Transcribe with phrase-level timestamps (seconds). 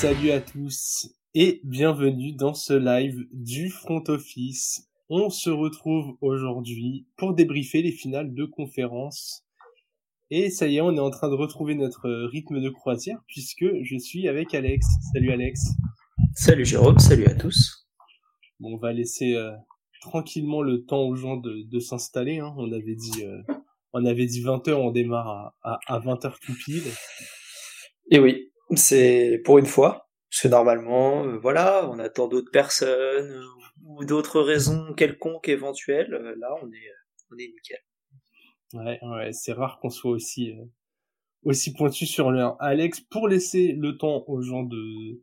[0.00, 4.88] Salut à tous et bienvenue dans ce live du front office.
[5.08, 9.44] On se retrouve aujourd'hui pour débriefer les finales de conférence.
[10.30, 13.66] Et ça y est, on est en train de retrouver notre rythme de croisière puisque
[13.82, 14.86] je suis avec Alex.
[15.12, 15.62] Salut Alex.
[16.32, 17.88] Salut Jérôme, salut à tous.
[18.60, 19.50] Bon, on va laisser euh,
[20.00, 22.38] tranquillement le temps aux gens de, de s'installer.
[22.38, 22.54] Hein.
[22.56, 23.42] On avait dit, euh,
[23.92, 26.84] on avait dit 20h, on démarre à, à, à 20h tout pile.
[28.12, 30.08] Et oui, c'est pour une fois.
[30.30, 33.44] Parce que normalement, euh, voilà, on attend d'autres personnes euh,
[33.84, 36.12] ou d'autres raisons quelconques éventuelles.
[36.12, 36.92] Euh, là, on est,
[37.32, 37.78] on est nickel.
[38.74, 40.52] Ouais, ouais, c'est rare qu'on soit aussi
[41.44, 42.56] aussi pointu sur l'heure.
[42.60, 45.22] Alex, pour laisser le temps aux gens de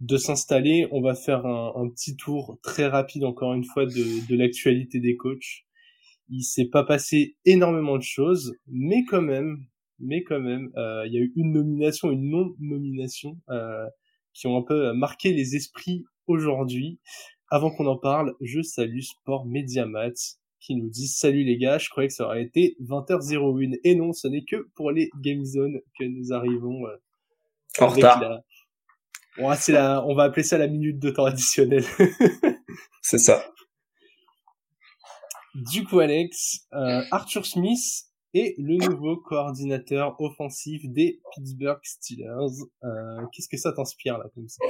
[0.00, 4.28] de s'installer, on va faire un, un, petit tour très rapide encore une fois de,
[4.28, 5.64] de l'actualité des coachs.
[6.28, 9.66] Il s'est pas passé énormément de choses, mais quand même,
[9.98, 13.86] mais quand même, euh, il y a eu une nomination, une non-nomination euh,
[14.32, 16.98] qui ont un peu marqué les esprits aujourd'hui.
[17.50, 20.12] Avant qu'on en parle, je salue Sport Mediamat
[20.66, 24.12] qui nous dit salut les gars, je croyais que ça aurait été 20h01 et non,
[24.12, 26.96] ce n'est que pour les Game Zone que nous arrivons euh,
[27.78, 28.40] en retard.
[29.38, 31.84] Bon, c'est la, on va appeler ça la minute de temps additionnel.
[33.02, 33.44] c'est ça.
[35.54, 38.05] Du coup, Alex, euh, Arthur Smith
[38.38, 42.64] est le nouveau coordinateur offensif des Pittsburgh Steelers.
[42.84, 44.64] Euh, Qu'est-ce que ça t'inspire là comme ça?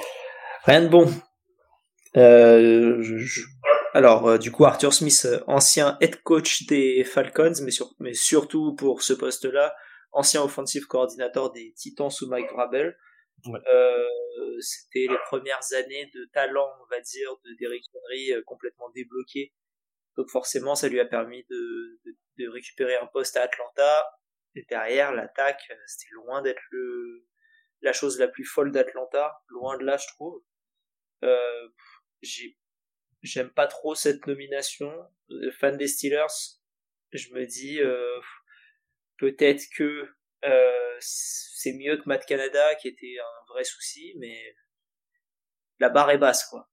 [0.64, 1.06] Rien de bon.
[2.17, 3.42] Euh, je, je...
[3.92, 7.94] Alors, euh, du coup, Arthur Smith, ancien head coach des Falcons, mais, sur...
[7.98, 9.75] mais surtout pour ce poste-là,
[10.12, 12.50] ancien offensive coordinateur des Titans sous Mike.
[12.53, 13.61] Ouais.
[13.72, 14.05] Euh,
[14.61, 19.53] c'était les premières années de talent, on va dire, de Derrick Henry complètement débloqué.
[20.16, 24.06] Donc forcément, ça lui a permis de, récupérer un poste à Atlanta.
[24.54, 26.62] Et derrière, l'attaque, euh, c'était loin d'être
[27.82, 30.43] la chose la plus folle d'Atlanta, loin de là, je trouve.
[31.25, 31.69] Euh,
[32.22, 32.56] j'ai
[33.22, 34.93] j'aime pas trop cette nomination.
[35.59, 36.60] Fan des Steelers,
[37.12, 38.21] je me dis euh,
[39.19, 40.09] peut-être que
[40.44, 44.55] euh, c'est mieux que Matt Canada qui était un vrai souci, mais
[45.78, 46.71] la barre est basse quoi.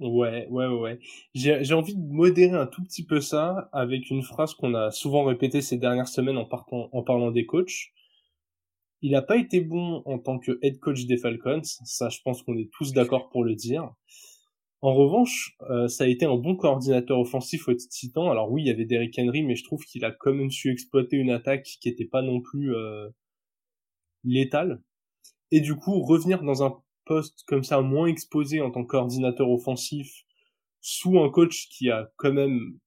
[0.00, 0.98] Ouais, ouais, ouais.
[1.34, 5.24] J'ai envie de modérer un tout petit peu ça avec une phrase qu'on a souvent
[5.24, 7.92] répétée ces dernières semaines en, partant, en parlant des coachs.
[9.02, 12.42] Il n'a pas été bon en tant que head coach des Falcons, ça je pense
[12.42, 13.90] qu'on est tous d'accord pour le dire.
[14.82, 18.30] En revanche, euh, ça a été un bon coordinateur offensif au Titan.
[18.30, 20.70] Alors oui, il y avait Derrick Henry, mais je trouve qu'il a quand même su
[20.72, 23.08] exploiter une attaque qui n'était pas non plus euh,
[24.24, 24.82] létale.
[25.50, 26.78] Et du coup, revenir dans un
[27.10, 30.22] poste comme ça moins exposé en tant que coordinateur offensif
[30.80, 32.78] sous un coach qui a quand même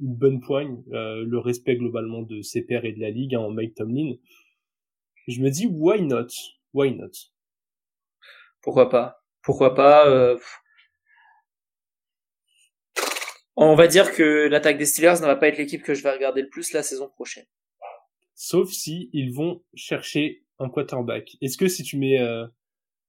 [0.00, 3.42] une bonne poigne, euh, le respect globalement de ses pairs et de la ligue, hein,
[3.42, 4.14] en Mike Tomlin,
[5.28, 6.26] je me dis why not,
[6.74, 7.12] why not?
[8.60, 9.22] Pourquoi pas?
[9.40, 10.36] Pourquoi pas euh...
[13.54, 16.10] On va dire que l'attaque des Steelers ne va pas être l'équipe que je vais
[16.10, 17.46] regarder le plus la saison prochaine.
[18.34, 21.36] Sauf si ils vont chercher un quarterback.
[21.40, 22.46] Est-ce que si tu mets euh,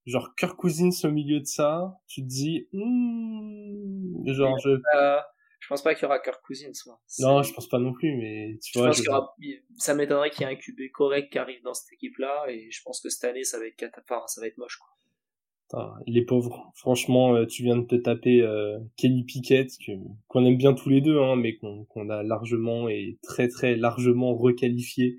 [0.06, 4.70] genre Kirk Cousins au milieu de ça, tu te dis, hmm, genre je.
[4.96, 5.20] Euh,
[5.60, 6.72] je pense pas qu'il y aura Kirk Cousins.
[6.88, 7.00] Moi.
[7.20, 8.88] Non, je pense pas non plus, mais tu je vois.
[8.90, 9.10] Pense je...
[9.10, 9.36] Aura...
[9.78, 12.82] Ça m'étonnerait qu'il y ait un QB correct qui arrive dans cette équipe-là, et je
[12.84, 14.78] pense que cette année ça va être enfin, ça va être moche.
[14.78, 14.90] Quoi.
[16.08, 19.70] Les pauvres, franchement, euh, tu viens de te taper euh, Kenny Pickett,
[20.28, 23.76] qu'on aime bien tous les deux, hein, mais qu'on qu'on a largement et très très
[23.76, 25.16] largement requalifié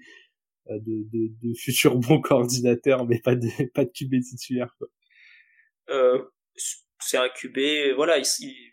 [0.68, 4.74] de, de, de futurs bons coordinateurs, mais pas de, pas de QB titulaire.
[4.78, 4.88] Quoi.
[5.90, 6.22] Euh,
[7.00, 8.72] c'est un QB, voilà, il, il,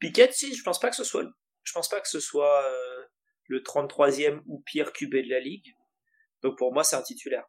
[0.00, 1.24] Piquet, si, je pense pas que ce soit,
[1.62, 3.04] je pense pas que ce soit euh,
[3.46, 5.74] le 33e ou pire QB de la ligue.
[6.42, 7.44] Donc pour moi, c'est un titulaire.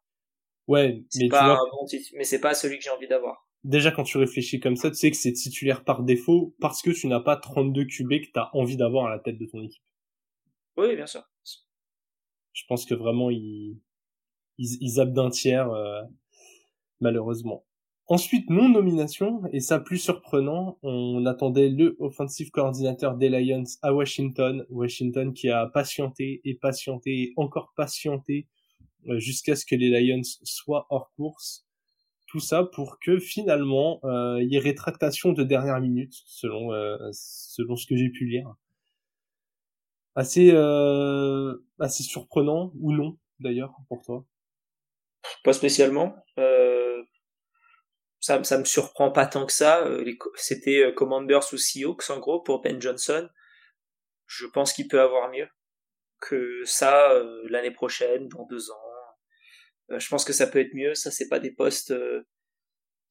[0.67, 3.47] Ouais, mais pas tu vois, un bon mais c'est pas celui que j'ai envie d'avoir.
[3.63, 6.91] Déjà, quand tu réfléchis comme ça, tu sais que c'est titulaire par défaut parce que
[6.91, 9.61] tu n'as pas 32 QB que tu as envie d'avoir à la tête de ton
[9.61, 9.83] équipe.
[10.77, 11.23] Oui, bien sûr
[12.55, 13.77] je pense que vraiment ils
[14.57, 16.01] ils, ils tiers euh,
[17.01, 17.65] malheureusement.
[18.07, 23.93] Ensuite, non nomination et ça plus surprenant, on attendait le offensive coordinateur des Lions à
[23.93, 28.47] Washington, Washington qui a patienté et patienté et encore patienté
[29.07, 31.65] euh, jusqu'à ce que les Lions soient hors course.
[32.27, 36.69] Tout ça pour que finalement euh, il y ait rétractation de dernière minute selon
[37.11, 38.55] selon ce que j'ai pu lire
[40.15, 44.25] assez euh, assez surprenant ou non d'ailleurs pour toi?
[45.43, 46.15] Pas spécialement.
[46.39, 47.03] Euh,
[48.19, 49.85] ça ça me surprend pas tant que ça.
[49.85, 53.29] Euh, c'était Commanders ou Seahawks en gros pour Ben Johnson.
[54.27, 55.47] Je pense qu'il peut avoir mieux
[56.21, 58.81] que ça euh, l'année prochaine, dans deux ans.
[59.89, 60.95] je pense que ça peut être mieux.
[60.95, 61.93] Ça, c'est pas des postes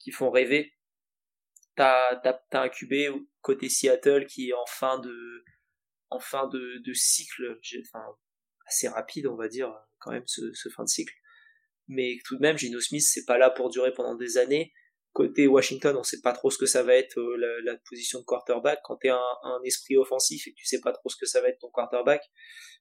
[0.01, 0.73] qui font rêver.
[1.77, 5.45] T'as as, un QB côté Seattle qui est en fin de
[6.15, 8.05] en fin de, de cycle, enfin
[8.67, 11.15] assez rapide, on va dire quand même ce, ce fin de cycle.
[11.89, 14.73] Mais tout de même, Gino Smith, c'est pas là pour durer pendant des années
[15.15, 18.25] côté Washington, on sait pas trop ce que ça va être euh, la, position de
[18.25, 18.81] quarterback.
[18.83, 21.41] Quand tu as un, esprit offensif et que tu sais pas trop ce que ça
[21.41, 22.21] va être ton quarterback,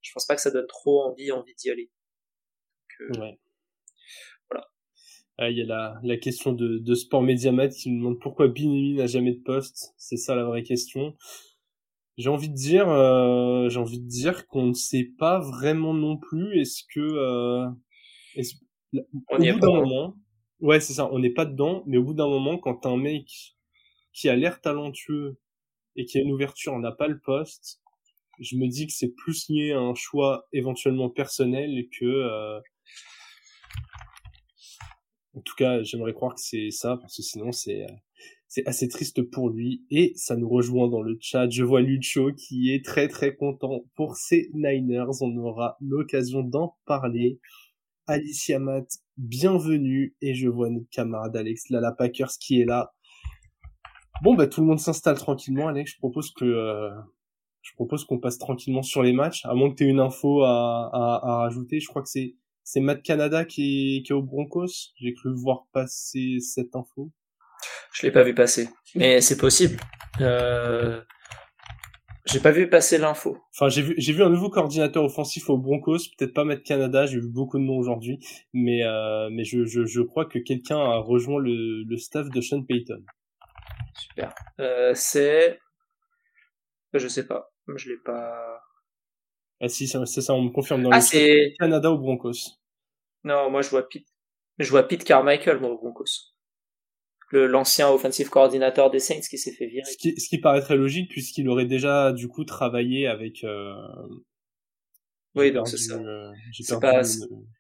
[0.02, 1.92] je pense pas que ça donne trop envie, envie d'y aller.
[3.02, 3.40] Euh, ouais.
[4.50, 4.68] Voilà.
[5.38, 8.48] Ah, il y a la, la question de, de Sport Mediamat qui me demande pourquoi
[8.48, 9.94] Binemi n'a jamais de poste.
[9.98, 11.16] C'est ça la vraie question.
[12.18, 16.18] J'ai envie de dire, euh, j'ai envie de dire qu'on ne sait pas vraiment non
[16.18, 16.60] plus.
[16.60, 17.68] Est-ce que,
[18.36, 18.56] est-ce,
[19.30, 19.68] on y est pas.
[19.68, 20.16] Moment,
[20.64, 23.58] Ouais, c'est ça, on n'est pas dedans, mais au bout d'un moment, quand un mec
[24.14, 25.38] qui a l'air talentueux
[25.98, 27.82] et qui a une ouverture, n'a pas le poste,
[28.40, 32.06] je me dis que c'est plus lié à un choix éventuellement personnel que...
[32.06, 32.62] Euh...
[35.36, 37.86] En tout cas, j'aimerais croire que c'est ça, parce que sinon c'est...
[38.56, 41.50] C'est assez triste pour lui et ça nous rejoint dans le chat.
[41.50, 45.10] Je vois Lucho qui est très très content pour ses Niners.
[45.22, 47.40] On aura l'occasion d'en parler.
[48.06, 52.94] Alicia Matt, bienvenue, et je vois notre camarade Alex Lala Packers qui est là.
[54.22, 55.94] Bon, bah, tout le monde s'installe tranquillement, Alex.
[55.94, 56.92] Je propose que, euh,
[57.64, 60.44] je propose qu'on passe tranquillement sur les matchs, à moins que tu aies une info
[60.44, 61.80] à, à, rajouter.
[61.80, 64.94] Je crois que c'est, c'est Matt Canada qui est, qui est au Broncos.
[64.98, 67.12] J'ai cru voir passer cette info.
[67.94, 69.80] Je l'ai pas vu passer, mais c'est possible.
[70.22, 71.02] Euh,
[72.26, 73.38] j'ai pas vu passer l'info.
[73.54, 77.06] Enfin, j'ai vu, j'ai vu un nouveau coordinateur offensif au Broncos, peut-être pas mettre Canada,
[77.06, 78.20] j'ai vu beaucoup de noms aujourd'hui,
[78.54, 82.42] mais, euh, mais je, je, je crois que quelqu'un a rejoint le, le staff de
[82.42, 83.04] Sean Payton.
[83.96, 84.34] Super.
[84.60, 85.60] Euh, c'est,
[86.94, 88.62] je sais pas, je l'ai pas.
[89.62, 92.58] Ah si, c'est ça, on me confirme dans ah, c'est Canada au Broncos.
[93.24, 94.08] Non, moi je vois Pete,
[94.60, 96.33] je vois Pete Carmichael moi au Broncos
[97.40, 99.86] l'ancien offensive coordinateur des Saints qui s'est fait virer.
[99.86, 103.44] Ce qui, ce qui paraîtrait logique puisqu'il aurait déjà du coup travaillé avec.
[103.44, 103.74] Euh...
[105.36, 105.96] Oui, donc c'est ça.
[105.96, 107.02] Euh, c'est pas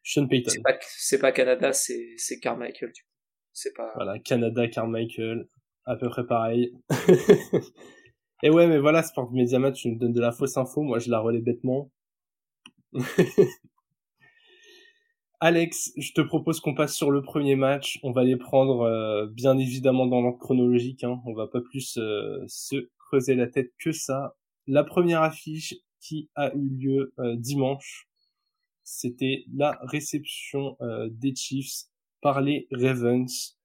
[0.04, 0.52] Sean Payton.
[0.52, 2.92] C'est pas, c'est pas Canada, c'est Carmichael.
[2.92, 3.10] Du coup.
[3.52, 3.92] C'est pas.
[3.96, 5.48] Voilà, Canada, Carmichael,
[5.86, 6.74] à peu près pareil.
[8.44, 11.10] Et ouais, mais voilà, Sport Mediamat, tu me donnes de la fausse info, moi je
[11.10, 11.90] la relais bêtement.
[15.46, 18.00] Alex, je te propose qu'on passe sur le premier match.
[18.02, 21.04] On va les prendre euh, bien évidemment dans l'ordre chronologique.
[21.04, 21.22] Hein.
[21.26, 24.38] On va pas plus euh, se creuser la tête que ça.
[24.68, 28.08] La première affiche qui a eu lieu euh, dimanche,
[28.86, 30.78] c'était la réception
[31.12, 31.88] des Chiefs
[32.22, 33.58] par les Ravens.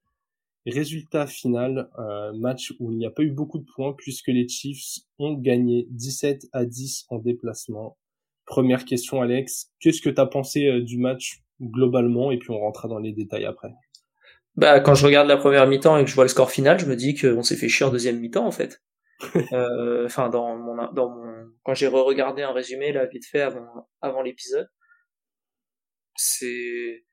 [0.66, 1.88] Résultat final,
[2.34, 5.86] match où il n'y a pas eu beaucoup de points puisque les Chiefs ont gagné
[5.90, 7.96] 17 à 10 en déplacement.
[8.46, 12.88] Première question Alex, qu'est-ce que tu as pensé du match globalement et puis on rentrera
[12.88, 13.68] dans les détails après.
[14.56, 16.86] Bah quand je regarde la première mi-temps et que je vois le score final, je
[16.86, 18.82] me dis qu'on s'est fait chier en deuxième mi-temps en fait.
[19.52, 23.88] Euh, enfin dans mon dans mon quand j'ai re-regardé un résumé là vite fait avant
[24.00, 24.68] avant l'épisode,
[26.14, 27.04] c'est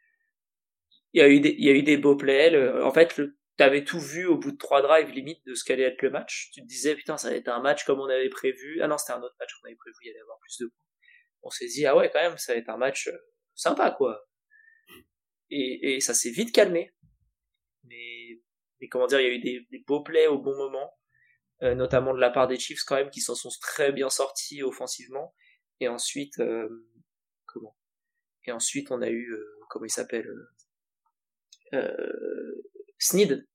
[1.14, 2.56] il y a eu des il y a eu des beaux plays.
[2.82, 3.20] En fait,
[3.58, 6.52] t'avais tout vu au bout de trois drives limite de ce qu'allait être le match.
[6.54, 8.82] Tu te disais putain ça va être un match comme on avait prévu.
[8.82, 10.68] Ah non c'était un autre match qu'on avait prévu, il y allait avoir plus de
[10.68, 10.78] points.
[11.44, 13.18] On s'est dit ah ouais quand même ça va être un match euh,
[13.56, 14.26] sympa quoi
[15.50, 16.94] et, et ça s'est vite calmé.
[17.84, 18.42] Mais,
[18.80, 20.92] mais comment dire, il y a eu des, des beaux plays au bon moment,
[21.62, 24.64] euh, notamment de la part des Chiefs quand même qui s'en sont très bien sortis
[24.64, 25.34] offensivement.
[25.80, 26.88] Et ensuite, euh,
[27.46, 27.78] comment?
[28.46, 30.30] Et ensuite, on a eu euh, comment il s'appelle
[33.00, 33.46] Sneed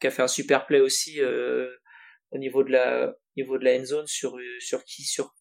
[0.00, 3.84] qui a fait un super play aussi au niveau de la niveau de la end
[3.84, 5.04] zone sur sur qui?
[5.04, 5.32] Sur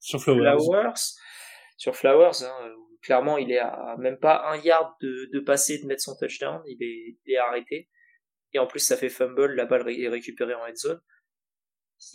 [0.00, 0.56] sur Flowers.
[0.56, 0.94] Flowers
[1.76, 5.86] sur Flowers hein, clairement, il est à même pas un yard de, de passer de
[5.86, 6.62] mettre son touchdown.
[6.66, 7.88] Il est, il est arrêté.
[8.54, 9.54] Et en plus, ça fait fumble.
[9.54, 11.00] La balle est récupérée en head zone.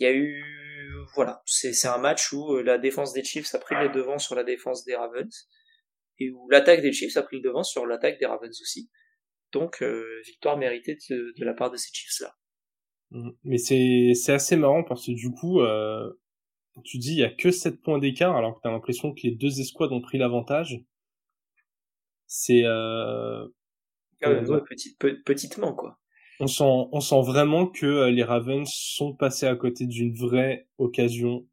[0.00, 0.42] Il y a eu,
[1.14, 4.34] voilà, c'est un match où euh, la défense des Chiefs a pris le devant sur
[4.34, 5.48] la défense des Ravens
[6.18, 8.90] et où l'attaque des Chiefs a pris le devant sur l'attaque des Ravens aussi.
[9.52, 12.34] Donc, euh, victoire méritée de, de, la part de ces Chiefs-là.
[13.10, 13.30] Mmh.
[13.44, 16.10] Mais c'est assez marrant parce que du coup, euh,
[16.82, 19.20] tu dis il y a que 7 points d'écart alors que tu as l'impression que
[19.22, 20.80] les deux escouades ont pris l'avantage.
[22.26, 23.46] C'est euh...
[24.22, 24.60] Ah euh,
[25.24, 25.98] petitement quoi.
[26.40, 30.66] On sent, on sent vraiment que euh, les Ravens sont passés à côté d'une vraie
[30.78, 31.46] occasion.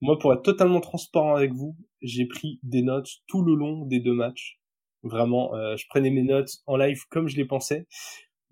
[0.00, 4.00] Moi, pour être totalement transparent avec vous, j'ai pris des notes tout le long des
[4.00, 4.60] deux matchs.
[5.02, 7.86] Vraiment, euh, je prenais mes notes en live comme je les pensais,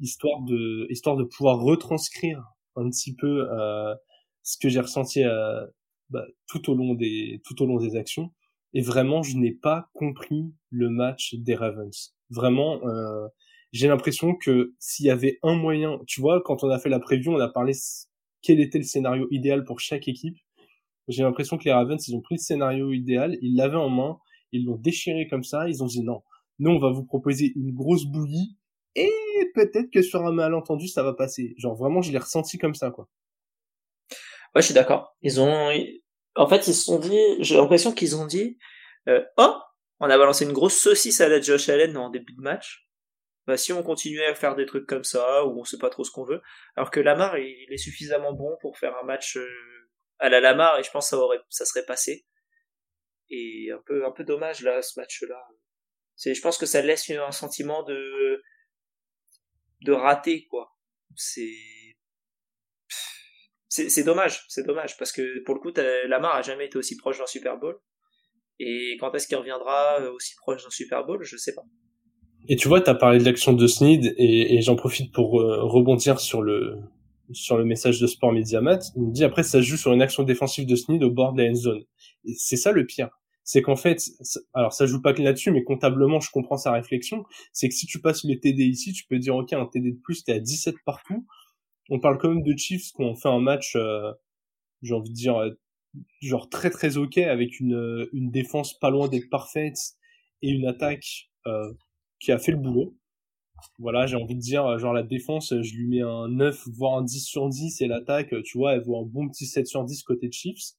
[0.01, 2.43] histoire de, histoire de pouvoir retranscrire
[2.77, 3.95] un petit peu euh,
[4.43, 5.67] ce que j'ai ressenti euh,
[6.11, 8.33] bah, tout au long des tout au long des actions.
[8.75, 12.15] Et vraiment, je n'ai pas compris le match des Ravens.
[12.31, 13.27] Vraiment, euh,
[13.73, 17.01] j'ai l'impression que s'il y avait un moyen, tu vois, quand on a fait la
[17.01, 17.73] preview, on a parlé
[18.43, 20.37] quel était le scénario idéal pour chaque équipe.
[21.09, 24.19] J'ai l'impression que les Ravens, ils ont pris le scénario idéal, ils l'avaient en main,
[24.53, 26.23] ils l'ont déchiré comme ça, ils ont dit non,
[26.59, 28.57] nous on va vous proposer une grosse bouillie
[28.95, 29.11] et
[29.55, 31.55] peut-être que sur un malentendu ça va passer.
[31.59, 33.09] Genre vraiment, je l'ai ressenti comme ça quoi.
[34.55, 35.17] Ouais, je suis d'accord.
[35.23, 35.73] Ils ont,
[36.35, 38.59] en fait, ils se sont dit, j'ai l'impression qu'ils ont dit,
[39.09, 39.57] euh, oh,
[40.01, 42.89] on a balancé une grosse saucisse à la Josh Allen en début de match.
[43.47, 46.05] Bah, si on continuait à faire des trucs comme ça, ou on sait pas trop
[46.05, 46.43] ce qu'on veut,
[46.77, 49.49] alors que Lamar, il, est suffisamment bon pour faire un match euh,
[50.19, 52.27] à la Lamar, et je pense que ça aurait, ça serait passé.
[53.29, 55.41] Et un peu, un peu dommage, là, ce match-là.
[56.17, 58.43] C'est, je pense que ça laisse un sentiment de,
[59.83, 60.77] de raté, quoi.
[61.17, 61.55] C'est,
[63.71, 65.71] c'est dommage, c'est dommage, parce que pour le coup,
[66.09, 67.79] Lamar a jamais été aussi proche d'un Super Bowl.
[68.59, 71.63] Et quand est-ce qu'il reviendra euh, aussi proche d'un Super Bowl, je sais pas.
[72.49, 75.41] Et tu vois, tu as parlé de l'action de Sneed, et, et j'en profite pour
[75.41, 76.79] euh, rebondir sur le
[77.33, 78.81] sur le message de Sport Mediamat.
[78.97, 81.43] Il me dit après, ça joue sur une action défensive de Sneed au bord de
[81.43, 81.85] la end zone.
[82.37, 83.09] C'est ça le pire.
[83.45, 84.03] C'est qu'en fait,
[84.53, 87.25] alors ça joue pas que là-dessus, mais comptablement, je comprends sa réflexion.
[87.53, 90.01] C'est que si tu passes le TD ici, tu peux dire, OK, un TD de
[90.03, 91.25] plus, t'es à 17 partout
[91.91, 94.13] on parle quand même de Chiefs qui ont fait un match, euh,
[94.83, 95.51] j'ai envie de dire, euh,
[96.23, 99.79] genre très très ok avec une, euh, une défense pas loin d'être parfaite
[100.43, 101.31] et une attaque
[102.21, 102.97] qui a fait le boulot.
[103.79, 107.03] Voilà, j'ai envie de dire, genre la défense, je lui mets un 9, voire un
[107.03, 110.03] 10 sur 10, et l'attaque, tu vois, elle vaut un bon petit 7 sur 10
[110.03, 110.75] côté Chiefs.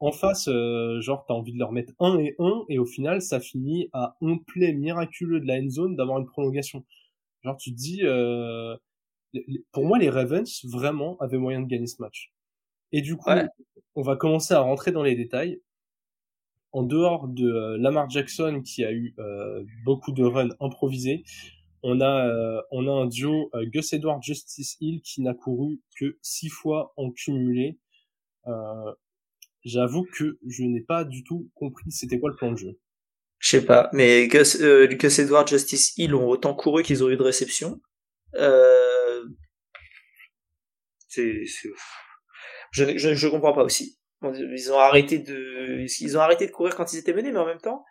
[0.00, 0.48] En face,
[1.00, 4.16] genre, t'as envie de leur mettre 1 et 1, et au final, ça finit à
[4.22, 6.84] un play miraculeux de la end zone d'avoir une prolongation.
[7.44, 8.02] Genre, tu te dis,
[9.72, 12.32] pour moi, les Ravens, vraiment, avaient moyen de gagner ce match.
[12.92, 13.30] Et du coup,
[13.94, 15.60] on va commencer à rentrer dans les détails.
[16.72, 21.24] En dehors de euh, Lamar Jackson, qui a eu euh, beaucoup de runs improvisés,
[21.82, 26.16] on a, euh, on a un duo Gus Edward Justice Hill qui n'a couru que
[26.22, 27.78] six fois en cumulé.
[29.64, 32.78] J'avoue que je n'ai pas du tout compris c'était quoi le plan de jeu.
[33.38, 37.16] Je sais pas, mais Gus, Gus Edward Justice Hill ont autant couru qu'ils ont eu
[37.16, 37.80] de réception.
[38.36, 38.91] Euh,
[41.12, 41.44] c'est,
[42.70, 43.98] je, je, je comprends pas aussi.
[44.22, 47.46] Ils ont arrêté de, ils ont arrêté de courir quand ils étaient menés, mais en
[47.46, 47.84] même temps,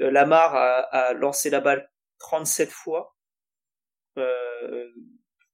[0.00, 3.16] euh, Lamar a, lancé la balle 37 fois.
[4.18, 4.88] Euh,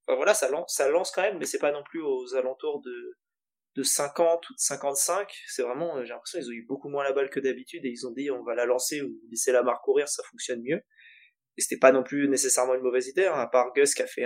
[0.07, 3.17] voilà, ça lance, ça lance quand même, mais c'est pas non plus aux alentours de,
[3.75, 5.31] de 50 ou de 55.
[5.47, 8.07] C'est vraiment, j'ai l'impression qu'ils ont eu beaucoup moins la balle que d'habitude et ils
[8.07, 10.81] ont dit on va la lancer ou laisser Lamar courir, ça fonctionne mieux.
[11.57, 14.07] Et c'était pas non plus nécessairement une mauvaise idée, hein, à part Gus qui a
[14.07, 14.25] fait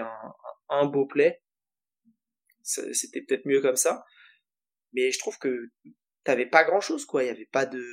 [0.70, 1.42] un beau play
[2.64, 4.04] c'était peut-être mieux comme ça.
[4.94, 5.70] Mais je trouve que
[6.24, 7.24] t'avais pas grand chose, quoi.
[7.24, 7.84] Il y avait pas de,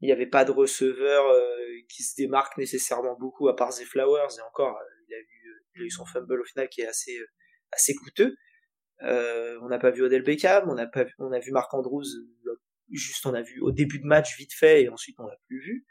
[0.00, 3.84] il y avait pas de receveur euh, qui se démarque nécessairement beaucoup à part The
[3.84, 6.82] Flowers et encore, euh, il a eu, il a eu son fumble au final qui
[6.82, 7.26] est assez, euh,
[7.72, 8.36] assez coûteux.
[9.02, 11.72] Euh, on n'a pas vu Odell Beckham, on a pas, vu, on a vu Marc
[11.74, 12.06] Andrews,
[12.90, 15.60] juste on a vu au début de match vite fait et ensuite on l'a plus
[15.60, 15.86] vu.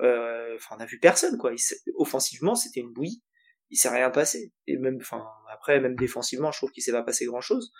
[0.00, 1.52] Enfin, on a vu personne, quoi.
[1.96, 3.22] offensivement, c'était une bouillie
[3.70, 4.52] il s'est rien passé.
[4.66, 7.72] Et même, enfin, après, même défensivement, je trouve qu'il s'est pas passé grand chose.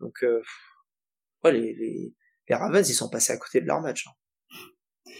[0.00, 0.42] Donc, euh,
[1.44, 2.14] ouais, les, les,
[2.48, 4.06] les, Ravens, ils sont passés à côté de leur match.
[4.06, 5.10] Hein.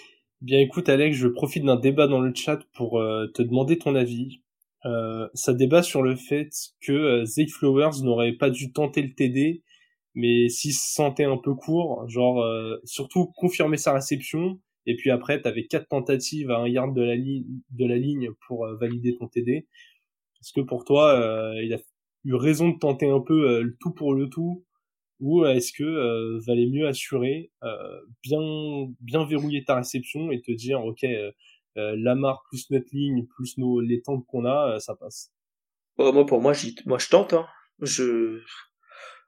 [0.41, 3.97] Bien, écoute, Alex, je profite d'un débat dans le chat pour euh, te demander ton
[3.97, 4.41] avis.
[4.87, 6.51] Euh, ça débat sur le fait
[6.81, 9.65] que euh, Zay Flowers n'aurait pas dû tenter le TD,
[10.15, 15.11] mais s'il se sentait un peu court, genre euh, surtout confirmer sa réception, et puis
[15.11, 19.17] après, tu avais quatre tentatives à un yard de la, de la ligne pour valider
[19.19, 19.67] ton TD.
[20.41, 21.79] Est-ce que pour toi, euh, il a
[22.25, 24.65] eu raison de tenter un peu euh, le tout pour le tout?
[25.21, 27.51] Ou est-ce que euh, valait mieux assurer,
[28.23, 28.39] bien
[29.01, 31.05] bien verrouiller ta réception et te dire ok
[31.75, 35.33] Lamar plus notre ligne plus nos les temps qu'on a ça passe?
[35.97, 36.53] moi pour moi
[36.87, 37.49] moi je tente hein.
[37.83, 38.43] Je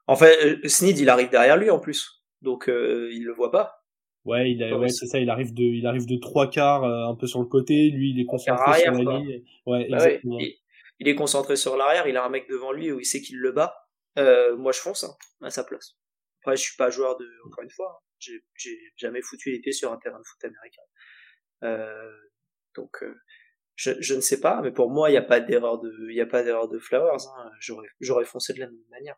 [0.07, 3.83] en fait Sneed il arrive derrière lui en plus donc il le voit pas.
[4.25, 7.17] Ouais, il a, ouais, c'est ça, il arrive de, il arrive de trois quarts, un
[7.17, 9.43] peu sur le côté, lui, il est concentré sur la ligne.
[9.67, 10.39] Ouais, bah exactement
[11.01, 13.39] il est concentré sur l'arrière, il a un mec devant lui où il sait qu'il
[13.39, 13.75] le bat.
[14.19, 15.97] Euh, moi, je fonce hein, à sa place.
[16.43, 18.33] Après, je suis pas joueur de, encore une fois, hein.
[18.55, 20.83] j'ai jamais foutu les pieds sur un terrain de foot américain.
[21.65, 22.13] Euh,
[22.77, 23.15] donc, euh,
[23.77, 26.17] je, je, ne sais pas, mais pour moi, il n'y a pas d'erreur de, il
[26.17, 27.27] y a pas d'erreur de Flowers.
[27.39, 27.51] Hein.
[28.01, 29.17] J'aurais, foncé de la même manière.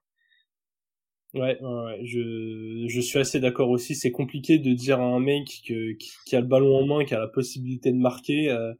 [1.34, 3.96] Ouais, ouais, je, je suis assez d'accord aussi.
[3.96, 7.04] C'est compliqué de dire à un mec que, qui, qui, a le ballon en main,
[7.04, 8.50] qui a la possibilité de marquer.
[8.50, 8.72] Euh,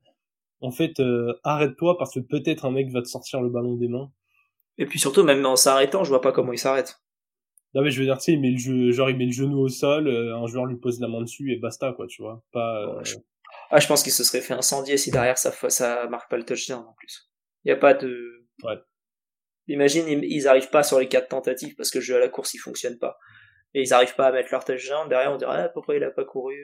[0.62, 3.88] en fait, euh, arrête-toi parce que peut-être un mec va te sortir le ballon des
[3.88, 4.10] mains.
[4.78, 7.00] Et puis surtout, même en s'arrêtant, je vois pas comment il s'arrête.
[7.74, 9.32] Non mais je veux dire, tu sais, il met le jeu, genre il met le
[9.32, 12.22] genou au sol, euh, un joueur lui pose la main dessus et basta quoi, tu
[12.22, 12.42] vois.
[12.52, 13.00] Pas.
[13.00, 13.02] Euh,
[13.70, 16.44] ah, je pense qu'il se serait fait incendier si derrière ça, ça marque pas le
[16.44, 17.30] touchdown en plus.
[17.64, 18.46] Il y a pas de.
[18.62, 18.78] Ouais.
[19.68, 22.54] Imagine, ils arrivent pas sur les quatre tentatives parce que le jeu à la course
[22.54, 23.16] il fonctionne pas.
[23.74, 25.08] Et ils arrivent pas à mettre leur touchdown.
[25.08, 26.54] Derrière, on dirait, ah, pourquoi il a pas couru?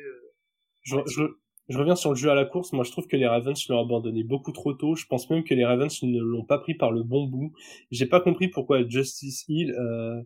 [0.82, 1.22] Je, je,
[1.68, 2.72] je reviens sur le jeu à la course.
[2.72, 4.96] Moi, je trouve que les Ravens l'ont abandonné beaucoup trop tôt.
[4.96, 7.52] Je pense même que les Ravens ne l'ont pas pris par le bon bout.
[7.90, 10.22] J'ai pas compris pourquoi Justice Hill euh,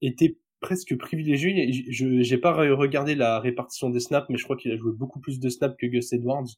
[0.00, 1.72] était presque privilégié.
[1.90, 5.20] Je j'ai pas regardé la répartition des snaps, mais je crois qu'il a joué beaucoup
[5.20, 6.48] plus de snaps que Gus Edwards.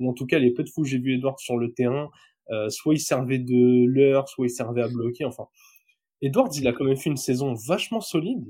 [0.00, 2.10] Ou en tout cas, les peu de fois j'ai vu Edwards sur le terrain,
[2.50, 5.24] euh, soit il servait de l'heure, soit il servait à bloquer.
[5.24, 5.44] Enfin,
[6.22, 8.46] Edwards, il a quand même fait une saison vachement solide.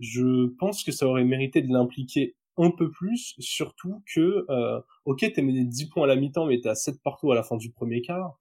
[0.00, 5.20] Je pense que ça aurait mérité de l'impliquer un peu plus, surtout que, euh, ok,
[5.32, 7.56] t'es mené 10 points à la mi-temps, mais t'es à 7 partout à la fin
[7.56, 8.38] du premier quart.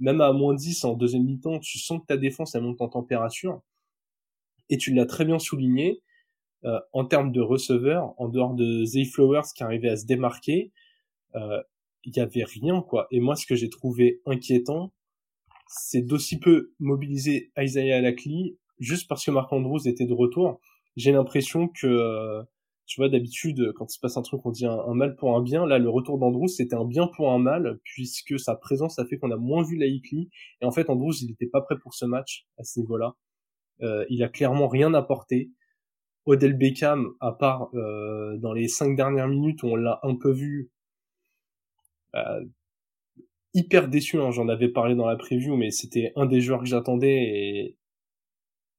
[0.00, 2.88] Même à moins 10 en deuxième mi-temps, tu sens que ta défense, elle monte en
[2.88, 3.62] température.
[4.70, 6.02] Et tu l'as très bien souligné,
[6.64, 10.72] euh, en termes de receveurs, en dehors de Zay Flowers qui arrivait à se démarquer,
[11.36, 11.62] euh,
[12.04, 13.06] il y avait rien, quoi.
[13.10, 14.92] Et moi, ce que j'ai trouvé inquiétant,
[15.68, 20.60] c'est d'aussi peu mobiliser Isaiah Lackley, juste parce que Marc Andrews était de retour.
[20.96, 22.42] J'ai l'impression que, euh,
[22.88, 25.42] tu vois, d'habitude, quand il se passe un truc, on dit un, mal pour un
[25.42, 25.66] bien.
[25.66, 29.18] Là, le retour d'Andrews, c'était un bien pour un mal, puisque sa présence a fait
[29.18, 30.30] qu'on a moins vu Laikli.
[30.62, 33.14] Et en fait, Andrews, il n'était pas prêt pour ce match, à ce niveau-là.
[33.82, 35.50] Euh, il a clairement rien apporté.
[36.24, 40.32] Odell Beckham, à part euh, dans les cinq dernières minutes où on l'a un peu
[40.32, 40.70] vu,
[42.14, 42.44] euh,
[43.52, 44.18] hyper déçu.
[44.18, 47.76] Hein, J'en avais parlé dans la preview, mais c'était un des joueurs que j'attendais et,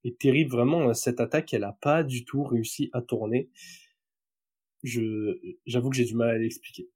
[0.04, 0.96] et terrible vraiment.
[0.96, 3.52] Cette attaque, elle a pas du tout réussi à tourner
[4.84, 6.90] je j'avoue que j'ai du mal à l'expliquer.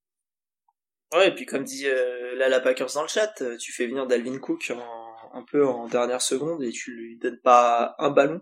[1.14, 3.88] Ouais, et puis comme dit euh, là la Packers dans le chat, euh, tu fais
[3.88, 8.10] venir Dalvin Cook en, un peu en dernière seconde et tu lui donnes pas un
[8.10, 8.42] ballon.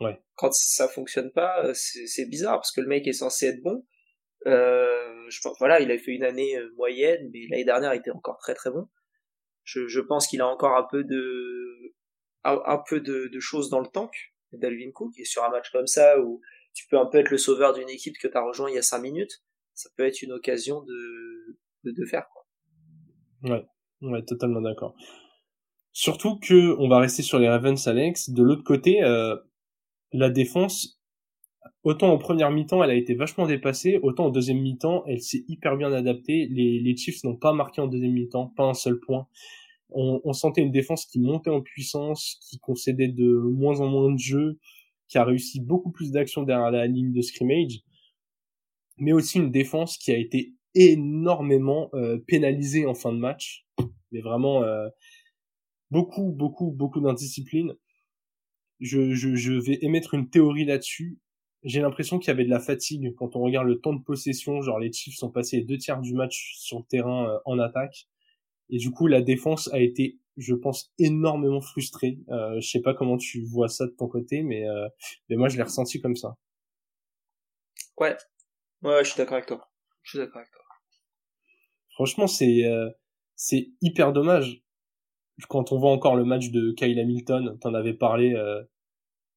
[0.00, 0.20] Ouais.
[0.36, 3.84] Quand ça fonctionne pas, euh, c'est bizarre parce que le mec est censé être bon.
[4.46, 7.98] Euh, je pense, voilà, il a fait une année euh, moyenne, mais l'année dernière il
[7.98, 8.88] était encore très très bon.
[9.64, 11.94] Je, je pense qu'il a encore un peu de
[12.44, 14.12] un, peu de, de choses dans le tank,
[14.52, 16.40] Dalvin Cook, et sur un match comme ça où
[16.78, 18.78] tu peux un peu être le sauveur d'une équipe que tu as rejoint il y
[18.78, 19.42] a 5 minutes,
[19.74, 22.24] ça peut être une occasion de, de, faire.
[22.32, 23.50] Quoi.
[23.50, 23.66] Ouais,
[24.02, 24.94] ouais, totalement d'accord.
[25.90, 28.30] Surtout que on va rester sur les Ravens, Alex.
[28.30, 29.34] De l'autre côté, euh,
[30.12, 31.00] la défense,
[31.82, 35.44] autant en première mi-temps, elle a été vachement dépassée, autant en deuxième mi-temps, elle s'est
[35.48, 36.46] hyper bien adaptée.
[36.48, 39.26] Les, Chiefs n'ont pas marqué en deuxième mi-temps, pas un seul point.
[39.90, 44.18] On, sentait une défense qui montait en puissance, qui concédait de moins en moins de
[44.18, 44.60] jeux,
[45.08, 47.80] qui a réussi beaucoup plus d'actions derrière la ligne de scrimmage,
[48.98, 53.66] mais aussi une défense qui a été énormément euh, pénalisée en fin de match,
[54.12, 54.88] mais vraiment euh,
[55.90, 57.74] beaucoup, beaucoup, beaucoup d'indiscipline.
[58.80, 61.18] Je, vais émettre une théorie là-dessus.
[61.64, 64.62] J'ai l'impression qu'il y avait de la fatigue quand on regarde le temps de possession.
[64.62, 68.06] Genre les Chiefs sont passés deux tiers du match sur le terrain euh, en attaque.
[68.70, 72.20] Et du coup, la défense a été je pense, énormément frustré.
[72.30, 74.88] Euh, je sais pas comment tu vois ça de ton côté, mais, euh,
[75.28, 76.36] mais moi, je l'ai ressenti comme ça.
[77.98, 78.16] Ouais,
[78.82, 79.68] ouais, je suis d'accord avec toi.
[80.02, 80.62] Je suis d'accord avec toi.
[81.90, 82.88] Franchement, c'est euh,
[83.34, 84.62] c'est hyper dommage.
[85.48, 88.62] Quand on voit encore le match de Kyle Hamilton, t'en avais parlé, euh,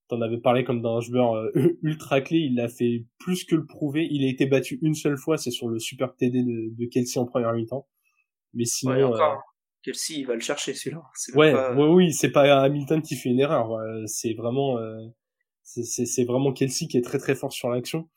[0.08, 2.38] t'en avais parlé comme d'un joueur euh, ultra clé.
[2.38, 4.08] Il a fait plus que le prouver.
[4.12, 7.20] Il a été battu une seule fois, c'est sur le super TD de, de Kelsey
[7.20, 7.88] en première mi-temps.
[8.54, 9.42] Mais sinon, ouais, encore.
[9.84, 11.02] Kelsey, il va le chercher celui-là.
[11.36, 13.80] Ouais, ouais, oui, c'est pas Hamilton qui fait une erreur.
[14.06, 15.08] C'est vraiment, euh,
[15.64, 18.10] c'est vraiment Kelsey qui est très très fort sur l'action.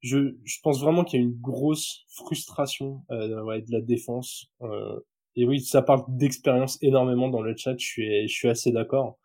[0.00, 4.46] Je, je pense vraiment qu'il y a une grosse frustration euh, ouais, de la défense.
[4.62, 5.00] Euh,
[5.34, 7.76] et oui, ça parle d'expérience énormément dans le chat.
[7.78, 9.18] Je suis, je suis assez d'accord.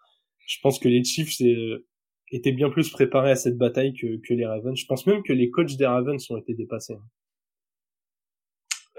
[0.47, 1.85] Je pense que les Chiefs euh,
[2.31, 4.77] étaient bien plus préparés à cette bataille que, que les Ravens.
[4.77, 6.97] Je pense même que les coachs des Ravens ont été dépassés.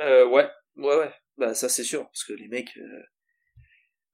[0.01, 1.13] Euh, ouais, ouais, ouais.
[1.39, 3.03] Bah ça c'est sûr, parce que les mecs, euh...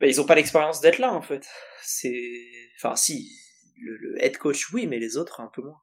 [0.01, 1.47] bah, ils ont pas l'expérience d'être là en fait.
[1.83, 3.31] C'est, enfin si,
[3.77, 5.81] le, le, head coach oui, mais les autres un peu moins.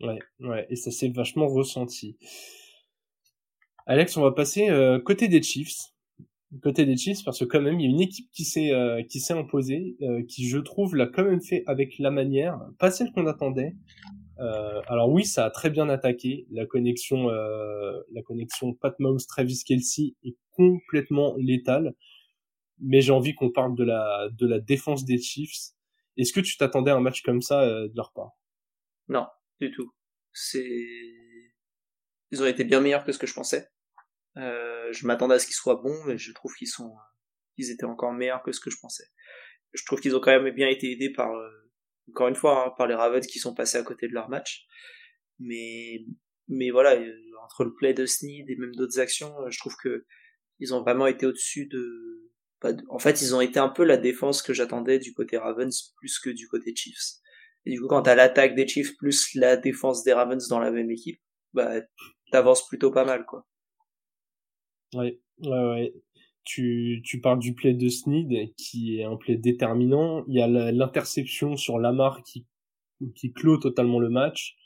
[0.00, 2.18] Ouais, ouais, et ça s'est vachement ressenti.
[3.86, 5.93] Alex, on va passer euh, côté des Chiefs.
[6.62, 9.02] Côté des Chiefs, parce que quand même, il y a une équipe qui s'est euh,
[9.02, 12.90] qui s'est imposée, euh, qui je trouve l'a quand même fait avec la manière, pas
[12.90, 13.74] celle qu'on attendait,
[14.40, 16.46] euh, alors oui, ça a très bien attaqué.
[16.50, 21.94] La connexion, euh, la connexion Pat Mahomes Travis Kelsey est complètement létale.
[22.80, 25.72] Mais j'ai envie qu'on parle de la de la défense des Chiefs.
[26.16, 28.32] Est-ce que tu t'attendais à un match comme ça euh, de leur part?
[29.08, 29.26] Non,
[29.60, 29.92] du tout.
[30.32, 30.66] C'est
[32.32, 33.68] ils ont été bien meilleurs que ce que je pensais.
[34.36, 36.94] Euh, je m'attendais à ce qu'ils soient bons, mais je trouve qu'ils sont
[37.56, 39.04] ils étaient encore meilleurs que ce que je pensais.
[39.74, 41.30] je trouve qu'ils ont quand même bien été aidés par,
[42.08, 44.66] encore une fois, hein, par les Ravens qui sont passés à côté de leur match.
[45.38, 46.04] Mais,
[46.48, 47.00] mais voilà,
[47.44, 50.04] entre le play de Sneed et même d'autres actions, je trouve que
[50.58, 52.24] ils ont vraiment été au-dessus de,
[52.88, 56.18] en fait, ils ont été un peu la défense que j'attendais du côté Ravens plus
[56.18, 57.20] que du côté Chiefs.
[57.66, 60.70] Et du coup, quand t'as l'attaque des Chiefs plus la défense des Ravens dans la
[60.70, 61.20] même équipe,
[61.52, 61.80] bah,
[62.30, 63.46] t'avances plutôt pas mal, quoi.
[64.94, 65.94] Ouais, ouais, ouais.
[66.44, 70.24] Tu, tu parles du play de Sneed, qui est un play déterminant.
[70.28, 72.46] Il y a l'interception sur Lamar qui,
[73.14, 74.56] qui clôt totalement le match.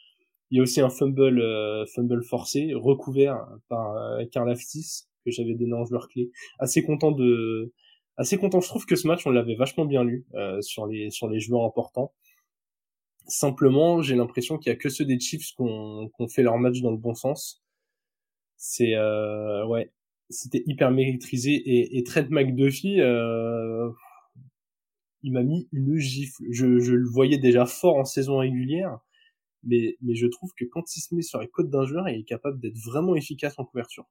[0.50, 5.30] Il y a aussi un fumble, euh, fumble forcé, recouvert par euh, Karl Aftis, que
[5.30, 6.30] j'avais donné en joueur clé.
[6.58, 7.72] Assez content de,
[8.18, 8.60] assez content.
[8.60, 11.40] Je trouve que ce match, on l'avait vachement bien lu euh, sur les sur les
[11.40, 12.12] joueurs importants.
[13.28, 16.80] Simplement, j'ai l'impression qu'il y a que ceux des Chiefs qui ont, fait leur match
[16.80, 17.62] dans le bon sens.
[18.56, 19.90] C'est euh, ouais,
[20.30, 23.90] c'était hyper maîtrisé et, et Trent McDuffie, euh,
[25.22, 26.42] il m'a mis une gifle.
[26.50, 28.98] Je, je le voyais déjà fort en saison régulière,
[29.62, 32.20] mais mais je trouve que quand il se met sur les côtes d'un joueur, il
[32.20, 34.06] est capable d'être vraiment efficace en couverture.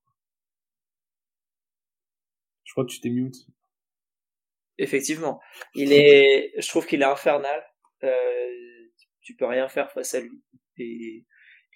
[2.64, 3.48] Je crois que tu t'es mute.
[4.78, 5.40] Effectivement.
[5.74, 7.64] Il est, je trouve qu'il est infernal.
[8.04, 8.90] Euh,
[9.22, 10.44] tu peux rien faire face à lui.
[10.78, 11.26] Et,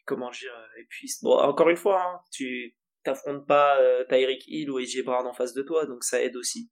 [0.06, 4.70] comment dire, et puis, bon, encore une fois, hein, tu t'affrontes pas euh, Tyreek Hill
[4.72, 6.72] ou AJ Brown en face de toi, donc ça aide aussi.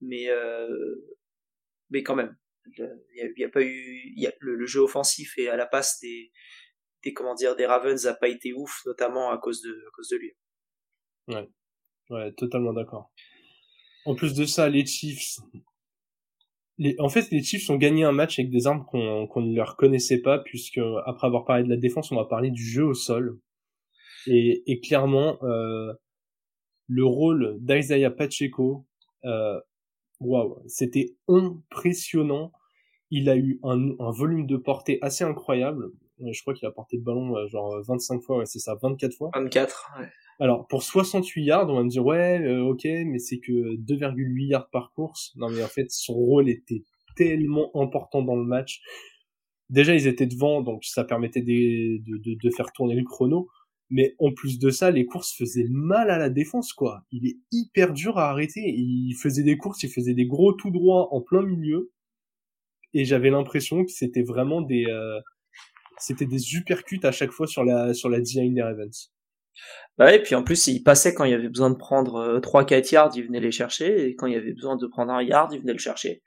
[0.00, 0.68] Mais, euh,
[1.90, 2.36] mais quand même,
[2.76, 6.30] il y, a, pas eu, y a, le, jeu offensif et à la passe des,
[7.02, 10.08] des comment dire, des Ravens a pas été ouf, notamment à cause de, à cause
[10.08, 10.32] de lui.
[11.28, 11.48] Ouais,
[12.10, 13.10] ouais, totalement d'accord.
[14.04, 15.38] En plus de ça, les Chiefs,
[16.98, 20.20] en fait, les Chiefs ont gagné un match avec des armes qu'on ne leur connaissait
[20.20, 23.38] pas, puisque après avoir parlé de la défense, on va parler du jeu au sol.
[24.26, 25.92] Et, et clairement, euh,
[26.88, 28.86] le rôle d'Isaiah Pacheco,
[29.24, 29.60] euh,
[30.20, 32.52] waouh, c'était impressionnant.
[33.10, 35.90] Il a eu un, un, volume de portée assez incroyable.
[36.20, 39.14] Je crois qu'il a porté le ballon euh, genre 25 fois, ouais, c'est ça, 24
[39.14, 39.30] fois.
[39.34, 40.08] 24, ouais.
[40.40, 44.46] Alors, pour 68 yards, on va me dire, ouais, euh, ok, mais c'est que 2,8
[44.48, 45.32] yards par course.
[45.36, 46.84] Non, mais en fait, son rôle était
[47.16, 48.80] tellement important dans le match.
[49.68, 53.48] Déjà, ils étaient devant, donc ça permettait de, de, de faire tourner le chrono.
[53.90, 57.04] Mais en plus de ça, les courses faisaient mal à la défense, quoi.
[57.10, 58.60] Il est hyper dur à arrêter.
[58.60, 61.90] Il faisait des courses, il faisait des gros tout droits en plein milieu.
[62.92, 65.20] Et j'avais l'impression que c'était vraiment des, euh,
[65.98, 69.12] c'était des uppercuts à chaque fois sur la, sur la design des.
[69.96, 72.74] Bah et puis en plus, il passait quand il y avait besoin de prendre 3-4
[72.74, 75.22] euh, yards, il venait les chercher, et quand il y avait besoin de prendre un
[75.22, 76.22] yard, il venait le chercher.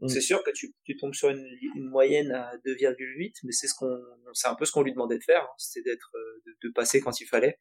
[0.00, 0.08] Mm.
[0.08, 3.74] c'est sûr que tu, tu tombes sur une, une moyenne à 2,8, mais c'est ce
[3.74, 3.98] qu'on,
[4.34, 5.54] c'est un peu ce qu'on lui demandait de faire, hein.
[5.56, 7.58] c'était d'être, euh, de, de, passer quand il fallait.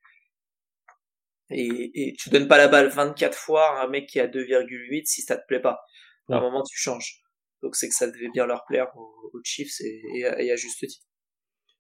[1.50, 5.06] Et, et tu donnes pas la balle 24 fois à un mec qui a 2,8
[5.06, 5.80] si ça te plaît pas.
[6.28, 7.22] À un moment, tu changes.
[7.62, 10.56] Donc c'est que ça devait bien leur plaire aux, aux Chiefs et, et, et, à
[10.56, 10.96] juste titre.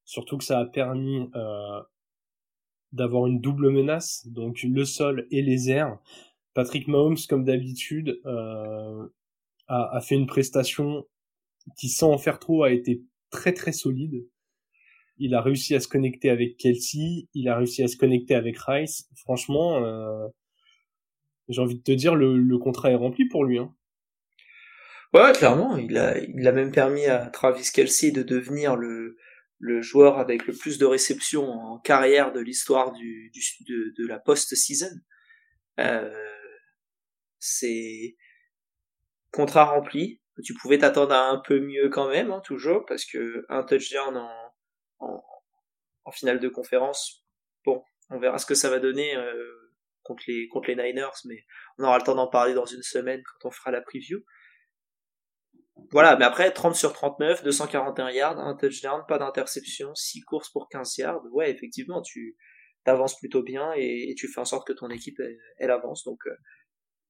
[0.04, 1.82] Surtout que ça a permis euh,
[2.92, 5.98] d'avoir une double menace, donc le sol et les airs.
[6.54, 9.08] Patrick Mahomes, comme d'habitude, euh,
[9.68, 11.06] a, a, fait une prestation
[11.78, 14.28] qui, sans en faire trop, a été très très solide.
[15.18, 18.58] Il a réussi à se connecter avec Kelsey, il a réussi à se connecter avec
[18.58, 19.10] Rice.
[19.16, 20.28] Franchement, euh,
[21.48, 23.60] j'ai envie de te dire, le, le, contrat est rempli pour lui.
[23.60, 23.74] Hein.
[25.14, 29.18] Ouais, clairement, il a, il a même permis à Travis Kelsey de devenir le,
[29.60, 34.08] le joueur avec le plus de réceptions en carrière de l'histoire du, du, de, de
[34.08, 35.00] la post-season.
[35.80, 36.14] Euh,
[37.40, 38.16] c'est
[39.36, 40.22] contrat rempli.
[40.44, 44.18] Tu pouvais t'attendre à un peu mieux quand même, hein, toujours, parce que un touchdown
[45.00, 47.26] en, finale de conférence,
[47.66, 51.44] bon, on verra ce que ça va donner euh, contre les contre les Niners, mais
[51.78, 54.24] on aura le temps d'en parler dans une semaine quand on fera la preview.
[55.92, 60.70] Voilà, mais après, 30 sur 39, 241 yards, un touchdown, pas d'interception, 6 courses pour
[60.70, 61.22] 15 yards.
[61.32, 62.38] Ouais, effectivement, tu
[62.86, 65.20] avances plutôt bien et, tu fais en sorte que ton équipe,
[65.58, 66.04] elle, avance.
[66.06, 66.36] Donc, euh,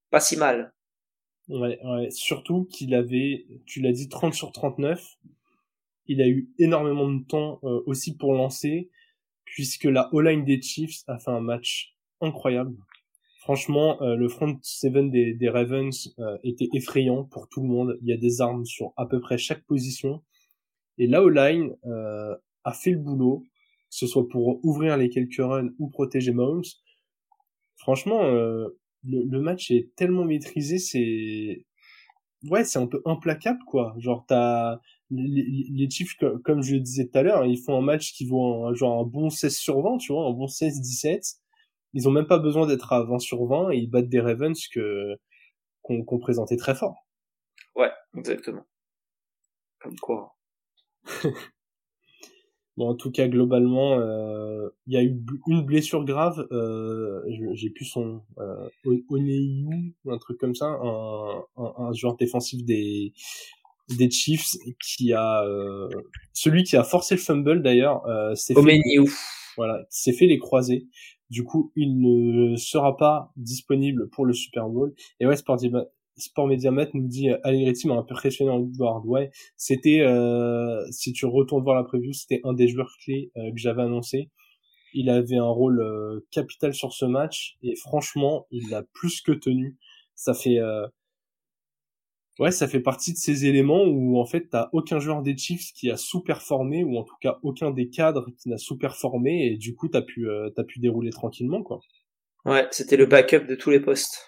[0.10, 0.74] pas si mal.
[1.48, 1.80] Ouais.
[2.12, 5.18] Surtout qu'il avait, tu l'as dit, 30 sur 39.
[6.08, 8.90] Il a eu énormément de temps euh, aussi pour lancer,
[9.44, 12.76] puisque la O-line des Chiefs a fait un match incroyable.
[13.46, 17.96] Franchement, euh, le front seven des, des Ravens euh, était effrayant pour tout le monde.
[18.02, 20.24] Il y a des armes sur à peu près chaque position.
[20.98, 23.44] Et la O-line euh, a fait le boulot,
[23.92, 26.64] que ce soit pour ouvrir les quelques runs ou protéger Mahomes.
[27.78, 28.24] Franchement,
[29.08, 31.66] le, le, match est tellement maîtrisé, c'est
[32.50, 33.96] ouais, c'est un peu implacable quoi.
[33.98, 34.80] Genre t'as
[35.12, 38.26] les, les Chiefs, comme je le disais tout à l'heure, ils font un match qui
[38.26, 41.38] vaut un, genre un bon 16 sur 20, tu vois, un bon 16-17
[41.96, 44.68] ils ont même pas besoin d'être à 20 sur 20 et ils battent des Ravens
[44.68, 45.16] que
[45.82, 47.08] qu'on présentait très fort.
[47.76, 48.66] Ouais, exactement.
[49.80, 50.36] Comme quoi.
[52.78, 56.48] bon, en tout cas, globalement, euh, il y a eu une blessure grave.
[56.52, 57.22] Euh,
[57.54, 58.70] J'ai plus son euh,
[59.10, 63.14] Oneiu, un truc comme ça, un, un, un joueur défensif des
[63.98, 65.90] des Chiefs qui a euh,
[66.34, 68.82] celui qui a forcé le fumble d'ailleurs euh, c'est fait
[69.58, 70.88] voilà s'est fait les croiser
[71.30, 75.60] du coup il ne sera pas disponible pour le Super Bowl et ouais Sport,
[76.18, 81.64] Sport Mediamat nous dit Allegretti m'a impressionné en Edward ouais c'était euh, si tu retournes
[81.64, 84.30] voir la preview c'était un des joueurs clés euh, que j'avais annoncé
[84.94, 89.34] il avait un rôle euh, capital sur ce match et franchement il l'a plus que
[89.34, 89.78] tenu
[90.16, 90.60] ça fait
[92.38, 95.72] Ouais, ça fait partie de ces éléments où en fait t'as aucun joueur des Chiefs
[95.74, 99.74] qui a sous-performé ou en tout cas aucun des cadres qui n'a sous-performé et du
[99.74, 101.80] coup t'as pu euh, t'as pu dérouler tranquillement quoi.
[102.44, 104.28] Ouais, c'était le backup de tous les postes.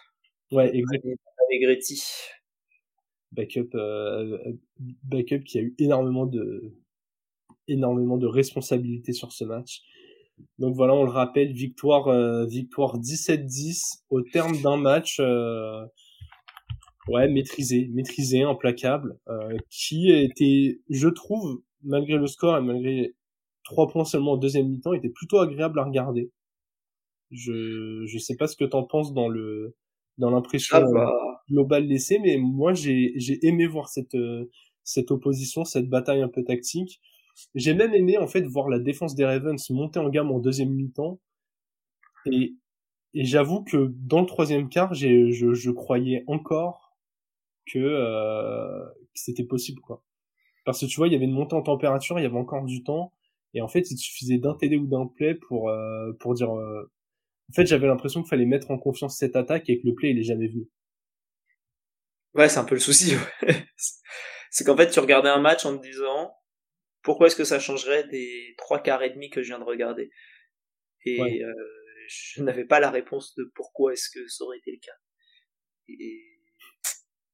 [0.53, 1.15] Ouais, exactement.
[1.49, 2.03] Allegretti.
[3.31, 4.53] Backup euh,
[5.03, 6.73] backup qui a eu énormément de
[7.67, 9.81] énormément de responsabilités sur ce match.
[10.59, 15.83] Donc voilà, on le rappelle, victoire euh, victoire 17-10 au terme d'un match euh,
[17.07, 23.15] ouais, maîtrisé, maîtrisé, implacable, euh, qui était, je trouve, malgré le score et malgré
[23.63, 26.31] trois points seulement en deuxième mi-temps, était plutôt agréable à regarder.
[27.31, 29.75] Je je sais pas ce que t'en penses dans le
[30.17, 31.36] dans l'impression ah bah.
[31.49, 34.49] Globale laissée, mais moi j'ai j'ai aimé voir cette euh,
[34.83, 37.01] cette opposition, cette bataille un peu tactique.
[37.55, 40.71] J'ai même aimé en fait voir la défense des Ravens monter en gamme en deuxième
[40.71, 41.19] mi-temps
[42.31, 42.55] et
[43.13, 46.95] et j'avoue que dans le troisième quart, je, je croyais encore
[47.65, 50.03] que, euh, que c'était possible quoi.
[50.65, 52.65] Parce que tu vois, il y avait une montée en température, il y avait encore
[52.65, 53.13] du temps,
[53.53, 56.51] et en fait, il suffisait d'un TD ou d'un play pour euh, pour dire.
[56.55, 56.91] Euh,
[57.51, 60.11] en fait, j'avais l'impression qu'il fallait mettre en confiance cette attaque et que le play
[60.11, 60.67] il est jamais venu.
[62.33, 63.13] Ouais, c'est un peu le souci.
[64.51, 66.35] c'est qu'en fait, tu regardais un match en te disant
[67.01, 70.11] pourquoi est-ce que ça changerait des trois quarts et demi que je viens de regarder?
[71.05, 71.53] Et euh,
[72.07, 74.91] je n'avais pas la réponse de pourquoi est-ce que ça aurait été le cas.
[75.87, 76.37] Et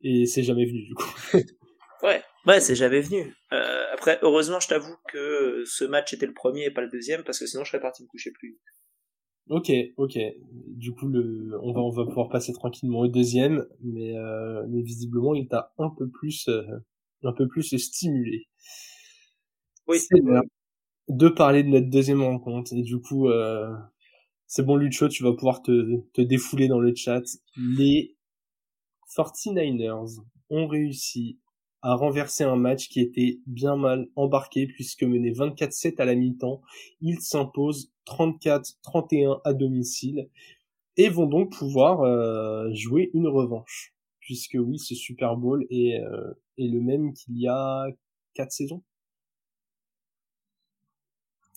[0.04, 1.16] et c'est jamais venu du coup.
[2.04, 3.34] ouais, ouais, c'est jamais venu.
[3.54, 7.24] Euh, après, heureusement, je t'avoue que ce match était le premier et pas le deuxième
[7.24, 8.62] parce que sinon je serais parti me coucher plus vite.
[9.50, 10.18] Ok, ok.
[10.68, 14.82] Du coup, le, on va on va pouvoir passer tranquillement au deuxième, mais euh, mais
[14.82, 16.64] visiblement il t'a un peu plus euh,
[17.24, 18.48] un peu plus stimulé.
[19.88, 20.00] Oui.
[20.00, 20.22] C'est
[21.10, 23.74] de parler de notre deuxième rencontre et du coup euh,
[24.48, 27.24] c'est bon Lucho, tu vas pouvoir te te défouler dans le chat.
[27.58, 28.16] Les
[29.08, 31.40] 49ers ont réussi
[31.84, 36.62] à renverser un match qui était bien mal embarqué puisque mené 24-7 à la mi-temps,
[37.02, 40.30] ils s'imposent 34-31 à domicile
[40.96, 46.34] et vont donc pouvoir euh, jouer une revanche puisque oui ce Super Bowl est, euh,
[46.58, 47.88] est le même qu'il y a
[48.34, 48.82] quatre saisons.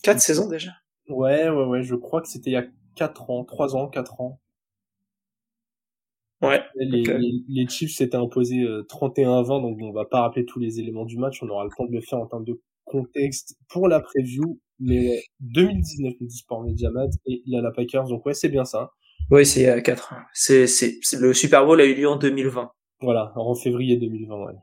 [0.03, 0.71] Quatre saisons déjà?
[1.07, 4.19] Ouais ouais ouais je crois que c'était il y a quatre ans, trois ans, quatre
[4.19, 4.41] ans.
[6.41, 6.61] Ouais.
[6.75, 7.03] Les,
[7.47, 11.05] les, Chiefs s'étaient imposés 31 euh, 20, donc on va pas rappeler tous les éléments
[11.05, 13.99] du match, on aura le temps de le faire en termes de contexte pour la
[13.99, 18.35] preview, mais ouais, 2019 le Sport Mediamat et il y a la Packers, donc ouais,
[18.35, 18.91] c'est bien ça.
[19.31, 22.71] Oui, c'est à 4 C'est, c'est, le Super Bowl a eu lieu en 2020.
[23.01, 24.53] Voilà, en février 2020, ouais.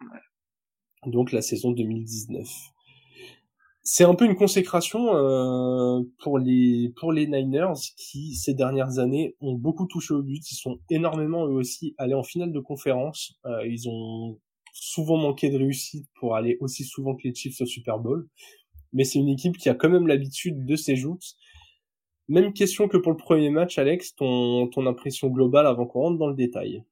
[0.00, 1.10] ouais.
[1.10, 2.71] Donc la saison 2019
[3.84, 9.34] c'est un peu une consécration euh, pour les pour les Niners qui ces dernières années
[9.40, 10.42] ont beaucoup touché au but.
[10.50, 13.34] Ils sont énormément eux aussi allés en finale de conférence.
[13.46, 14.38] Euh, ils ont
[14.72, 18.28] souvent manqué de réussite pour aller aussi souvent que les Chiefs au Super Bowl.
[18.92, 21.34] Mais c'est une équipe qui a quand même l'habitude de ses joutes.
[22.28, 26.18] Même question que pour le premier match, Alex, ton, ton impression globale avant qu'on rentre
[26.18, 26.84] dans le détail.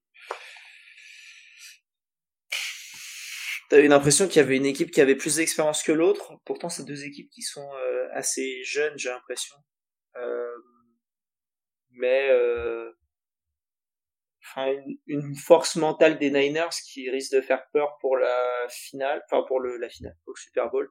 [3.71, 6.33] T'as eu l'impression qu'il y avait une équipe qui avait plus d'expérience que l'autre.
[6.45, 9.55] Pourtant, c'est deux équipes qui sont euh, assez jeunes, j'ai l'impression.
[10.17, 10.57] Euh,
[11.91, 12.91] mais euh,
[14.45, 14.75] enfin,
[15.07, 19.61] une, force mentale des Niners qui risque de faire peur pour la finale, enfin pour
[19.61, 20.91] le, la finale, pour le Super Bowl,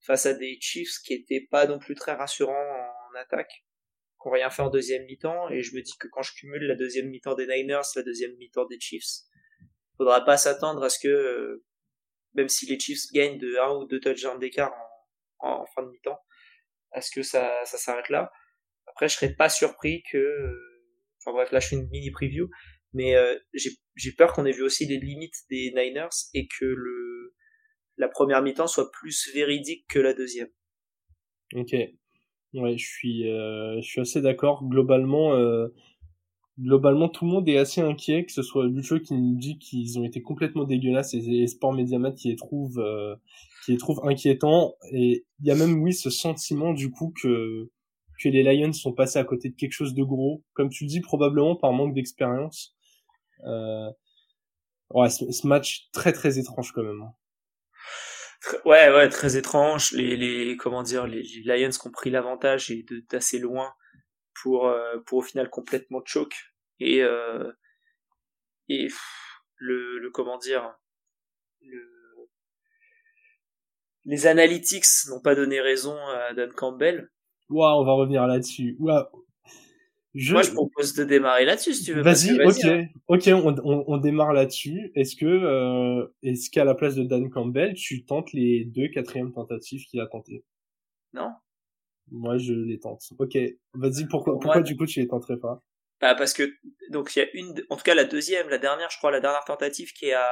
[0.00, 3.52] face à des Chiefs qui étaient pas non plus très rassurants en attaque,
[4.22, 5.50] qui n'ont rien fait en deuxième mi-temps.
[5.50, 8.34] Et je me dis que quand je cumule la deuxième mi-temps des Niners, la deuxième
[8.36, 9.26] mi-temps des Chiefs,
[9.98, 11.62] faudra pas s'attendre à ce que
[12.36, 14.72] même si les Chiefs gagnent de 1 ou 2 touchdowns d'écart
[15.40, 16.18] en, fin de mi-temps,
[16.94, 18.30] est-ce que ça, ça s'arrête là?
[18.86, 20.54] Après, je serais pas surpris que...
[21.20, 22.48] Enfin bref, là je fais une mini preview,
[22.92, 27.34] mais euh, j'ai peur qu'on ait vu aussi les limites des Niners et que le
[27.98, 30.48] la première mi-temps soit plus véridique que la deuxième.
[31.54, 31.72] Ok.
[32.54, 34.64] Ouais, je suis, euh, je suis assez d'accord.
[34.68, 35.68] Globalement, euh,
[36.58, 39.98] globalement tout le monde est assez inquiet, que ce soit Lucho qui nous dit qu'ils
[39.98, 43.14] ont été complètement dégueulasses et, Sport Mediamat qui les trouve euh,
[43.64, 47.70] qui les trouve inquiétants et il y a même oui ce sentiment du coup que
[48.22, 51.00] que les Lions sont passés à côté de quelque chose de gros, comme tu dis
[51.00, 52.74] probablement par manque d'expérience.
[53.44, 53.90] Euh,
[54.90, 57.02] ouais, ce, match très très étrange quand même.
[57.02, 57.12] Hein.
[58.64, 59.92] Ouais, ouais, très étrange.
[59.92, 63.70] Les, les comment dire, les, Lions qui ont pris l'avantage et d'assez loin
[64.42, 66.34] pour euh, pour au final complètement choke
[66.80, 67.52] et euh,
[68.68, 68.88] et
[69.56, 70.74] le, le comment dire
[71.60, 71.96] le
[74.04, 77.10] les analytics n'ont pas donné raison à Dan Campbell.
[77.48, 78.76] Waouh, on va revenir là-dessus.
[78.78, 79.04] Waouh.
[80.14, 80.32] Je...
[80.32, 82.00] Moi, je propose de démarrer là-dessus, si tu veux.
[82.02, 82.86] Vas-y, ok, hein.
[83.08, 84.90] ok, on, on, on, démarre là-dessus.
[84.94, 89.32] Est-ce que, euh, est-ce qu'à la place de Dan Campbell, tu tentes les deux quatrièmes
[89.32, 90.42] tentatives qu'il a tenté
[91.12, 91.32] Non.
[92.10, 93.02] Moi, je les tente.
[93.18, 93.36] Ok,
[93.74, 94.06] vas-y.
[94.08, 95.62] Pourquoi, pourquoi du coup tu les tenterais pas?
[96.00, 96.42] Bah parce que
[96.90, 99.20] donc il y a une, en tout cas la deuxième, la dernière, je crois, la
[99.20, 100.30] dernière tentative qui est à,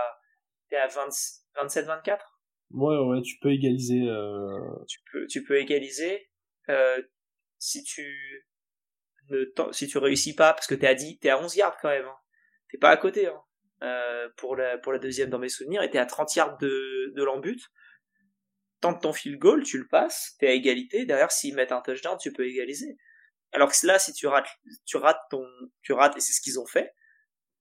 [0.69, 2.19] qui est à 27-24.
[2.71, 4.03] Ouais, ouais, tu peux égaliser.
[4.09, 4.59] Euh...
[4.87, 6.29] Tu peux, tu peux égaliser.
[6.69, 7.01] Euh,
[7.59, 8.47] si tu
[9.31, 11.89] ne si tu réussis pas parce que t'es à 10, t'es à 11 yards quand
[11.89, 12.05] même.
[12.05, 12.17] Hein.
[12.71, 13.41] T'es pas à côté hein.
[13.83, 17.13] euh, pour la pour la deuxième dans mes souvenirs et t'es à 30 yards de
[17.15, 17.61] de l'embut
[18.85, 21.07] tente ton field goal, tu le passes, t'es à égalité.
[21.07, 22.99] Derrière, s'ils mettent un touchdown, tu peux égaliser.
[23.53, 24.49] Alors que là, si tu rates,
[24.85, 25.43] tu rates ton,
[25.83, 26.93] tu rates, et c'est ce qu'ils ont fait,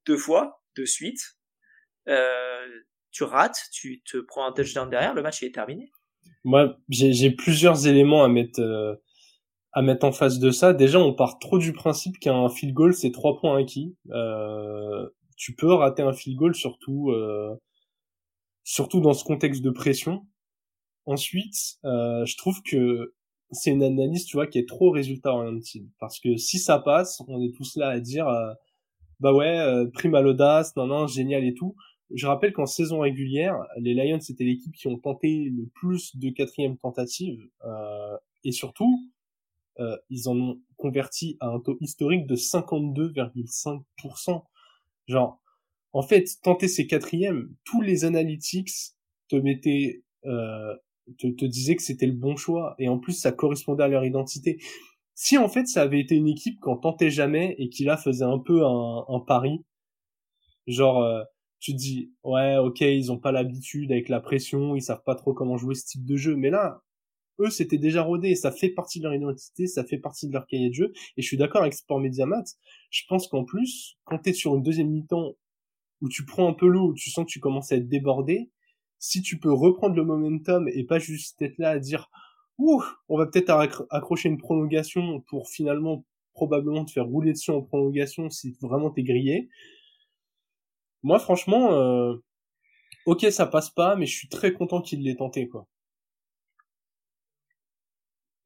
[0.06, 1.22] deux fois, de suite,
[2.10, 2.66] euh,
[3.12, 5.92] tu rates, tu te prends un touchdown derrière, le match est terminé.
[6.44, 8.96] Moi, j'ai plusieurs éléments à mettre, euh,
[9.72, 10.74] à mettre en face de ça.
[10.74, 13.96] Déjà, on part trop du principe qu'un field goal, c'est trois points acquis.
[14.10, 15.08] Euh,
[15.38, 17.14] tu peux rater un field goal, surtout,
[18.66, 20.26] surtout dans ce contexte de pression.
[21.06, 23.14] Ensuite, euh, je trouve que
[23.52, 25.86] c'est une analyse, tu vois, qui est trop résultat orientée.
[26.00, 28.54] Parce que si ça passe, on est tous là à dire, euh,
[29.20, 31.76] bah ouais, euh, prime à l'audace, non, non, génial et tout.
[32.14, 36.30] Je rappelle qu'en saison régulière, les Lions, c'était l'équipe qui ont tenté le plus de
[36.30, 37.48] quatrième tentatives.
[37.66, 39.10] Euh, et surtout,
[40.10, 44.44] ils en ont converti à un taux historique de 52,5%.
[45.08, 45.42] Genre,
[45.94, 48.72] en fait, tenter ces quatrièmes, tous les analytics
[49.30, 50.76] te mettaient euh,
[51.18, 52.76] te, te disait que c'était le bon choix.
[52.80, 54.60] Et en plus ça correspondait à leur identité.
[55.16, 58.26] Si en fait ça avait été une équipe qu'on tentait jamais et qui là faisait
[58.26, 59.64] un peu un, un pari,
[60.68, 61.24] genre euh,
[61.60, 65.16] tu te dis ouais ok ils ont pas l'habitude avec la pression, ils savent pas
[65.16, 66.82] trop comment jouer ce type de jeu, mais là
[67.40, 70.48] eux c'était déjà rodé, ça fait partie de leur identité, ça fait partie de leur
[70.48, 70.94] cahier de jeu.
[71.18, 72.44] Et je suis d'accord avec Sport Mediamat,
[72.90, 75.36] je pense qu'en plus quand t'es sur une deuxième mi-temps
[76.02, 78.52] où tu prends un peu l'eau, où tu sens que tu commences à être débordé,
[79.04, 82.10] si tu peux reprendre le momentum et pas juste être là à dire
[82.58, 87.62] ouh, on va peut-être accrocher une prolongation pour finalement probablement te faire rouler dessus en
[87.62, 89.50] prolongation si vraiment t'es grillé.
[91.04, 92.16] Moi, franchement, euh,
[93.06, 95.68] ok, ça passe pas, mais je suis très content qu'il l'ait tenté, quoi.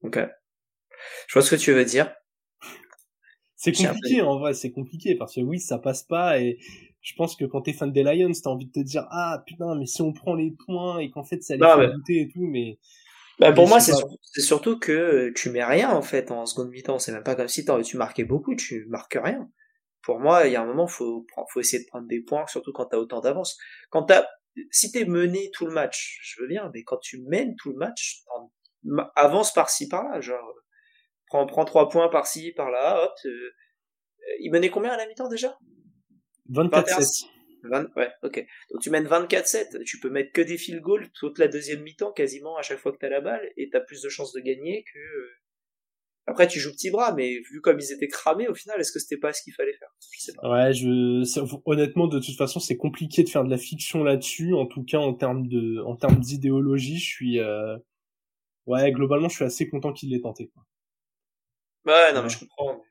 [0.02, 0.18] Ok.
[1.28, 2.12] Je vois ce que tu veux dire.
[3.58, 6.60] C'est compliqué, en vrai, c'est compliqué, parce que oui, ça passe pas, et
[7.02, 9.76] je pense que quand t'es fan des Lions, t'as envie de te dire ah putain
[9.76, 12.46] mais si on prend les points et qu'en fait ça les fait douter et tout,
[12.46, 12.80] mais
[13.40, 13.94] bah pour moi c'est
[14.42, 17.00] surtout que tu mets rien en fait en seconde mi-temps.
[17.00, 19.50] C'est même pas comme si tu marquais beaucoup, tu marques rien.
[20.04, 22.72] Pour moi, il y a un moment faut faut essayer de prendre des points, surtout
[22.74, 23.58] quand t'as autant d'avance.
[23.90, 24.26] Quand t'as
[24.72, 27.78] si t'es mené tout le match, je veux bien, mais quand tu mènes tout le
[27.78, 28.24] match,
[29.16, 30.54] avance par-ci par-là, genre
[31.28, 33.14] prends prends trois points par-ci par-là, hop.
[33.26, 33.52] Euh,
[34.40, 35.58] il menait combien à la mi-temps déjà?
[36.52, 37.28] 24-7.
[37.96, 38.46] ouais, ok.
[38.72, 42.12] Donc tu mènes 24-7, tu peux mettre que des field goals toute la deuxième mi-temps
[42.12, 44.84] quasiment à chaque fois que t'as la balle et t'as plus de chances de gagner
[44.84, 45.00] que.
[45.00, 45.30] Euh,
[46.30, 49.00] après tu joues petit bras, mais vu comme ils étaient cramés au final, est-ce que
[49.00, 49.88] c'était pas ce qu'il fallait faire?
[50.14, 50.50] Je sais pas.
[50.50, 51.24] Ouais, je
[51.66, 54.54] honnêtement de toute façon c'est compliqué de faire de la fiction là-dessus.
[54.54, 57.78] En tout cas en termes de en termes d'idéologie, je suis euh...
[58.66, 60.50] ouais globalement je suis assez content qu'il l'ait tenté.
[60.54, 60.64] Quoi.
[61.88, 62.82] Ouais, non mais je comprends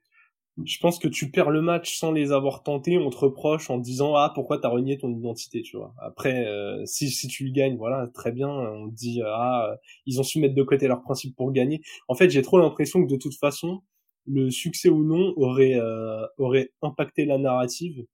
[0.64, 3.78] je pense que tu perds le match sans les avoir tentés, on te reproche en
[3.78, 5.94] disant ah pourquoi t'as renié ton identité, tu vois.
[6.00, 9.76] Après euh, si si tu le gagnes, voilà très bien, on te dit ah
[10.06, 11.82] ils ont su mettre de côté leurs principes pour gagner.
[12.08, 13.82] En fait j'ai trop l'impression que de toute façon
[14.26, 18.06] le succès ou non aurait euh, aurait impacté la narrative.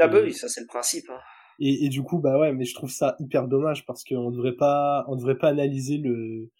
[0.00, 1.04] Ah bah oui ça c'est le principe.
[1.10, 1.20] Hein.
[1.60, 4.56] Et, et du coup bah ouais mais je trouve ça hyper dommage parce qu'on devrait
[4.56, 6.50] pas on devrait pas analyser le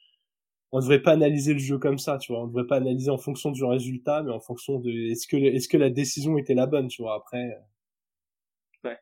[0.74, 2.42] on devrait pas analyser le jeu comme ça, tu vois.
[2.42, 5.68] On devrait pas analyser en fonction du résultat, mais en fonction de est-ce que est-ce
[5.68, 7.14] que la décision était la bonne, tu vois.
[7.14, 7.56] Après.
[8.82, 8.98] Ouais.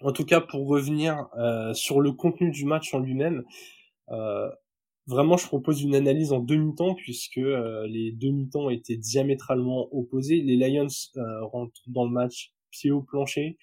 [0.00, 3.44] En tout cas, pour revenir euh, sur le contenu du match en lui-même,
[4.10, 4.50] euh,
[5.06, 10.40] vraiment, je propose une analyse en demi-temps puisque euh, les deux mi-temps étaient diamétralement opposés.
[10.40, 10.86] Les Lions
[11.18, 13.58] euh, rentrent dans le match pied au plancher.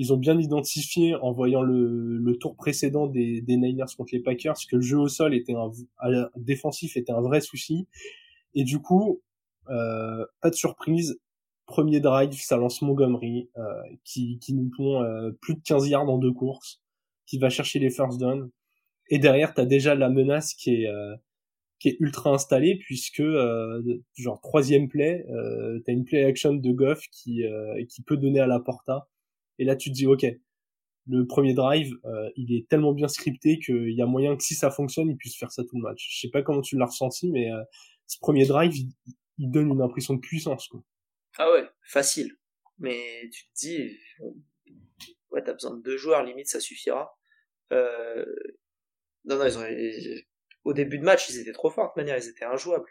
[0.00, 4.20] Ils ont bien identifié en voyant le, le tour précédent des, des, Niners contre les
[4.20, 5.70] Packers que le jeu au sol était un
[6.36, 7.86] défensif était un vrai souci.
[8.54, 9.20] Et du coup,
[9.68, 11.20] euh, pas de surprise.
[11.66, 13.62] Premier drive, ça lance Montgomery euh,
[14.04, 15.04] qui, qui nous pond
[15.40, 16.82] plus de 15 yards en deux courses,
[17.26, 18.50] qui va chercher les first down
[19.10, 21.16] et derrière, t'as déjà la menace qui est euh,
[21.80, 23.82] qui est ultra installée puisque euh,
[24.14, 28.40] genre troisième play, euh, t'as une play action de Goff qui euh, qui peut donner
[28.40, 29.08] à la porta.
[29.60, 30.24] Et là, tu te dis ok,
[31.06, 34.54] le premier drive, euh, il est tellement bien scripté qu'il y a moyen que si
[34.54, 36.08] ça fonctionne, il puisse faire ça tout le match.
[36.10, 37.50] Je sais pas comment tu l'as ressenti, mais
[38.06, 40.82] ce premier drive, il, donne une impression de puissance quoi.
[41.38, 42.36] Ah ouais, facile.
[42.78, 43.98] Mais tu te dis,
[45.30, 47.18] ouais, t'as besoin de deux joueurs, limite ça suffira.
[47.72, 48.24] Euh,
[49.26, 50.20] non, non, ils ont...
[50.64, 52.88] au début de match, ils étaient trop forts de manière, ils étaient injouables.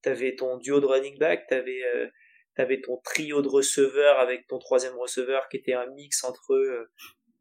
[0.00, 1.82] T'avais ton duo de running back, t'avais
[2.58, 6.54] euh, avais ton trio de receveurs avec ton troisième receveur qui était un mix entre
[6.54, 6.90] euh,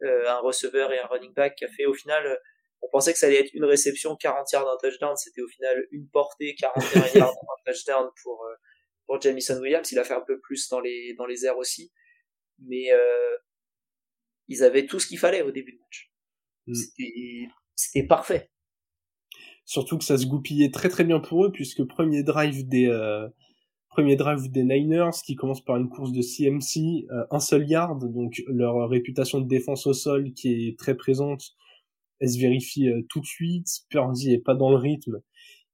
[0.04, 2.36] euh, un receveur et un running back qui a fait au final, euh,
[2.82, 5.88] on pensait que ça allait être une réception, 40 yards d'un touchdown, c'était au final
[5.92, 6.84] une portée, 41
[7.16, 8.56] yards d'un touchdown pour euh,
[9.06, 9.90] pour Jamison Williams.
[9.92, 11.94] Il a fait un peu plus dans les dans les airs aussi,
[12.60, 12.90] mais
[14.48, 16.12] ils avaient tout ce qu'il fallait au début de match.
[16.68, 16.74] Mm.
[16.74, 18.52] C'était c'était parfait.
[19.64, 23.28] Surtout que ça se goupillait très très bien pour eux puisque premier drive des euh,
[23.96, 28.12] premier drive des Niners qui commence par une course de CMC, euh, un seul yard,
[28.12, 31.56] donc leur réputation de défense au sol qui est très présente,
[32.20, 33.68] elle se vérifie euh, tout de suite.
[33.90, 35.22] Purdy est pas dans le rythme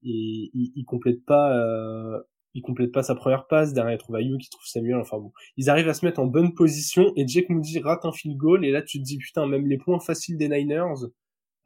[0.03, 2.19] et il, il complète pas euh,
[2.53, 5.31] il complète pas sa première passe, derrière il trouve Ayuk, qui trouve Samuel, enfin bon.
[5.57, 8.63] Ils arrivent à se mettre en bonne position et Jake Moody rate un field goal
[8.63, 11.07] et là tu te dis putain même les points faciles des Niners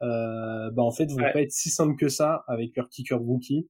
[0.00, 3.68] bah en fait vont pas être si simples que ça avec leur kicker rookie.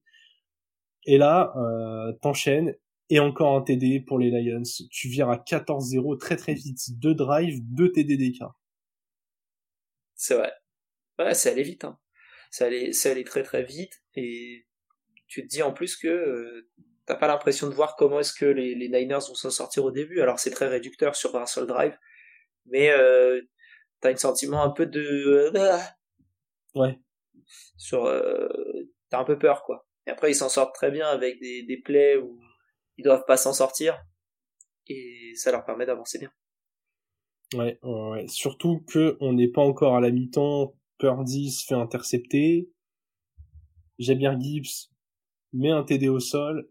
[1.07, 2.75] Et là, euh, t'enchaînes
[3.09, 4.61] et encore un TD pour les Lions.
[4.91, 6.77] Tu vires à 14-0 très très vite.
[6.99, 8.59] Deux drives, deux TD d'écart.
[10.15, 10.51] C'est vrai.
[11.17, 11.85] Ouais, ça allait vite.
[11.85, 11.97] Hein.
[12.51, 14.03] Ça allait, ça allait très très vite.
[14.15, 14.67] Et
[15.27, 16.69] tu te dis en plus que euh,
[17.05, 19.91] t'as pas l'impression de voir comment est-ce que les, les Niners vont s'en sortir au
[19.91, 20.21] début.
[20.21, 21.97] Alors c'est très réducteur sur un seul drive.
[22.65, 23.41] Mais euh,
[24.01, 25.01] t'as un sentiment un peu de...
[25.55, 25.79] Euh,
[26.75, 26.99] Ouais.
[27.77, 28.49] Sur, euh,
[29.09, 29.86] t'as un peu peur, quoi.
[30.07, 32.39] Et après, ils s'en sortent très bien avec des, des plays où
[32.97, 34.01] ils doivent pas s'en sortir.
[34.87, 36.31] Et ça leur permet d'avancer bien.
[37.53, 40.73] Ouais, ouais, surtout que on n'est pas encore à la mi-temps.
[40.97, 42.69] Purdy se fait intercepter.
[43.99, 44.89] Jabir Gibbs
[45.53, 46.67] met un TD au sol.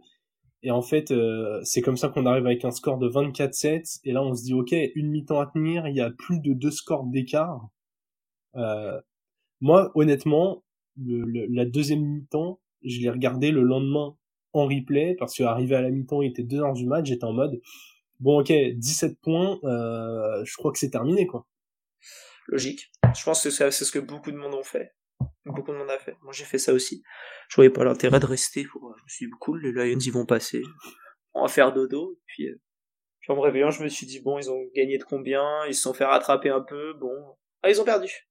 [0.63, 4.01] Et en fait, euh, c'est comme ça qu'on arrive avec un score de 24-7.
[4.05, 6.55] Et là, on se dit, OK, une mi-temps à tenir, il y a plus de
[6.55, 7.69] deux scores d'écart.
[8.57, 9.01] Euh,
[9.61, 10.65] moi, honnêtement,
[10.97, 14.17] le, la deuxième mi-temps, je l'ai regardé le lendemain
[14.53, 17.33] en replay parce qu'arrivé à la mi-temps, il était 2 heures du match, j'étais en
[17.33, 17.61] mode
[18.21, 21.47] bon OK, 17 points, euh, je crois que c'est terminé quoi.
[22.49, 22.91] Logique.
[23.17, 24.95] Je pense que c'est ce que beaucoup de monde ont fait.
[25.45, 26.17] Beaucoup de monde a fait.
[26.23, 27.03] Moi j'ai fait ça aussi.
[27.49, 28.63] Je voyais pas l'intérêt de rester.
[28.63, 30.63] Je me suis dit cool, les Lions ils vont passer.
[31.35, 32.19] On va faire dodo.
[32.27, 32.61] Puis, euh,
[33.21, 35.45] puis en me réveillant, je me suis dit bon, ils ont gagné de combien?
[35.67, 36.95] Ils se sont fait rattraper un peu.
[36.95, 38.29] Bon, ah ils ont perdu.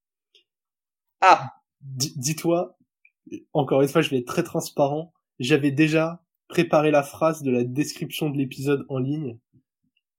[1.21, 1.51] Ah
[1.81, 2.77] Dis-toi,
[3.53, 5.13] encore une fois, je vais être très transparent.
[5.39, 9.38] J'avais déjà préparé la phrase de la description de l'épisode en ligne,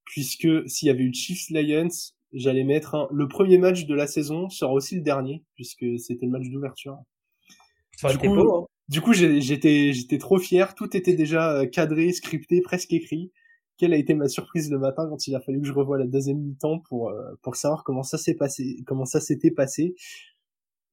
[0.05, 1.89] puisque s'il y avait eu Chiefs Lions,
[2.33, 3.09] j'allais mettre un...
[3.11, 6.99] le premier match de la saison sera aussi le dernier, puisque c'était le match d'ouverture.
[8.11, 8.67] Du, coup, hein.
[8.89, 10.75] du coup, j'étais j'étais trop fier.
[10.75, 13.33] Tout était déjà euh, cadré, scripté, presque écrit.
[13.79, 16.07] Quelle a été ma surprise le matin quand il a fallu que je revoie la
[16.07, 19.95] deuxième mi-temps pour euh, pour savoir comment ça s'est passé, comment ça s'était passé.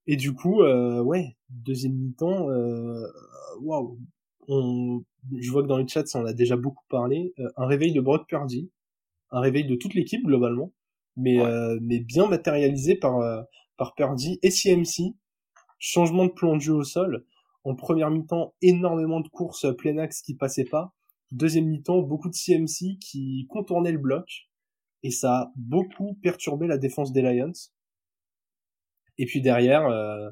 [0.07, 3.05] Et du coup, euh, ouais, deuxième mi-temps, euh,
[3.61, 3.99] waouh,
[4.47, 5.03] on,
[5.37, 7.33] je vois que dans le chat, ça en a déjà beaucoup parlé.
[7.39, 8.69] Euh, un réveil de Brock Purdy,
[9.31, 10.73] un réveil de toute l'équipe globalement,
[11.15, 13.45] mais euh, mais bien matérialisé par
[13.77, 15.15] par Purdy et CMC.
[15.79, 17.25] Changement de plan de jeu au sol.
[17.65, 20.93] En première mi-temps, énormément de courses plein axe qui passaient pas.
[21.31, 24.49] Deuxième mi-temps, beaucoup de CMC qui contournaient le bloc.
[25.03, 27.51] Et ça a beaucoup perturbé la défense des Lions.
[29.17, 30.29] Et puis derrière, euh,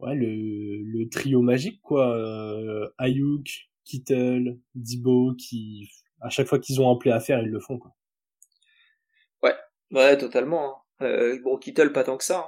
[0.00, 2.16] ouais, le, le trio magique, quoi.
[2.16, 5.88] Euh, Ayuk, Kittle, Dibo, qui,
[6.20, 7.94] à chaque fois qu'ils ont un play à faire, ils le font, quoi.
[9.42, 9.54] Ouais,
[9.92, 10.70] ouais, totalement.
[11.00, 11.06] Hein.
[11.06, 12.38] Euh, bon, Kittle, pas tant que ça.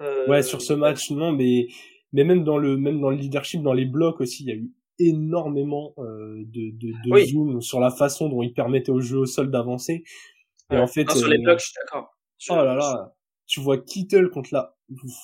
[0.00, 0.04] Hein.
[0.04, 1.68] Euh, ouais, sur ce match, non, mais,
[2.12, 4.56] mais même dans le, même dans le leadership, dans les blocs aussi, il y a
[4.56, 9.18] eu énormément euh, de, de, de zoom sur la façon dont ils permettaient au jeu
[9.18, 10.04] au sol d'avancer.
[10.70, 12.16] Et en fait, sur les blocs, je suis d'accord.
[12.50, 13.14] Oh là là,
[13.46, 14.76] tu vois Kittle contre la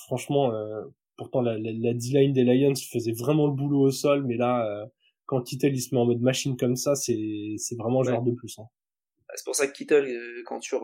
[0.06, 0.82] franchement, euh,
[1.16, 4.66] pourtant la, la, la D-line des Lions faisait vraiment le boulot au sol, mais là,
[4.66, 4.86] euh,
[5.26, 8.32] quand Kittle il se met en mode machine comme ça, c'est c'est vraiment joueur de
[8.32, 8.58] plus.
[8.58, 8.64] Hein.
[9.28, 10.74] Bah, c'est pour ça que Kittle, euh, quand tu,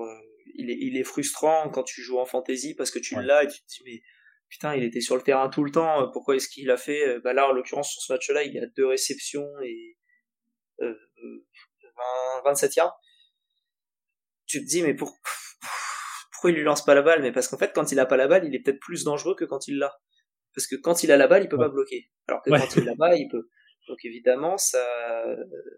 [0.54, 3.48] il est, il est frustrant quand tu joues en fantasy parce que tu l'as et
[3.48, 4.02] tu te dis mais
[4.48, 7.32] putain, il était sur le terrain tout le temps, pourquoi est-ce qu'il a fait Bah
[7.32, 9.96] là, en l'occurrence, sur ce match-là, il y a deux réceptions et
[10.82, 10.94] euh,
[12.44, 13.00] 27 yards.
[14.46, 15.16] Tu te dis mais pour,
[16.36, 17.22] pourquoi il lui lance pas la balle?
[17.22, 19.34] Mais parce qu'en fait, quand il a pas la balle, il est peut-être plus dangereux
[19.34, 19.90] que quand il l'a.
[20.54, 22.10] Parce que quand il a la balle, il peut pas bloquer.
[22.28, 23.48] Alors que quand il l'a pas, il peut.
[23.88, 24.84] Donc évidemment, ça,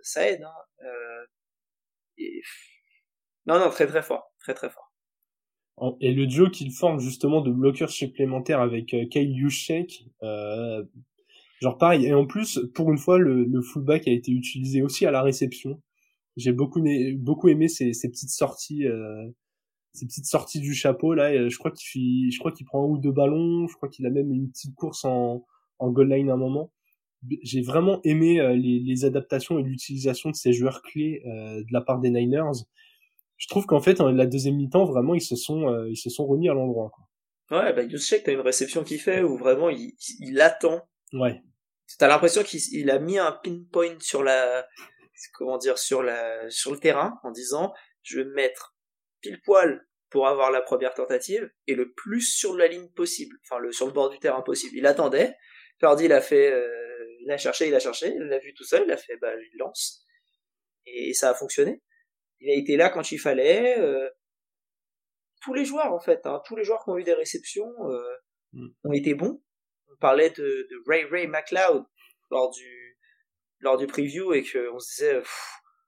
[0.02, 0.42] ça aide.
[0.42, 0.84] Hein.
[0.84, 2.24] Euh,
[3.46, 4.92] non, non, très très fort, très très fort.
[6.00, 10.82] Et le duo qu'il forme justement de bloqueurs supplémentaires avec euh, Kyle Juszczyk, euh,
[11.62, 12.04] genre pareil.
[12.04, 15.22] Et en plus, pour une fois, le, le fullback a été utilisé aussi à la
[15.22, 15.80] réception.
[16.36, 16.82] J'ai beaucoup,
[17.16, 18.86] beaucoup aimé ces, ces petites sorties.
[18.86, 19.24] Euh,
[19.98, 22.86] ces petites sorties du chapeau là euh, je crois qu'il je crois qu'il prend un
[22.86, 25.44] ou deux ballons je crois qu'il a même une petite course en
[25.80, 26.72] en goal line à un moment.
[27.42, 31.72] J'ai vraiment aimé euh, les, les adaptations et l'utilisation de ces joueurs clés euh, de
[31.72, 32.64] la part des Niners.
[33.36, 36.48] Je trouve qu'en fait la deuxième mi-temps vraiment ils se sont ils se sont remis
[36.48, 36.90] à l'endroit
[37.52, 40.80] ouais bah Yusuke t'as une réception qu'il fait où vraiment il, il attend.
[41.12, 41.40] Ouais.
[41.98, 44.66] T'as l'impression qu'il a mis un pinpoint sur la
[45.34, 47.72] comment dire sur la sur le terrain en disant
[48.02, 48.74] je vais mettre
[49.20, 53.60] pile poil pour avoir la première tentative et le plus sur la ligne possible, enfin
[53.60, 54.76] le sur le bord du terrain possible.
[54.76, 55.36] Il attendait,
[55.78, 58.64] Purdy il a fait, euh, il a cherché, il a cherché, il l'a vu tout
[58.64, 60.04] seul, il a fait, bah il lance
[60.86, 61.82] et, ça a fonctionné.
[62.40, 63.78] Il a été là quand il fallait.
[63.78, 64.08] Euh,
[65.40, 68.16] tous les joueurs en fait, hein, tous les joueurs qui ont eu des réceptions euh,
[68.52, 68.68] mm.
[68.84, 69.42] ont été bons.
[69.92, 71.84] On parlait de, de, Ray Ray McLeod
[72.30, 72.98] lors du
[73.60, 75.22] lors du preview et qu'on se disait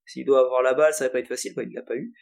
[0.06, 2.12] s'il doit avoir la balle ça va pas être facile, bah, il l'a pas eu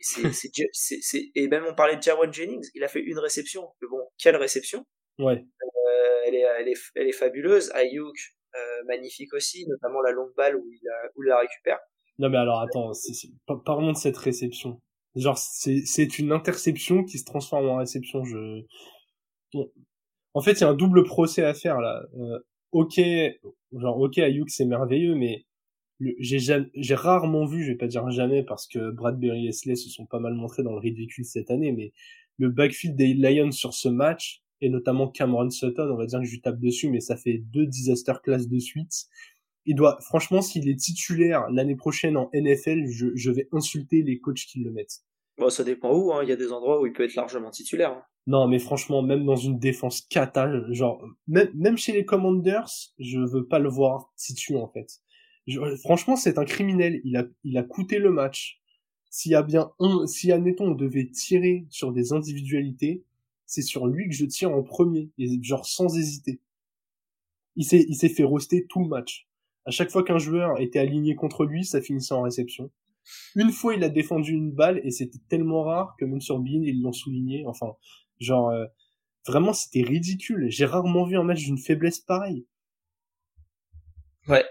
[0.72, 3.68] c'est, et même on parlait de Jawan Jennings, il a fait une réception.
[3.80, 4.84] Mais bon, quelle réception?
[5.18, 5.34] Ouais.
[5.34, 7.70] Euh, elle, est, elle, est, elle est fabuleuse.
[7.74, 8.16] Ayuk,
[8.56, 11.78] euh, magnifique aussi, notamment la longue balle où il, a, où il la récupère.
[12.18, 13.28] Non mais alors attends, c'est,
[13.64, 14.80] parlons de cette réception.
[15.16, 18.24] Genre c'est, c'est une interception qui se transforme en réception.
[18.24, 18.62] Je...
[20.34, 22.02] En fait, il y a un double procès à faire là.
[22.16, 22.38] Euh,
[22.72, 23.00] ok,
[23.72, 25.44] genre ok Ayuk c'est merveilleux, mais
[26.18, 30.06] j'ai rarement vu, je vais pas dire jamais parce que Bradbury et Slay se sont
[30.06, 31.92] pas mal montrés dans le ridicule cette année, mais
[32.38, 36.26] le backfield des Lions sur ce match, et notamment Cameron Sutton, on va dire que
[36.26, 39.06] je lui tape dessus, mais ça fait deux disaster class de suite.
[39.66, 44.18] Il doit, franchement, s'il est titulaire l'année prochaine en NFL, je, je vais insulter les
[44.18, 45.02] coachs qui le mettent.
[45.38, 46.22] Bon, ça dépend où, hein.
[46.22, 47.92] il y a des endroits où il peut être largement titulaire.
[47.92, 48.02] Hein.
[48.26, 53.18] Non, mais franchement, même dans une défense cata, genre, même, même chez les Commanders, je
[53.18, 55.00] veux pas le voir titulaire en fait
[55.82, 57.00] franchement, c'est un criminel.
[57.04, 58.60] Il a, il a coûté le match.
[59.10, 63.04] S'il y a bien un, si admettons on devait tirer sur des individualités,
[63.46, 66.40] c'est sur lui que je tire en premier, et genre sans hésiter.
[67.56, 69.28] Il s'est, il s'est fait roster tout le match.
[69.66, 72.70] À chaque fois qu'un joueur était aligné contre lui, ça finissait en réception.
[73.36, 76.62] Une fois, il a défendu une balle et c'était tellement rare que même sur Bean,
[76.62, 77.46] ils l'ont souligné.
[77.46, 77.74] Enfin,
[78.18, 78.66] genre, euh,
[79.26, 80.46] vraiment, c'était ridicule.
[80.50, 82.46] J'ai rarement vu un match d'une faiblesse pareille.
[84.26, 84.44] Ouais,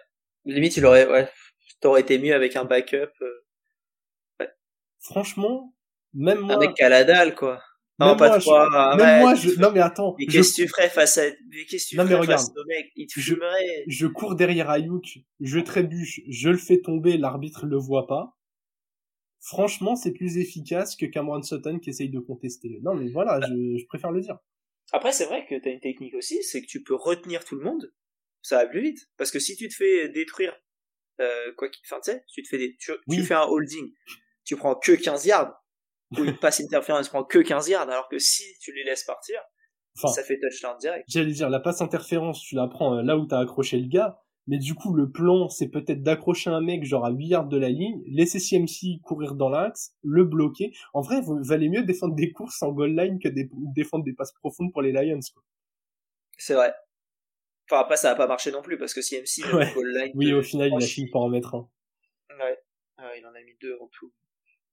[0.45, 1.29] Limite, il aurait, ouais,
[1.79, 3.11] t'aurais été mieux avec un backup.
[3.21, 3.45] Euh,
[4.39, 4.49] ouais.
[4.99, 5.73] Franchement,
[6.13, 6.55] même moi.
[6.55, 7.61] Avec Caladal, quoi.
[7.99, 8.67] Non, pas toi.
[8.71, 8.97] Je...
[8.97, 9.51] Même moi, je...
[9.59, 10.15] non mais attends.
[10.17, 12.49] Mais qu'est-ce que tu ferais face à, mais qu'est-ce que tu non, ferais regarde, face
[12.49, 12.91] au mec?
[12.95, 13.35] Il te je...
[13.87, 18.35] Je cours derrière Ayuk, je trébuche, je le fais tomber, l'arbitre le voit pas.
[19.39, 22.79] Franchement, c'est plus efficace que Cameron Sutton qui essaye de contester.
[22.81, 23.47] Non mais voilà, bah.
[23.47, 24.37] je, je préfère le dire.
[24.91, 27.63] Après, c'est vrai que t'as une technique aussi, c'est que tu peux retenir tout le
[27.63, 27.93] monde
[28.43, 28.99] ça va plus vite.
[29.17, 30.55] Parce que si tu te fais détruire,
[31.19, 33.91] euh, quoi qu'il, enfin, tu sais, tu te fais des, tu, fais un holding,
[34.45, 35.53] tu prends que 15 yards,
[36.17, 39.39] ou une passe interférence prend que 15 yards, alors que si tu les laisses partir,
[39.95, 41.05] ça fait touchdown direct.
[41.07, 44.19] J'allais dire, la passe interférence, tu la prends euh, là où t'as accroché le gars,
[44.47, 47.57] mais du coup, le plan, c'est peut-être d'accrocher un mec genre à 8 yards de
[47.57, 50.73] la ligne, laisser CMC courir dans l'axe, le bloquer.
[50.93, 54.73] En vrai, valez mieux défendre des courses en goal line que défendre des passes profondes
[54.73, 55.43] pour les Lions, quoi.
[56.37, 56.73] C'est vrai.
[57.69, 60.11] Enfin, après, ça n'a pas marché non plus parce que CMC, ouais.
[60.15, 61.69] Oui, au final, il a fini par en mettre un.
[62.37, 62.59] Ouais.
[63.17, 64.11] il en a mis deux en tout.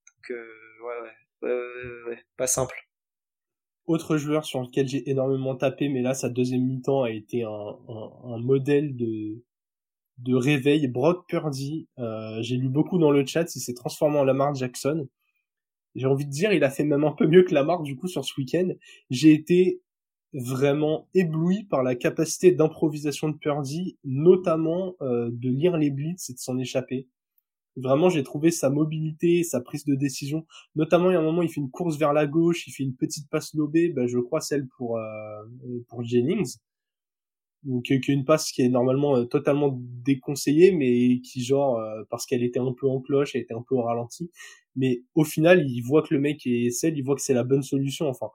[0.07, 0.47] Donc, euh,
[0.84, 2.88] ouais, ouais, ouais, ouais, pas simple.
[3.86, 7.49] Autre joueur sur lequel j'ai énormément tapé, mais là, sa deuxième mi-temps a été un,
[7.49, 9.43] un, un, modèle de,
[10.18, 10.86] de réveil.
[10.86, 15.09] Brock Purdy, euh, j'ai lu beaucoup dans le chat, il s'est transformé en Lamar Jackson.
[15.95, 18.07] J'ai envie de dire, il a fait même un peu mieux que Lamar, du coup,
[18.07, 18.68] sur ce week-end.
[19.11, 19.80] J'ai été
[20.33, 26.35] vraiment ébloui par la capacité d'improvisation de Purdy, notamment euh, de lire les blitz et
[26.35, 27.09] de s'en échapper.
[27.76, 30.47] Vraiment, j'ai trouvé sa mobilité, sa prise de décision.
[30.74, 32.83] Notamment, il y a un moment, il fait une course vers la gauche, il fait
[32.83, 35.43] une petite passe lobée, bah, je crois celle pour euh,
[35.89, 36.57] pour Jennings.
[37.62, 42.03] Donc, qui est une passe qui est normalement euh, totalement déconseillée, mais qui genre euh,
[42.09, 44.31] parce qu'elle était un peu en cloche, elle était un peu au ralenti.
[44.76, 47.45] Mais au final, il voit que le mec est celle, il voit que c'est la
[47.45, 48.09] bonne solution.
[48.09, 48.28] Enfin,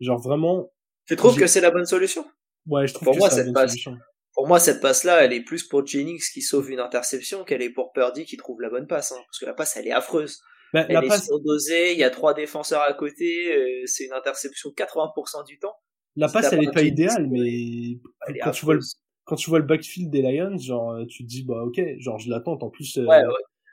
[0.00, 0.70] genre vraiment.
[1.10, 2.24] Tu trouves que c'est la bonne solution?
[2.66, 3.96] Ouais, je trouve pour que c'est la bonne solution.
[4.32, 7.70] Pour moi, cette passe-là, elle est plus pour Jennings qui sauve une interception qu'elle est
[7.70, 9.10] pour Purdy qui trouve la bonne passe.
[9.10, 10.38] Hein, parce que la passe, elle est affreuse.
[10.72, 11.26] Bah, elle la est passe...
[11.26, 15.74] surdosée, il y a trois défenseurs à côté, euh, c'est une interception 80% du temps.
[16.14, 17.98] La passe, elle est pas idéale, mais
[18.40, 18.80] quand tu, vois le,
[19.24, 22.20] quand tu vois le backfield des Lions, genre, euh, tu te dis, bah ok, genre,
[22.20, 22.56] je l'attends.
[22.60, 23.06] En plus, euh,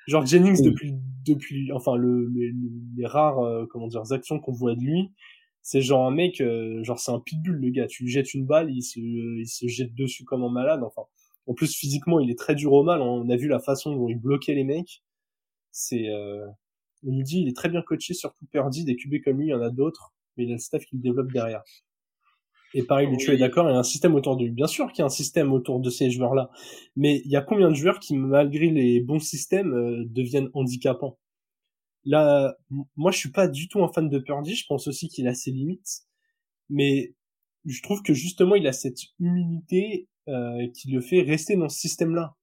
[0.07, 2.31] genre Jennings, depuis, depuis, enfin, le,
[2.97, 5.11] les rares, comment dire, actions qu'on voit de lui,
[5.67, 7.87] c'est genre un mec, euh, genre c'est un pitbull le gars.
[7.87, 10.81] Tu lui jettes une balle, il se, il se jette dessus comme un malade.
[10.81, 11.01] Enfin,
[11.45, 13.01] en plus physiquement, il est très dur au mal.
[13.01, 15.03] On a vu la façon dont il bloquait les mecs.
[15.71, 16.47] C'est, euh,
[17.05, 18.85] on nous dit, il est très bien coaché, surtout perdu.
[18.85, 20.95] Des QB comme lui, il y en a d'autres, mais il a le staff qui
[20.95, 21.63] le développe derrière.
[22.73, 24.51] Et pareil, tu es d'accord, il y a un système autour de lui.
[24.51, 26.49] Bien sûr qu'il y a un système autour de ces joueurs-là,
[26.95, 31.17] mais il y a combien de joueurs qui, malgré les bons systèmes, euh, deviennent handicapants?
[32.07, 32.55] Là,
[32.95, 34.55] moi, je suis pas du tout un fan de Purdy.
[34.55, 36.03] Je pense aussi qu'il a ses limites,
[36.69, 37.13] mais
[37.65, 41.77] je trouve que justement, il a cette humilité euh, qui le fait rester dans ce
[41.79, 42.37] système-là,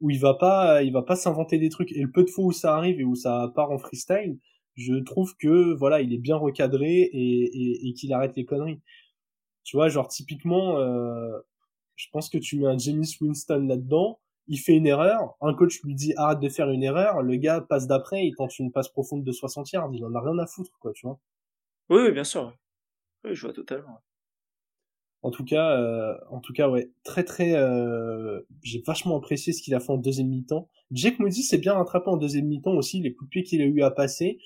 [0.00, 1.90] où il va pas, il va pas s'inventer des trucs.
[1.90, 4.38] Et le peu de fois où ça arrive et où ça part en freestyle,
[4.76, 8.80] je trouve que voilà, il est bien recadré et, qu'il arrête les conneries.
[9.64, 11.40] Tu vois, genre typiquement, euh,
[11.96, 15.80] je pense que tu mets un James Winston là-dedans il fait une erreur, un coach
[15.82, 18.88] lui dit arrête de faire une erreur, le gars passe d'après, il tente une passe
[18.88, 21.18] profonde de 60 yards, il en a rien à foutre, quoi, tu vois.
[21.88, 22.52] Oui, bien sûr.
[23.24, 24.02] Oui, je vois totalement.
[25.22, 29.62] En tout cas, euh, en tout cas, ouais, très très, euh, j'ai vachement apprécié ce
[29.62, 30.68] qu'il a fait en deuxième mi-temps.
[30.90, 33.64] Jake Moody s'est bien rattrapé en deuxième mi-temps aussi, les coups de pied qu'il a
[33.64, 34.38] eu à passer.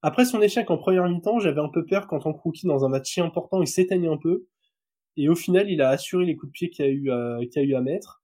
[0.00, 2.88] Après son échec en première mi-temps, j'avais un peu peur quand on rookie dans un
[2.88, 4.46] match si important, il s'éteignait un peu.
[5.18, 7.60] Et au final, il a assuré les coups de pied qu'il a eu à, qu'il
[7.60, 8.22] a eu à mettre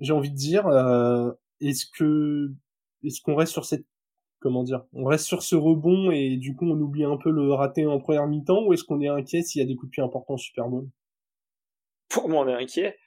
[0.00, 2.50] j'ai envie de dire, euh, est-ce que
[3.04, 3.86] est-ce qu'on reste sur cette
[4.40, 7.52] comment dire, on reste sur ce rebond et du coup on oublie un peu le
[7.52, 9.92] raté en première mi-temps ou est-ce qu'on est inquiet s'il y a des coups de
[9.92, 10.88] pied importants au Super Bowl?
[12.08, 12.98] Pour moi on est inquiet.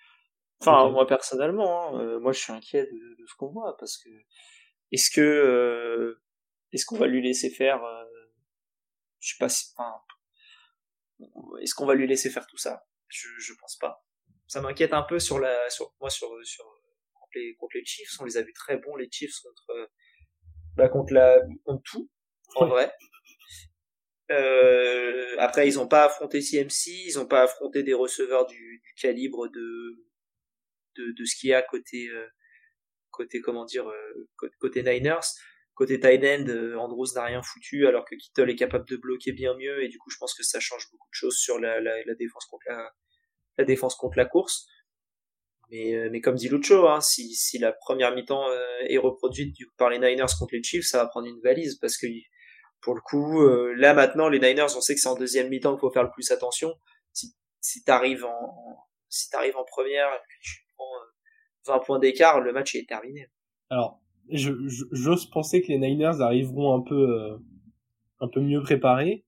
[0.61, 3.97] Enfin moi personnellement, hein, euh, moi je suis inquiet de, de ce qu'on voit parce
[3.97, 4.09] que
[4.93, 6.21] est-ce que euh,
[6.71, 7.81] est-ce qu'on va lui laisser faire
[9.25, 9.91] je sais pas si enfin,
[11.61, 12.85] est-ce qu'on va lui laisser faire tout ça?
[13.07, 14.05] Je je pense pas.
[14.47, 16.63] Ça m'inquiète un peu sur la sur moi sur sur
[17.35, 18.19] les contre les Chiefs.
[18.19, 19.89] On les a vus très bons les Chiefs contre
[20.75, 22.09] bah contre la contre tout
[22.55, 22.91] en vrai.
[24.31, 28.93] Euh, après ils ont pas affronté CMC ils ont pas affronté des receveurs du, du
[28.99, 30.03] calibre de
[30.97, 32.27] de de ce qu'il y a côté euh,
[33.11, 34.29] côté comment dire euh,
[34.59, 35.27] côté Niners.
[35.75, 39.33] Côté tight end euh, Andrews n'a rien foutu alors que Kittle est capable de bloquer
[39.33, 41.81] bien mieux et du coup je pense que ça change beaucoup de choses sur la,
[41.81, 42.91] la, la défense contre la
[43.57, 44.67] la défense contre la course.
[45.71, 49.55] Mais, euh, mais comme dit Lucho, hein, si, si la première mi-temps euh, est reproduite
[49.77, 52.07] par les Niners contre les Chiefs, ça va prendre une valise parce que
[52.81, 55.73] pour le coup, euh, là maintenant, les Niners, on sait que c'est en deuxième mi-temps
[55.73, 56.73] qu'il faut faire le plus attention.
[57.13, 58.77] Si, si t'arrives en,
[59.09, 63.27] si t'arrives en première que tu prends 20 points d'écart, le match est terminé.
[63.71, 63.99] Alors,
[64.29, 67.39] j'ose penser que les Niners arriveront un peu,
[68.19, 69.25] un peu mieux préparés.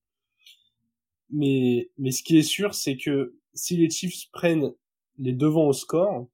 [1.29, 4.73] Mais, mais ce qui est sûr, c'est que si les Chiefs prennent
[5.17, 6.27] les devants au score,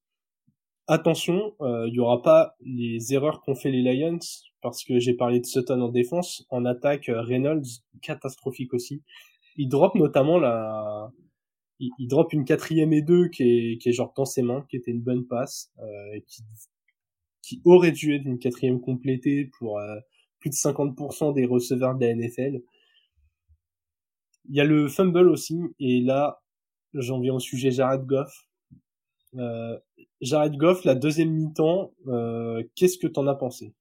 [0.88, 4.20] attention, euh, il y aura pas les erreurs qu'ont fait les Lions,
[4.62, 9.04] parce que j'ai parlé de Sutton en défense, en attaque, euh, Reynolds, catastrophique aussi.
[9.58, 11.12] Il drop notamment la...
[11.80, 14.78] Il, drop une quatrième et deux qui est, qui est genre dans ses mains, qui
[14.78, 16.44] était une bonne passe, euh, qui,
[17.42, 20.00] qui aurait dû être une quatrième complétée pour euh,
[20.40, 22.62] plus de 50% des receveurs de la NFL.
[24.50, 26.42] Il y a le fumble aussi, et là,
[26.94, 28.48] j'en viens au sujet Jared Goff.
[29.36, 29.80] Euh,
[30.22, 33.74] Jared Goff, la deuxième mi-temps, euh, qu'est-ce que t'en as pensé?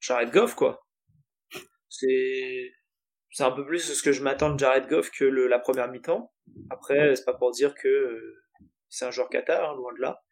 [0.00, 0.86] Jared Goff, quoi.
[1.88, 2.72] C'est
[3.32, 5.88] c'est un peu plus ce que je m'attends de Jared Goff que le, la première
[5.90, 6.32] mi-temps.
[6.70, 8.42] Après, c'est pas pour dire que euh,
[8.88, 10.22] c'est un joueur Qatar, hein, loin de là.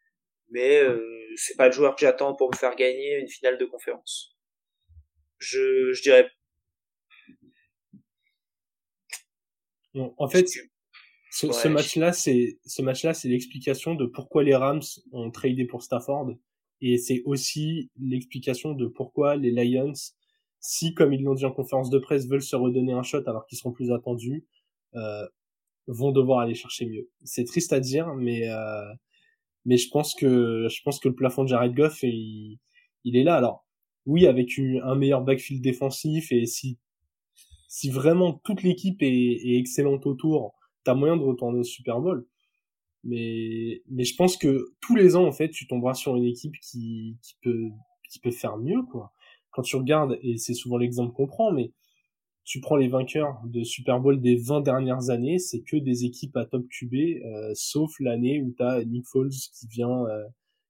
[0.51, 1.01] Mais euh,
[1.37, 4.37] c'est pas le joueur que j'attends pour me faire gagner une finale de conférence.
[5.39, 6.31] Je, je dirais
[10.17, 10.47] en fait,
[11.47, 14.83] ce, match-là, c'est ce match-là, c'est l'explication de pourquoi les Rams
[15.13, 16.33] ont tradé pour Stafford,
[16.81, 19.93] et c'est aussi l'explication de pourquoi les Lions,
[20.61, 23.47] si comme ils l'ont dit en conférence de presse, veulent se redonner un shot alors
[23.47, 24.47] qu'ils seront plus attendus,
[24.95, 25.27] euh,
[25.87, 27.09] vont devoir aller chercher mieux.
[27.25, 28.93] C'est triste à dire, mais euh,
[29.65, 32.59] mais je pense que je pense que le plafond de Jared Goff il,
[33.05, 33.37] il est là.
[33.37, 33.65] Alors
[34.07, 36.79] oui, avec un meilleur backfield défensif et si
[37.69, 40.58] si vraiment toute l'équipe est, est, excellente autour,
[40.89, 42.27] t'as moyen de retourner au Super Bowl.
[43.05, 46.55] Mais mais je pense que tous les ans en fait, tu tomberas sur une équipe
[46.63, 47.69] qui qui peut
[48.11, 49.13] qui peut faire mieux quoi.
[49.51, 51.73] Quand tu regardes et c'est souvent l'exemple qu'on prend, mais
[52.45, 56.37] tu prends les vainqueurs de Super Bowl des 20 dernières années, c'est que des équipes
[56.39, 60.25] à top QB, euh, sauf l'année où t'as Nick Foles qui vient euh,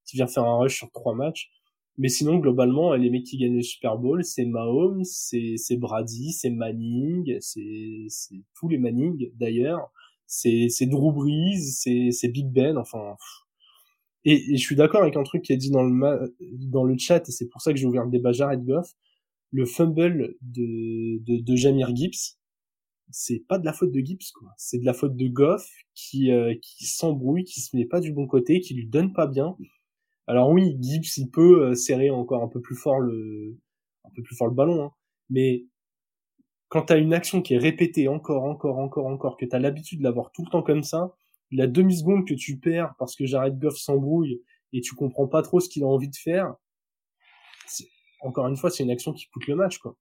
[0.04, 1.50] qui vient faire un rush sur trois matchs.
[1.98, 6.50] Mais sinon, globalement, les mecs qui gagnent le Super Bowl, c'est Mahomes, c'est Brady, c'est
[6.50, 8.06] Manning, c'est
[8.54, 9.90] tous les Manning d'ailleurs,
[10.28, 13.16] c'est c'est Drew Brees, c'est c'est Big Ben, enfin.
[14.24, 16.36] Et, et je suis d'accord avec un truc qui est dit dans le
[16.68, 18.94] dans le chat et c'est pour ça que j'ai ouvert le débat Jared Goff
[19.50, 22.36] le fumble de, de, de Jamir Gibbs,
[23.10, 24.52] c'est pas de la faute de Gibbs, quoi.
[24.58, 28.12] C'est de la faute de Goff qui, euh, qui s'embrouille, qui se met pas du
[28.12, 29.56] bon côté, qui lui donne pas bien.
[30.26, 33.56] Alors oui, Gibbs, il peut euh, serrer encore un peu plus fort le,
[34.04, 34.92] un peu plus fort le ballon, hein.
[35.30, 35.64] mais
[36.68, 40.04] quand t'as une action qui est répétée encore, encore, encore, encore, que t'as l'habitude de
[40.04, 41.14] l'avoir tout le temps comme ça,
[41.50, 44.42] la demi-seconde que tu perds parce que Jared Goff s'embrouille
[44.72, 46.54] et tu comprends pas trop ce qu'il a envie de faire,
[48.20, 49.96] encore une fois, c'est une action qui coûte le match, quoi.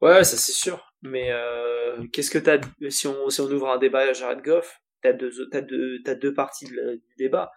[0.00, 0.92] Ouais, ça c'est sûr.
[1.02, 4.82] Mais euh, qu'est-ce que t'as si on si on ouvre un débat à Jared Goff,
[5.02, 7.50] t'as deux t'as deux t'as deux parties du débat.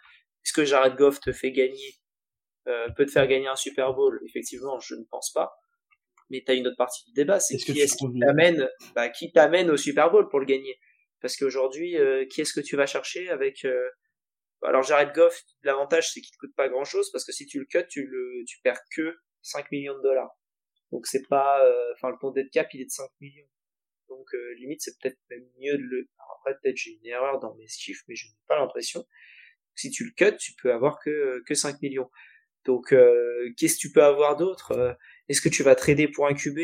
[0.45, 1.99] Est-ce que Jared Goff te fait gagner
[2.67, 4.21] euh, peut te faire gagner un Super Bowl?
[4.25, 5.59] Effectivement, je ne pense pas.
[6.29, 9.69] Mais t'as une autre partie du débat, c'est qui est-ce qui t'amène bah, qui t'amène
[9.71, 10.79] au Super Bowl pour le gagner?
[11.21, 13.89] Parce qu'aujourd'hui, euh, qui est-ce que tu vas chercher avec euh,
[14.61, 17.59] alors Jared Goff, l'avantage c'est qu'il te coûte pas grand chose parce que si tu
[17.59, 20.37] le cut, tu le, tu perds que 5 millions de dollars.
[20.91, 23.47] Donc c'est pas, euh, enfin le ton dead cap il est de 5 millions.
[24.09, 26.09] Donc euh, limite c'est peut-être même mieux de le.
[26.35, 29.05] après peut-être j'ai une erreur dans mes chiffres, mais je n'ai pas l'impression.
[29.75, 32.09] Si tu le cut, tu peux avoir que que 5 millions.
[32.65, 34.97] Donc euh, qu'est-ce que tu peux avoir d'autre
[35.27, 36.57] Est-ce que tu vas trader pour un QB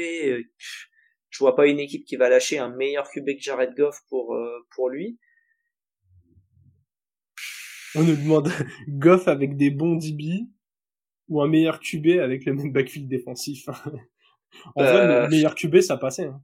[1.30, 4.38] Je vois pas une équipe qui va lâcher un meilleur QB que Jared Goff pour
[4.76, 5.18] pour lui.
[7.96, 8.50] On nous demande
[8.90, 10.48] Goff avec des bons DB
[11.30, 13.68] ou un meilleur QB avec le même backfield défensif.
[14.76, 16.26] en vrai, le euh, meilleur QB, ça passait.
[16.26, 16.42] Hein.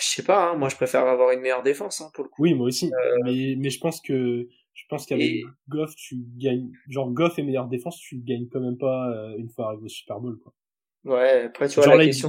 [0.00, 0.56] Je sais pas, hein.
[0.56, 2.42] moi je préfère avoir une meilleure défense hein, pour le coup.
[2.42, 2.92] Oui, moi aussi.
[2.92, 4.46] Euh, mais, mais je pense que
[4.80, 6.70] je pense qu'avec Goff, tu gagnes.
[6.88, 9.88] Genre Goff et meilleure défense, tu gagnes quand même pas euh, une fois arrivé au
[9.88, 10.38] Super Bowl.
[10.42, 10.54] Quoi.
[11.04, 12.28] Ouais, après tu vois la, question,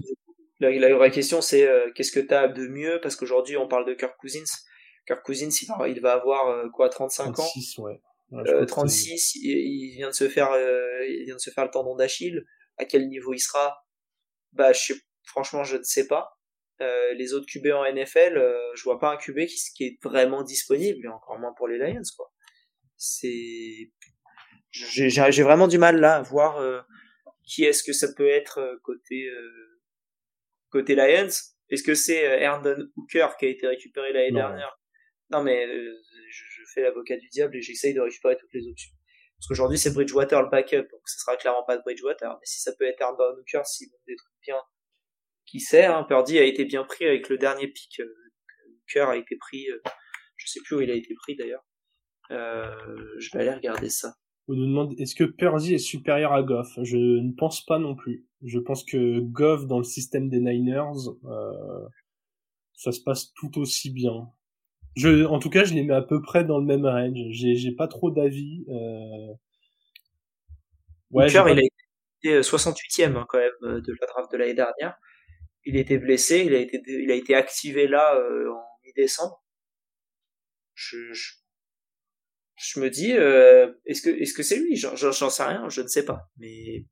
[0.60, 3.00] la, vraie question c'est qu'est-ce que t'as de mieux?
[3.02, 4.45] Parce qu'aujourd'hui on parle de Kirk Cousins
[5.10, 5.50] Kirk Cousins,
[5.88, 8.00] il va, avoir euh, quoi, 35 36, ans ouais.
[8.68, 11.95] 36, euh, il, vient de se faire, euh, il vient de se faire le tendon
[11.95, 12.45] d'Achille.
[12.78, 13.76] À quel niveau il sera?
[14.54, 14.93] Bah, je
[15.24, 16.38] franchement, je ne sais pas.
[16.80, 18.39] les autres QB en NFL,
[18.76, 21.80] je vois pas un QB qui, qui, est vraiment disponible, et encore moins pour les
[21.80, 22.32] Lions, quoi.
[23.02, 23.91] C'est,
[24.72, 26.86] j'ai vraiment du mal là à voir
[27.43, 29.30] qui est-ce que ça peut être côté
[30.70, 31.30] côté Lions.
[31.70, 34.80] Est-ce que c'est Herndon Hooker qui a été récupéré l'année dernière?
[35.32, 35.93] Non, mais euh,
[36.32, 38.91] je, fais l'avocat du diable et j'essaye de récupérer toutes les options.
[39.38, 42.30] Parce qu'aujourd'hui, c'est Bridgewater le backup, donc ce sera clairement pas de Bridgewater.
[42.30, 44.62] Mais si ça peut être Aaron Hooker, s'ils vont des trucs bien,
[45.45, 48.00] qui sait, hein, Purdy a été bien pris avec le dernier pic.
[48.00, 48.14] Euh,
[48.82, 49.82] Hooker a été pris, euh,
[50.36, 51.64] je sais plus où il a été pris d'ailleurs.
[52.32, 52.65] Euh,
[53.17, 54.13] je vais aller regarder ça.
[54.47, 56.80] On nous demande est-ce que Purdy est supérieur à Goff?
[56.82, 58.25] Je ne pense pas non plus.
[58.43, 61.88] Je pense que Goff dans le système des Niners, euh,
[62.73, 64.32] ça se passe tout aussi bien.
[64.95, 67.17] Je, en tout cas, je les mets à peu près dans le même range.
[67.32, 68.65] J'ai, pas trop d'avis.
[68.69, 69.34] Euh...
[71.11, 74.95] Ouais, il a été 68e hein, quand même de la draft de l'année dernière.
[75.65, 79.43] Il était blessé, il a été, il a été activé là euh, en mi-décembre.
[80.73, 81.34] Je, je,
[82.60, 84.76] je, me dis, euh, est-ce que, est-ce que c'est lui?
[84.76, 86.30] J'en, sais rien, je ne sais pas.
[86.38, 86.86] Mais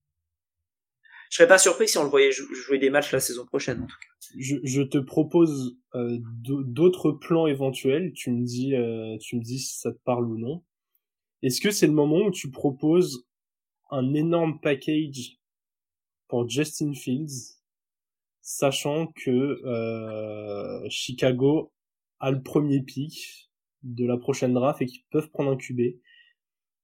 [1.29, 3.85] je serais pas surpris si on le voyait jouer des matchs la saison prochaine en
[3.85, 4.39] tout cas.
[4.39, 8.13] Je, te propose euh, d'autres plans éventuels.
[8.13, 10.63] Tu me dis, euh, tu me dis si ça te parle ou non.
[11.43, 13.27] Est-ce que c'est le moment où tu proposes
[13.91, 15.37] un énorme package
[16.27, 17.59] pour Justin Fields,
[18.41, 19.61] sachant que
[20.89, 21.71] Chicago
[22.19, 23.47] a le premier pick
[23.87, 25.81] de la prochaine draft et qu'ils peuvent prendre un QB.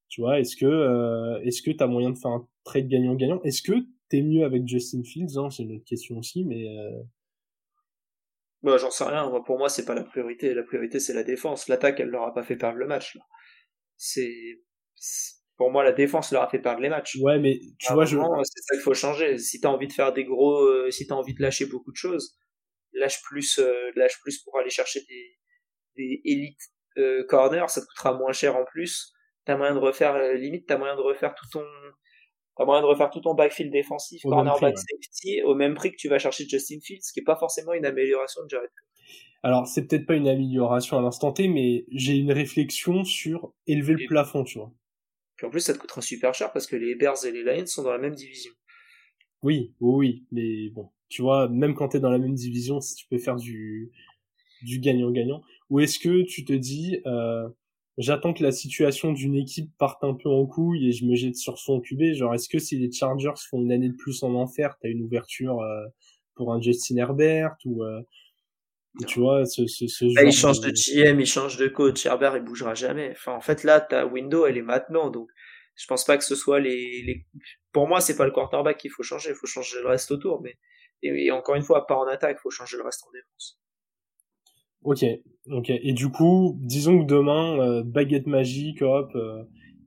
[0.10, 3.42] Tu vois, est-ce que euh, est-ce que t'as moyen de faire un trade gagnant-gagnant?
[3.44, 3.74] Est-ce que
[4.22, 6.68] mieux avec Justin Fields hein, C'est une autre question aussi, mais.
[6.68, 7.02] Euh...
[8.62, 9.30] Bah, j'en sais rien.
[9.46, 10.54] pour moi, c'est pas la priorité.
[10.54, 11.68] La priorité, c'est la défense.
[11.68, 13.18] L'attaque, elle leur a pas fait perdre le match.
[13.98, 14.32] C'est
[15.58, 17.18] pour moi, la défense leur a fait perdre les matchs.
[17.22, 18.18] Ouais, mais tu vois, je...
[18.18, 19.38] c'est ça qu'il faut changer.
[19.38, 21.98] Si t'as envie de faire des gros, euh, si t'as envie de lâcher beaucoup de
[21.98, 22.38] choses,
[22.94, 25.38] lâche plus, euh, lâche plus pour aller chercher des,
[25.98, 27.70] des élites euh, corners.
[27.70, 29.14] Ça te coûtera moins cher en plus.
[29.46, 31.64] t'as moyen de refaire euh, limite t'as moyen de refaire tout ton
[32.56, 36.08] t'as moyen de refaire tout ton backfield défensif cornerback safety au même prix que tu
[36.08, 38.70] vas chercher Justin Fields ce qui est pas forcément une amélioration de Jared
[39.42, 43.94] alors c'est peut-être pas une amélioration à l'instant T mais j'ai une réflexion sur élever
[43.94, 44.72] le plafond tu vois
[45.36, 47.66] puis en plus ça te coûtera super cher parce que les Bears et les Lions
[47.66, 48.54] sont dans la même division
[49.42, 53.08] oui oui mais bon tu vois même quand t'es dans la même division si tu
[53.10, 53.92] peux faire du
[54.62, 57.48] du gagnant-gagnant ou est-ce que tu te dis euh,
[57.98, 61.36] j'attends que la situation d'une équipe parte un peu en couille et je me jette
[61.36, 62.14] sur son QB.
[62.14, 65.02] Genre, est-ce que si les Chargers font une année de plus en enfer, t'as une
[65.02, 65.86] ouverture euh,
[66.36, 68.02] pour un Justin Herbert ou euh,
[69.08, 70.70] tu vois ce, ce, ce genre il change de...
[70.70, 72.06] GM, il change de coach.
[72.06, 73.12] Herbert, il bougera jamais.
[73.12, 75.10] Enfin, en fait, là, ta window, elle est maintenant.
[75.10, 75.30] Donc,
[75.76, 77.26] je pense pas que ce soit les, les...
[77.72, 79.32] pour moi, c'est pas le quarterback qu'il faut changer.
[79.32, 80.42] Il faut changer le reste autour.
[80.44, 80.58] Mais
[81.02, 83.60] et, encore une fois, pas en attaque, il faut changer le reste en défense.
[84.84, 85.06] Ok,
[85.50, 85.70] ok.
[85.70, 89.44] Et du coup, disons que demain, euh, baguette magique, hop, euh,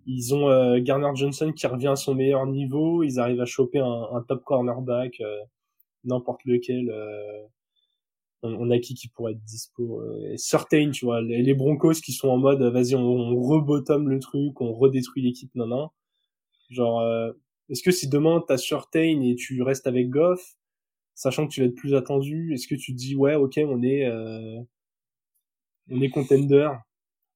[0.06, 3.78] ils ont euh, Garner Johnson qui revient à son meilleur niveau, ils arrivent à choper
[3.78, 5.22] un, un top cornerback,
[6.04, 6.92] n'importe lequel.
[8.42, 10.02] On, a qui qui pourrait être dispo
[10.36, 14.60] Certain, tu vois, les, Broncos qui sont en mode, vas-y, on, on rebottom le truc,
[14.60, 15.90] on redétruit l'équipe, non, non.
[16.70, 17.02] Genre,
[17.68, 20.56] est-ce que si demain t'as Certain et tu restes avec Goff,
[21.14, 23.82] sachant que tu vas être plus attendu, est-ce que tu te dis, ouais, ok, on
[23.82, 24.06] est
[25.90, 26.68] on est contender.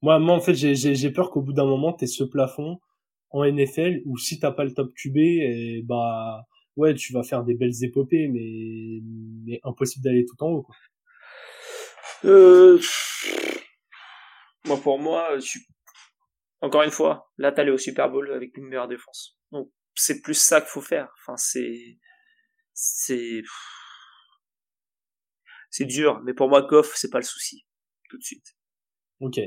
[0.02, 2.80] Moi, moi en fait, j'ai peur qu'au bout d'un moment, t'aies ce plafond
[3.30, 6.46] en NFL où si t'as pas le top QB, eh, bah
[6.76, 9.00] ouais, tu vas faire des belles épopées, mais,
[9.44, 10.62] mais impossible d'aller tout en haut.
[10.62, 10.74] Quoi.
[12.24, 12.80] Euh...
[14.66, 15.58] Moi, pour moi, je
[16.62, 19.38] encore une fois, là, t'allais au Super Bowl avec une meilleure défense.
[19.50, 21.08] Donc, c'est plus ça qu'il faut faire.
[21.22, 21.98] Enfin, c'est,
[22.74, 23.42] c'est,
[25.70, 26.20] c'est dur.
[26.24, 27.64] Mais pour moi, Goff, c'est pas le souci
[28.10, 28.56] tout de suite.
[29.20, 29.40] Ok.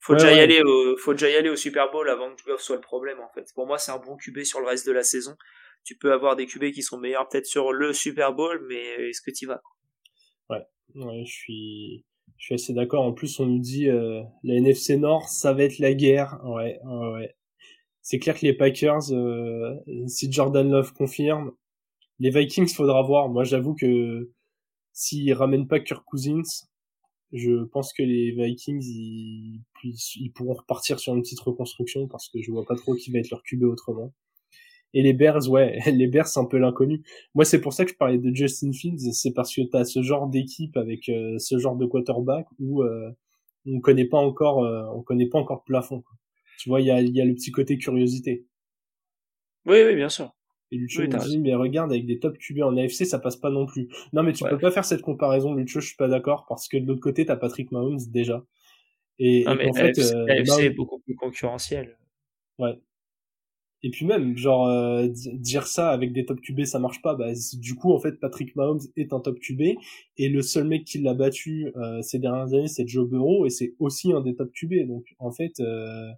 [0.00, 2.60] Faut déjà y aller au, faut déjà y aller au Super Bowl avant que Goff
[2.60, 3.46] soit le problème en fait.
[3.54, 5.34] Pour moi, c'est un bon QB sur le reste de la saison.
[5.82, 9.22] Tu peux avoir des QB qui sont meilleurs peut-être sur le Super Bowl, mais est-ce
[9.22, 9.62] que tu vas
[10.50, 10.62] Ouais,
[10.94, 12.04] ouais, je suis,
[12.36, 13.02] je suis assez d'accord.
[13.02, 16.38] En plus, on nous dit euh, la NFC Nord, ça va être la guerre.
[16.44, 17.34] Ouais, ouais.
[18.02, 19.74] C'est clair que les Packers, euh,
[20.06, 21.52] si Jordan Love confirme,
[22.18, 23.30] les Vikings, faudra voir.
[23.30, 24.30] Moi, j'avoue que
[24.92, 26.66] s'ils ramènent pas Kirk Cousins,
[27.34, 28.82] je pense que les Vikings
[29.82, 33.18] ils, pourront repartir sur une petite reconstruction parce que je vois pas trop qui va
[33.18, 34.12] être leur QB autrement.
[34.94, 37.02] Et les Bears, ouais, les Bears c'est un peu l'inconnu.
[37.34, 39.84] Moi c'est pour ça que je parlais de Justin Fields, c'est parce que tu as
[39.84, 43.10] ce genre d'équipe avec euh, ce genre de quarterback où euh,
[43.66, 46.04] on connaît pas encore euh, on connaît pas encore le plafond.
[46.60, 48.46] Tu vois, il y a, y a le petit côté curiosité.
[49.66, 50.32] Oui, oui, bien sûr.
[50.70, 53.50] Et Lucho me dit, mais regarde, avec des top QB en AFC, ça passe pas
[53.50, 53.88] non plus.
[54.12, 56.76] Non, mais tu peux pas faire cette comparaison, Lucho, je suis pas d'accord, parce que
[56.76, 58.44] de l'autre côté, t'as Patrick Mahomes déjà.
[59.18, 61.96] Et, en fait, l'AFC est beaucoup plus concurrentiel.
[62.58, 62.78] Ouais.
[63.82, 67.14] Et puis même, genre, euh, dire ça avec des top QB, ça marche pas.
[67.14, 69.60] Bah, du coup, en fait, Patrick Mahomes est un top QB,
[70.16, 73.50] et le seul mec qui l'a battu euh, ces dernières années, c'est Joe Burrow, et
[73.50, 74.86] c'est aussi un des top QB.
[74.88, 76.10] Donc, en fait, euh,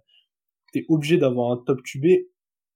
[0.71, 2.05] t'es obligé d'avoir un top QB,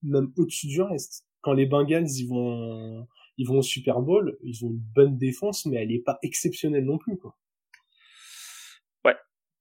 [0.04, 4.64] même au-dessus du reste quand les Bengals ils vont ils vont au Super Bowl, ils
[4.66, 7.38] ont une bonne défense, mais elle est pas exceptionnelle non plus quoi.
[9.06, 9.16] Ouais,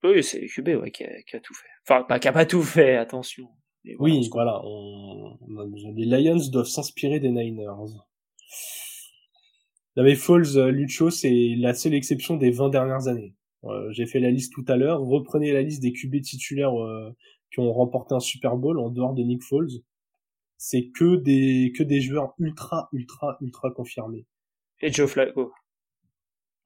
[0.04, 1.68] oui c'est QB ouais qui a, tout fait.
[1.86, 3.48] Enfin pas qui a pas tout fait, attention.
[3.98, 5.38] oui, voilà, on...
[5.94, 7.94] les Lions doivent s'inspirer des Niners.
[9.96, 13.34] La Falls, euh, Lucho, c'est la seule exception des 20 dernières années.
[13.64, 15.00] Euh, j'ai fait la liste tout à l'heure.
[15.00, 17.14] Reprenez la liste des QB titulaires euh,
[17.52, 19.82] qui ont remporté un Super Bowl en dehors de Nick Foles
[20.62, 24.26] c'est que des que des joueurs ultra ultra ultra confirmés.
[24.82, 25.52] Et Joe Flacco.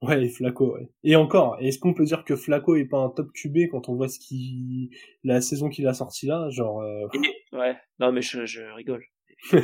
[0.01, 0.89] Ouais, Flacco, ouais.
[1.03, 3.95] Et encore, est-ce qu'on peut dire que Flacco est pas un top QB quand on
[3.95, 4.89] voit ce qui
[5.23, 7.07] la saison qu'il a sorti là, genre euh,
[7.53, 9.05] Ouais, non mais je, je rigole.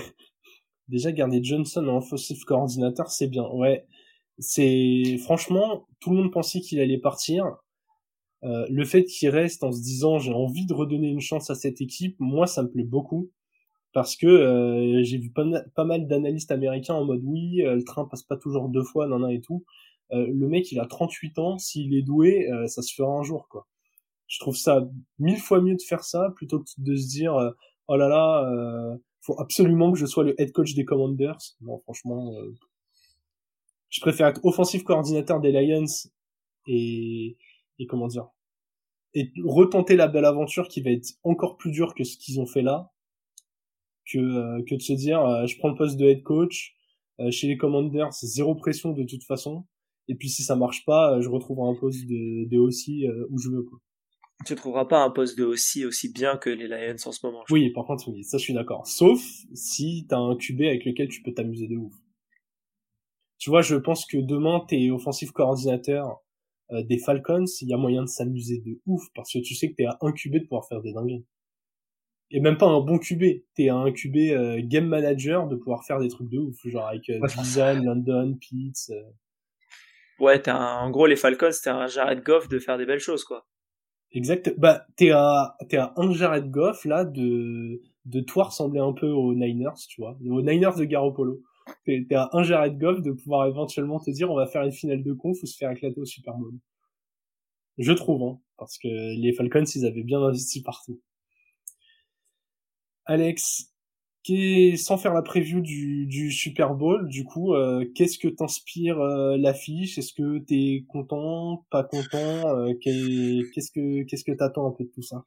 [0.88, 3.44] Déjà garder Johnson en offensive coordinateur, c'est bien.
[3.50, 3.86] Ouais.
[4.40, 7.58] C'est franchement, tout le monde pensait qu'il allait partir.
[8.44, 11.56] Euh, le fait qu'il reste en se disant j'ai envie de redonner une chance à
[11.56, 13.30] cette équipe, moi ça me plaît beaucoup
[13.94, 17.84] parce que euh, j'ai vu pas, pas mal d'analystes américains en mode oui, euh, le
[17.84, 19.66] train passe pas toujours deux fois, nan, nan et tout.
[20.14, 23.48] Euh, le mec, il a 38 ans, s'il est doué, ça se fera un jour,
[23.50, 23.68] quoi.
[24.28, 24.88] Je trouve ça
[25.20, 27.54] mille fois mieux de faire ça plutôt que de se dire
[27.88, 31.38] oh là là, faut absolument que je sois le head coach des Commanders.
[31.62, 32.34] Non, franchement,
[33.90, 35.86] je préfère être offensif coordinateur des Lions
[36.68, 37.38] et
[37.80, 38.30] et comment dire
[39.14, 42.46] et retenter la belle aventure qui va être encore plus dure que ce qu'ils ont
[42.46, 42.92] fait là
[44.06, 46.76] que, euh, que de se dire euh, je prends le poste de head coach
[47.20, 49.66] euh, chez les Commanders, c'est zéro pression de toute façon.
[50.08, 53.50] Et puis si ça marche pas, je retrouverai un poste de, de aussi où je
[53.50, 53.64] veux.
[53.64, 53.80] Quoi.
[54.46, 57.44] Tu trouveras pas un poste de aussi aussi bien que les Lions en ce moment.
[57.50, 58.88] Oui, par contre, oui, ça je suis d'accord.
[58.88, 59.22] Sauf
[59.54, 61.94] si t'as un QB avec lequel tu peux t'amuser de ouf.
[63.38, 66.22] Tu vois, je pense que demain t'es offensif coordinateur
[66.72, 69.70] euh, des Falcons, il y a moyen de s'amuser de ouf parce que tu sais
[69.70, 71.26] que t'es à un QB de pouvoir faire des dingueries.
[72.32, 75.84] Et même pas un bon QB, t'es à un QB euh, game manager de pouvoir
[75.84, 77.20] faire des trucs de ouf, genre avec euh,
[77.84, 78.90] London, Pitts.
[78.90, 79.02] Euh.
[80.20, 80.78] Ouais, t'es un...
[80.80, 83.46] en gros les Falcons, t'es un Jared Goff de faire des belles choses quoi.
[84.14, 84.54] Exact.
[84.58, 89.08] Bah, t'es à, t'es à un Jared Goff, là, de, de toi ressembler un peu
[89.08, 90.18] aux Niners, tu vois.
[90.30, 91.42] Aux Niners de Garoppolo.
[91.86, 94.72] T'es, t'es à un Jared Goff de pouvoir éventuellement te dire, on va faire une
[94.72, 96.54] finale de conf ou se faire éclater au Super Bowl.
[97.78, 98.40] Je trouve, hein.
[98.58, 101.02] Parce que les Falcons, ils avaient bien investi partout.
[103.12, 103.74] Alex,
[104.78, 109.36] sans faire la preview du, du Super Bowl, du coup, euh, qu'est-ce que t'inspire euh,
[109.38, 109.98] l'affiche?
[109.98, 114.92] Est-ce que t'es content, pas content euh, Qu'est-ce que qu'est-ce que t'attends un peu de
[114.92, 115.26] tout ça?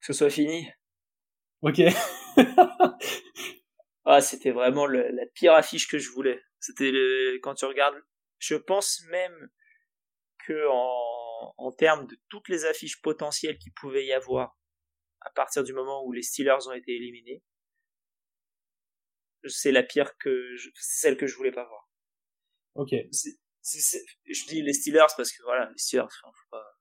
[0.00, 0.68] Que ce soit fini.
[1.62, 1.80] Ok.
[4.04, 6.40] ah, c'était vraiment la pire affiche que je voulais.
[6.60, 8.00] C'était le, quand tu regardes,
[8.38, 9.50] je pense même
[10.46, 14.56] que en, en termes de toutes les affiches potentielles qu'il pouvait y avoir
[15.24, 17.42] à partir du moment où les Steelers ont été éliminés,
[19.46, 21.88] c'est la pire que je, c'est celle que je voulais pas voir.
[22.74, 22.90] Ok.
[22.90, 26.78] je dis les Steelers parce que voilà, les Steelers, enfin, faut pas,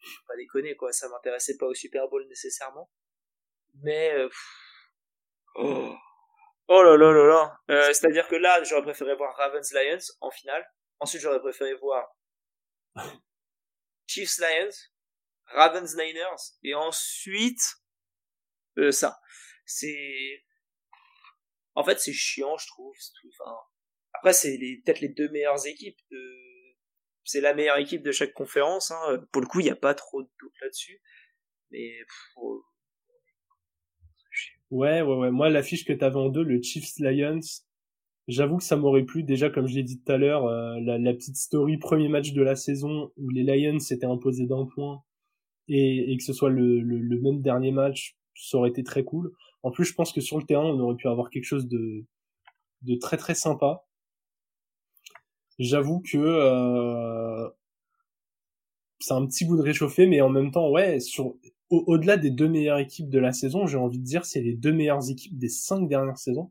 [0.00, 2.90] faut pas déconner quoi, ça m'intéressait pas au Super Bowl nécessairement.
[3.82, 4.28] Mais euh,
[5.56, 5.94] oh.
[6.68, 10.30] oh là là là là, euh, c'est-à-dire que là, j'aurais préféré voir Ravens Lions en
[10.30, 10.64] finale.
[11.00, 12.08] Ensuite, j'aurais préféré voir
[14.06, 14.70] Chiefs Lions,
[15.54, 17.62] Ravens Niners et ensuite
[18.78, 19.18] euh, ça.
[19.66, 20.44] C'est
[21.74, 22.92] en fait, c'est chiant, je trouve.
[23.28, 23.54] Enfin,
[24.14, 25.98] après, c'est peut-être les deux meilleures équipes.
[26.10, 26.18] De...
[27.24, 28.90] C'est la meilleure équipe de chaque conférence.
[28.90, 29.24] Hein.
[29.30, 31.00] Pour le coup, il n'y a pas trop de doute là-dessus.
[31.70, 31.92] Mais
[34.70, 35.30] Ouais, ouais, ouais.
[35.30, 37.40] Moi, l'affiche que t'avais en deux, le Chiefs Lions,
[38.26, 39.22] j'avoue que ça m'aurait plu.
[39.22, 42.42] Déjà, comme je l'ai dit tout à l'heure, euh, la, petite story, premier match de
[42.42, 45.02] la saison où les Lions s'étaient imposés d'un point
[45.68, 49.32] et, et, que ce soit le, le, même dernier match, ça aurait été très cool.
[49.62, 52.04] En plus, je pense que sur le terrain, on aurait pu avoir quelque chose de,
[52.82, 53.84] de très très sympa.
[55.58, 57.48] J'avoue que euh,
[59.00, 61.34] c'est un petit goût de réchauffer, mais en même temps, ouais, sur
[61.70, 64.72] au-delà des deux meilleures équipes de la saison, j'ai envie de dire c'est les deux
[64.72, 66.50] meilleures équipes des cinq dernières saisons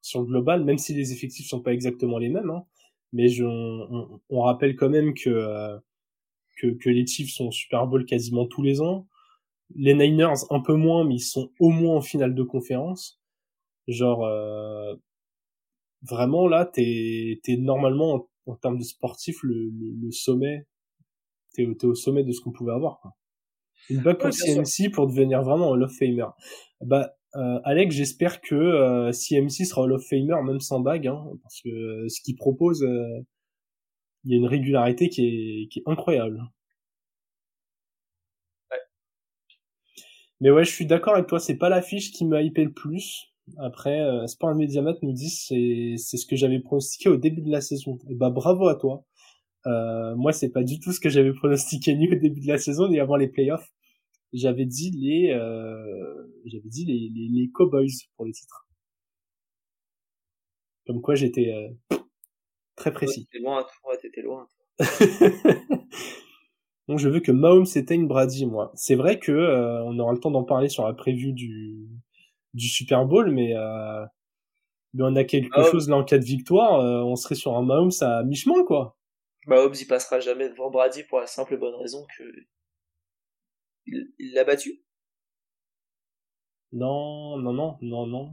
[0.00, 2.50] sur le global, même si les effectifs sont pas exactement les mêmes.
[2.50, 2.64] Hein.
[3.12, 5.78] mais je, on, rappelle quand même que, euh,
[6.62, 9.06] que que les Chiefs sont au Super Bowl quasiment tous les ans
[9.76, 13.20] les Niners un peu moins, mais ils sont au moins en finale de conférence.
[13.88, 14.94] Genre, euh,
[16.02, 20.66] vraiment là, t'es es normalement en, termes de sportif le, le, sommet.
[21.54, 23.00] T'es es au sommet de ce qu'on pouvait avoir.
[23.00, 23.12] Quoi.
[23.90, 26.26] Une bague pour CMC pour devenir vraiment un Hall of Famer.
[26.80, 31.24] Bah, euh, Alex, j'espère que euh, CMC sera Hall of Famer même sans bague, hein,
[31.42, 33.20] parce que euh, ce qu'il propose, euh,
[34.24, 36.40] il y a une régularité qui est, qui est incroyable.
[40.40, 43.32] Mais ouais, je suis d'accord avec toi, c'est pas l'affiche qui m'a hypé le plus.
[43.58, 47.50] Après, euh, Sport Mediamat nous dit c'est c'est ce que j'avais pronostiqué au début de
[47.50, 47.98] la saison.
[48.08, 49.04] Et bah bravo à toi.
[49.66, 52.58] Euh, moi, c'est pas du tout ce que j'avais pronostiqué ni au début de la
[52.58, 53.72] saison ni avant les playoffs.
[54.32, 58.66] J'avais dit les euh, j'avais dit les, les, les Cowboys pour le titre.
[60.86, 61.96] Comme quoi j'étais euh,
[62.82, 63.26] très précis.
[63.26, 64.48] t'étais loin, toi, t'étais loin.
[66.88, 68.72] Donc je veux que Mahomes éteigne Brady, moi.
[68.74, 71.88] C'est vrai que euh, on aura le temps d'en parler sur la preview du,
[72.54, 74.04] du Super Bowl, mais, euh,
[74.94, 77.62] mais on a quelque chose là en cas de victoire, euh, on serait sur un
[77.62, 78.98] Mahomes à mi-chemin, quoi.
[79.46, 82.24] Mahomes, il passera jamais devant Brady pour la simple et bonne raison que
[83.86, 84.80] il l'a battu.
[86.70, 88.30] Non, non, non, non, non,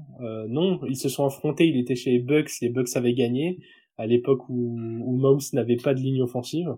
[0.47, 0.79] non.
[0.85, 1.65] Ils se sont affrontés.
[1.65, 2.51] Il était chez les Bucks.
[2.61, 3.59] Les Bucks avaient gagné
[3.99, 6.75] à l'époque où, où Mahomes n'avait pas de ligne offensive.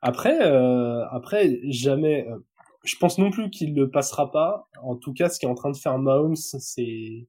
[0.00, 2.26] Après, euh, après, jamais.
[2.26, 2.38] Euh,
[2.84, 4.68] je pense non plus qu'il le passera pas.
[4.82, 7.28] En tout cas, ce qui est en train de faire Mahomes, c'est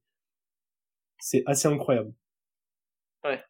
[1.19, 2.13] c'est assez incroyable.
[3.25, 3.41] Ouais.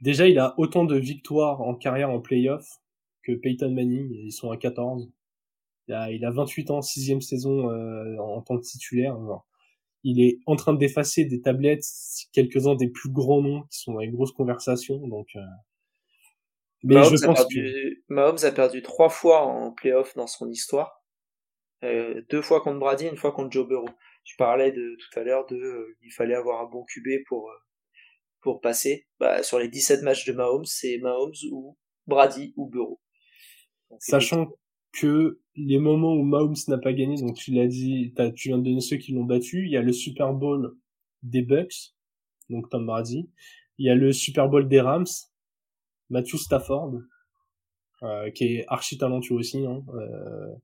[0.00, 2.66] Déjà, il a autant de victoires en carrière en playoff
[3.22, 4.10] que Peyton Manning.
[4.12, 5.10] Ils sont à 14.
[5.88, 9.18] Il a, il a 28 ans, sixième saison euh, en tant que titulaire.
[10.08, 11.84] Il est en train de d'effacer des tablettes
[12.32, 15.06] quelques-uns des plus grands noms qui sont dans les grosses conversations.
[15.06, 15.40] Donc, euh,
[16.82, 20.48] mais Mahomes, je pense a perdu, Mahomes a perdu trois fois en playoff dans son
[20.48, 21.04] histoire.
[21.84, 23.88] Euh, deux fois contre Brady, une fois contre Joe Burrow.
[24.24, 27.50] Je parlais de tout à l'heure de euh, il fallait avoir un bon QB pour
[28.40, 29.06] pour passer.
[29.20, 33.00] Bah, sur les 17 matchs de Mahomes, c'est Mahomes ou Brady ou Burrow.
[33.98, 34.48] Sachant
[34.92, 38.64] que les moments où Mahomes n'a pas gagné, donc tu l'as dit, tu viens de
[38.64, 40.76] donner ceux qui l'ont battu, il y a le Super Bowl
[41.22, 41.94] des Bucks,
[42.48, 43.28] donc Tom Brady,
[43.78, 45.06] il y a le Super Bowl des Rams,
[46.10, 46.94] Matthew Stafford,
[48.02, 50.54] euh, qui est archi talentueux aussi, hein, euh,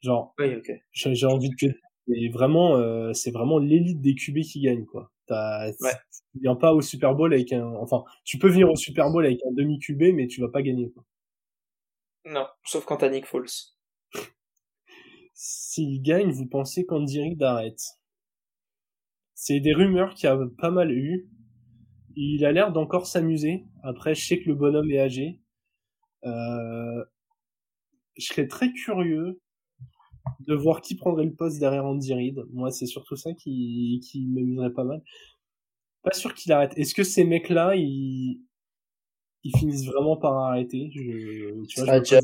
[0.00, 0.82] genre, oui, okay.
[0.92, 1.74] j'ai envie de
[2.08, 5.10] et vraiment, euh, c'est vraiment l'élite des QB qui gagne, quoi.
[5.26, 5.92] T'as, ouais.
[6.32, 9.24] Tu viens pas au Super Bowl avec un, enfin, tu peux venir au Super Bowl
[9.24, 11.04] avec un demi QB, mais tu vas pas gagner, quoi.
[12.26, 13.24] Non, sauf quand t'as Nick.
[15.32, 17.80] S'il gagne, vous pensez qu'Andy Reid arrête
[19.34, 21.30] C'est des rumeurs qu'il y a pas mal eu.
[22.16, 23.64] Il a l'air d'encore s'amuser.
[23.84, 25.40] Après, je sais que le bonhomme est âgé.
[26.24, 27.04] Euh...
[28.16, 29.40] Je serais très curieux
[30.40, 32.44] de voir qui prendrait le poste derrière Andy Reid.
[32.52, 35.00] Moi, c'est surtout ça qui, qui m'amuserait pas mal.
[36.02, 36.76] Pas sûr qu'il arrête.
[36.76, 38.40] Est-ce que ces mecs-là, ils,
[39.46, 40.90] ils finissent vraiment par arrêter.
[40.94, 42.20] Je, tu vois, je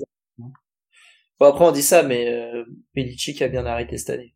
[1.39, 2.65] Bon, après, on dit ça, mais euh,
[2.95, 4.35] Belichick a bien arrêté cette année.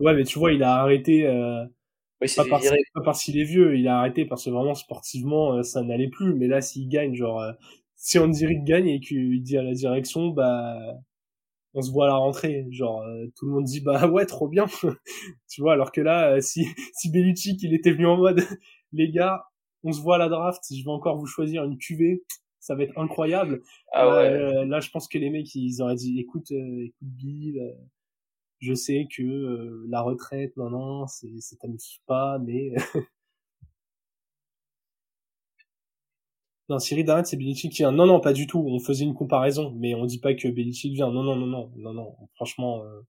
[0.00, 1.26] Ouais, mais tu vois, il a arrêté...
[1.26, 1.64] Euh,
[2.20, 5.54] oui, pas, parce, pas, parce qu'il est vieux, il a arrêté parce que vraiment sportivement,
[5.54, 6.34] euh, ça n'allait plus.
[6.34, 7.40] Mais là, s'il gagne, genre...
[7.40, 7.52] Euh,
[7.96, 10.76] si Andy Reid gagne et qu'il dit à la direction, bah
[11.74, 12.66] on se voit à la rentrée.
[12.70, 14.66] Genre euh, tout le monde dit bah ouais trop bien.
[15.48, 18.40] Tu vois alors que là si si Belichick il était venu en mode
[18.92, 19.44] les gars
[19.84, 22.22] on se voit à la draft je vais encore vous choisir une QV
[22.60, 23.62] ça va être incroyable
[23.92, 24.28] ah ouais.
[24.28, 27.74] euh, là je pense que les mecs ils auraient dit écoute euh, écoute Bill
[28.60, 32.72] je sais que la retraite non non c'est ça t'amuse pas mais
[36.70, 37.92] Non, Cyril Darrett, c'est Belichick qui vient.
[37.92, 38.64] Non, non, pas du tout.
[38.66, 41.10] On faisait une comparaison, mais on dit pas que Belichick vient.
[41.10, 42.16] Non, non, non, non, non, non.
[42.36, 43.00] Franchement, euh,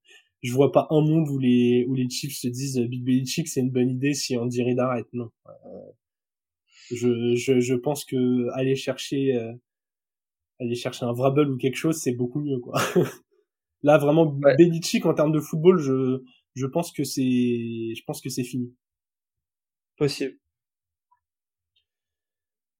[0.44, 3.62] je vois pas un monde où les où les Chiefs se disent Big Belichick, c'est
[3.62, 5.08] une bonne idée si on dirait d'arrête.
[5.14, 5.30] Non.
[6.92, 9.54] Je, je, je pense que aller chercher euh,
[10.60, 12.80] aller chercher un Vrabel ou quelque chose, c'est beaucoup mieux, quoi.
[13.84, 14.56] Là, vraiment, ouais.
[14.58, 16.24] Belichick en termes de football, je
[16.56, 18.74] je pense que c'est je pense que c'est fini.
[19.98, 20.38] Possible.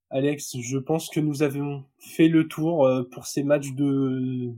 [0.10, 4.52] Alex, je pense que nous avons fait le tour euh, pour ces matchs de,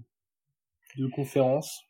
[0.98, 1.84] de conférence.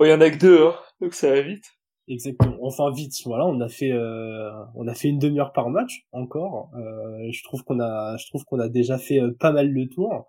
[0.00, 1.75] Il y en a que deux, hein, donc ça va vite.
[2.08, 2.56] Exactement.
[2.62, 3.14] Enfin vite.
[3.24, 6.70] Voilà, on a fait, euh, on a fait une demi-heure par match encore.
[6.76, 9.88] Euh, je trouve qu'on a, je trouve qu'on a déjà fait euh, pas mal le
[9.88, 10.28] tour.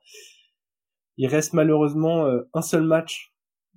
[1.17, 3.33] Il reste malheureusement euh, un seul match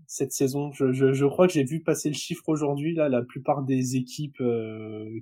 [0.06, 0.72] cette saison.
[0.72, 2.94] Je, je, je crois que j'ai vu passer le chiffre aujourd'hui.
[2.94, 4.42] Là, la plupart des équipes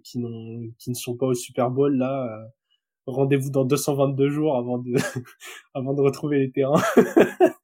[0.05, 2.49] qui n'ont, qui ne sont pas au Super Bowl là
[3.09, 4.93] rendez-vous dans 222 jours avant de
[5.75, 6.83] avant de retrouver les terrains.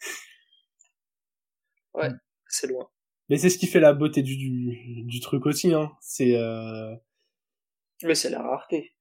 [1.95, 2.11] ouais,
[2.49, 2.89] c'est loin.
[3.29, 5.91] Mais c'est ce qui fait la beauté du du, du truc aussi hein.
[6.01, 6.95] C'est euh...
[8.03, 8.93] Mais c'est la rareté.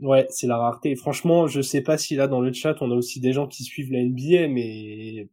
[0.00, 0.94] Ouais, c'est la rareté.
[0.94, 3.64] Franchement, je sais pas si là dans le chat on a aussi des gens qui
[3.64, 5.28] suivent la NBA, mais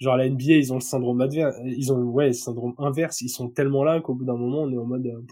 [0.00, 3.20] genre la NBA ils ont le syndrome adverse, ils ont ouais le syndrome inverse.
[3.20, 5.22] Ils sont tellement là qu'au bout d'un moment on est en mode euh,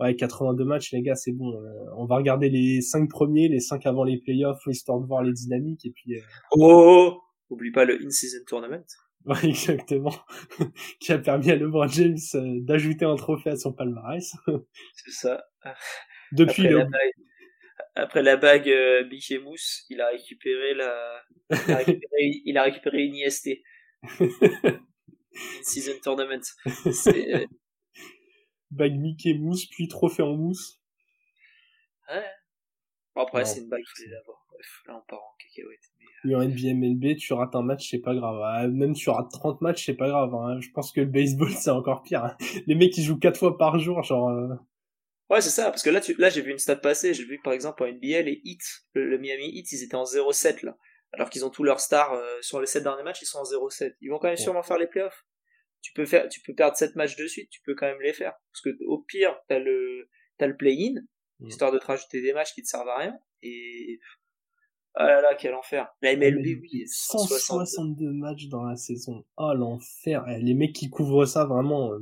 [0.00, 3.60] ouais 82 matchs les gars c'est bon euh, on va regarder les 5 premiers les
[3.60, 6.22] 5 avant les playoffs histoire de voir les dynamiques et puis euh...
[6.52, 8.84] oh, oh, oh oublie pas le in-season tournament
[9.26, 10.14] ouais exactement
[11.00, 14.34] qui a permis à LeBron James euh, d'ajouter un trophée à son palmarès
[14.94, 15.44] c'est ça
[16.32, 16.78] depuis après, le...
[16.78, 17.12] la bague,
[17.94, 22.00] après la bague euh, Mickey Mouse il a récupéré la il a récupéré,
[22.44, 23.50] il a récupéré une IST
[25.62, 26.42] season tournament
[26.92, 27.46] c'est
[28.70, 30.80] bague Mickey mousse, puis trophée en mousse.
[32.08, 32.30] Ouais.
[33.14, 34.46] Bon, après, c'est une bague, il fallait l'avoir.
[34.50, 35.80] Bref, là, on part en cacahuète.
[36.24, 38.70] Mais, en NBA MLB, tu rates un match, c'est pas grave.
[38.70, 40.34] Même tu rates 30 matchs, c'est pas grave.
[40.34, 40.60] Hein.
[40.60, 42.24] Je pense que le baseball, c'est encore pire.
[42.24, 42.36] Hein.
[42.66, 44.28] Les mecs, ils jouent 4 fois par jour, genre...
[44.28, 44.54] Euh...
[45.30, 46.14] Ouais, c'est ça, parce que là, tu...
[46.18, 48.60] là j'ai vu une stat passer, j'ai vu que par exemple en NBA, les Heat,
[48.94, 50.76] le, le Miami Heat, ils étaient en 0-7 là.
[51.12, 53.44] Alors qu'ils ont tous leurs stars euh, sur les 7 derniers matchs, ils sont en
[53.44, 53.94] 0-7.
[54.00, 54.42] Ils vont quand même ouais.
[54.42, 55.24] sûrement faire les playoffs
[55.82, 58.12] tu peux faire, tu peux perdre 7 matchs de suite, tu peux quand même les
[58.12, 58.34] faire.
[58.52, 61.00] Parce que au pire, t'as le, t'as le play-in,
[61.40, 61.46] mmh.
[61.46, 63.18] histoire de te rajouter des matchs qui te servent à rien.
[63.42, 63.98] Et,
[64.94, 65.88] ah là là, quel enfer.
[66.02, 69.24] La MLB, oui, 162 162 matchs dans la saison.
[69.36, 70.24] Oh, l'enfer.
[70.40, 71.92] Les mecs qui couvrent ça, vraiment.
[71.92, 72.00] Euh...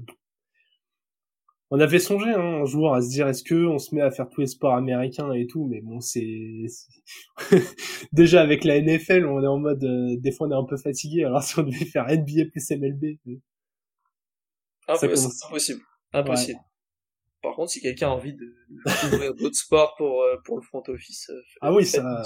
[1.70, 4.10] On avait songé, hein, un jour, à se dire, est-ce que on se met à
[4.10, 6.64] faire tous les sports américains et tout, mais bon, c'est,
[8.12, 10.78] déjà avec la NFL, on est en mode, euh, des fois on est un peu
[10.78, 13.18] fatigué, alors si on devait faire NBA plus MLB,
[14.88, 15.82] ah, c'est impossible.
[16.14, 16.58] Impossible.
[16.58, 16.64] Ouais.
[17.42, 18.56] Par contre, si quelqu'un a envie de
[18.86, 22.22] découvrir d'autres sports pour, euh, pour le front office, euh, ah oui, ça,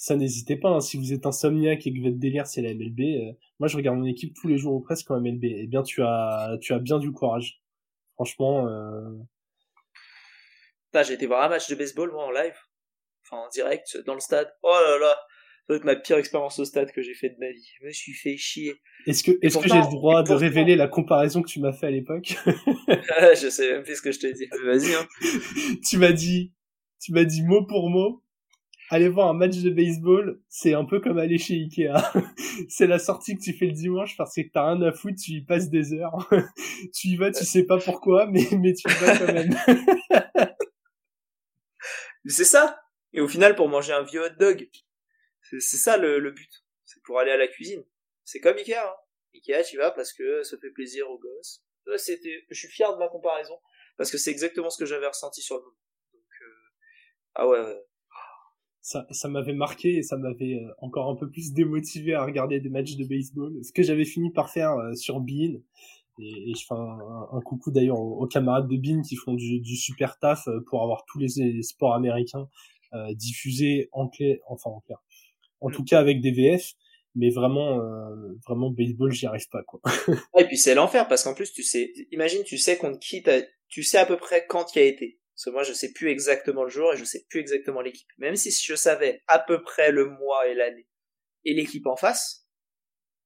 [0.00, 0.70] ça n'hésitez pas.
[0.70, 0.80] Hein.
[0.80, 3.98] Si vous êtes insomniaque et que votre délire c'est la MLB, euh, moi je regarde
[3.98, 5.44] mon équipe tous les jours ou presque en MLB.
[5.44, 7.60] Eh bien, tu as, tu as bien du courage.
[8.14, 8.66] Franchement.
[8.66, 9.10] Euh...
[11.04, 12.56] J'ai été voir un match de baseball moi en live,
[13.24, 14.50] enfin en direct dans le stade.
[14.62, 15.14] Oh là là,
[15.68, 17.68] doit être ma pire expérience au stade que j'ai fait de ma vie.
[17.78, 18.80] Je me suis fait chier.
[19.06, 21.88] Est-ce que, est-ce que j'ai le droit de révéler la comparaison que tu m'as fait
[21.88, 22.36] à l'époque?
[22.46, 24.48] Je sais même plus ce que je t'ai dit.
[24.64, 24.94] Vas-y.
[24.94, 25.06] Hein.
[25.86, 26.54] tu m'as dit,
[27.02, 28.24] tu m'as dit mot pour mot.
[28.92, 31.94] Aller voir un match de baseball, c'est un peu comme aller chez Ikea.
[32.68, 35.30] c'est la sortie que tu fais le dimanche parce que t'as rien à foutre, tu
[35.30, 36.28] y passes des heures.
[36.92, 39.56] tu y vas, tu sais pas pourquoi, mais, mais tu y vas quand même.
[42.26, 42.82] c'est ça.
[43.12, 44.68] Et au final, pour manger un vieux hot dog,
[45.42, 46.50] c'est ça le, le but.
[46.84, 47.84] C'est pour aller à la cuisine.
[48.24, 48.74] C'est comme Ikea.
[48.74, 48.94] Hein.
[49.34, 51.62] Ikea, tu vas parce que ça fait plaisir aux gosses.
[51.96, 53.58] C'était, je suis fier de ma comparaison
[53.96, 55.76] parce que c'est exactement ce que j'avais ressenti sur le moment.
[56.12, 56.54] Donc, euh...
[57.34, 57.89] ah ouais.
[58.90, 62.58] Ça, ça m'avait marqué et ça m'avait euh, encore un peu plus démotivé à regarder
[62.58, 63.56] des matchs de baseball.
[63.62, 65.60] Ce que j'avais fini par faire euh, sur Bean.
[66.18, 70.18] Et, je fais un, coucou d'ailleurs aux, camarades de Bean qui font du, du super
[70.18, 72.48] taf euh, pour avoir tous les, sports américains
[73.14, 74.98] diffusés en clair, enfin en clair,
[75.60, 76.74] en tout cas avec des VF
[77.14, 79.80] mais vraiment euh, vraiment baseball j'y arrive pas quoi
[80.38, 83.30] et puis c'est l'enfer parce qu'en plus tu sais imagine tu sais qu'on quitte
[83.68, 86.10] tu sais à peu près quand il a été parce que moi je sais plus
[86.10, 89.62] exactement le jour et je sais plus exactement l'équipe même si je savais à peu
[89.62, 90.86] près le mois et l'année
[91.46, 92.46] et l'équipe en face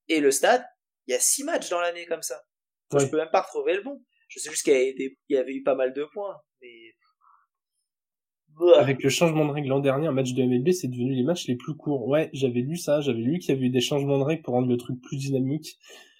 [0.06, 0.64] et le stade
[1.08, 2.40] il y a six matchs dans l'année comme ça
[2.96, 5.74] je peux même pas retrouver le bon je sais juste qu'il y avait eu pas
[5.74, 6.94] mal de points mais
[8.76, 11.48] avec le changement de règle l'an dernier, un match de MLB, c'est devenu les matchs
[11.48, 12.06] les plus courts.
[12.06, 14.54] Ouais, j'avais lu ça, j'avais lu qu'il y avait eu des changements de règles pour
[14.54, 15.76] rendre le truc plus dynamique.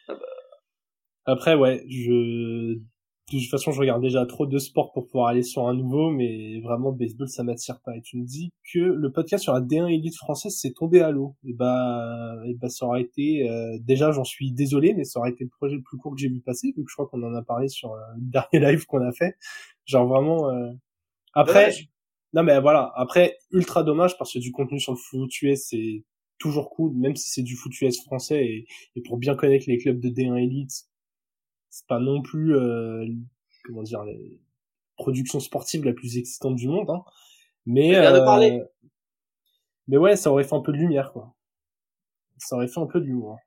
[0.09, 0.27] Ah bah.
[1.27, 2.81] Après, ouais, je...
[3.33, 6.11] De toute façon, je regarde déjà trop de sports pour pouvoir aller sur un nouveau,
[6.11, 7.97] mais vraiment, baseball, ça m'attire pas.
[7.97, 11.11] Et tu me dis que le podcast sur la D1 élite française s'est tombé à
[11.11, 11.35] l'eau.
[11.43, 15.31] Et bah, et bah, ça aurait été, euh, déjà, j'en suis désolé, mais ça aurait
[15.31, 17.23] été le projet le plus court que j'ai vu passer, vu que je crois qu'on
[17.23, 19.37] en a parlé sur euh, le dernier live qu'on a fait.
[19.87, 20.73] Genre vraiment, euh...
[21.33, 21.73] après,
[22.35, 22.93] non, mais voilà.
[22.95, 26.05] Après, ultra dommage parce que du contenu sur le foot US, c'est
[26.39, 29.79] toujours cool, même si c'est du foot US français et, et, pour bien connaître les
[29.79, 30.89] clubs de D1 Elite,
[31.75, 33.05] c'est pas non plus, euh,
[33.65, 34.41] comment dire, les
[34.97, 37.03] productions sportives la plus excitante du monde, hein.
[37.67, 38.61] Mais, euh,
[39.89, 41.35] mais ouais, ça aurait fait un peu de lumière, quoi.
[42.39, 43.39] Ça aurait fait un peu de l'humour.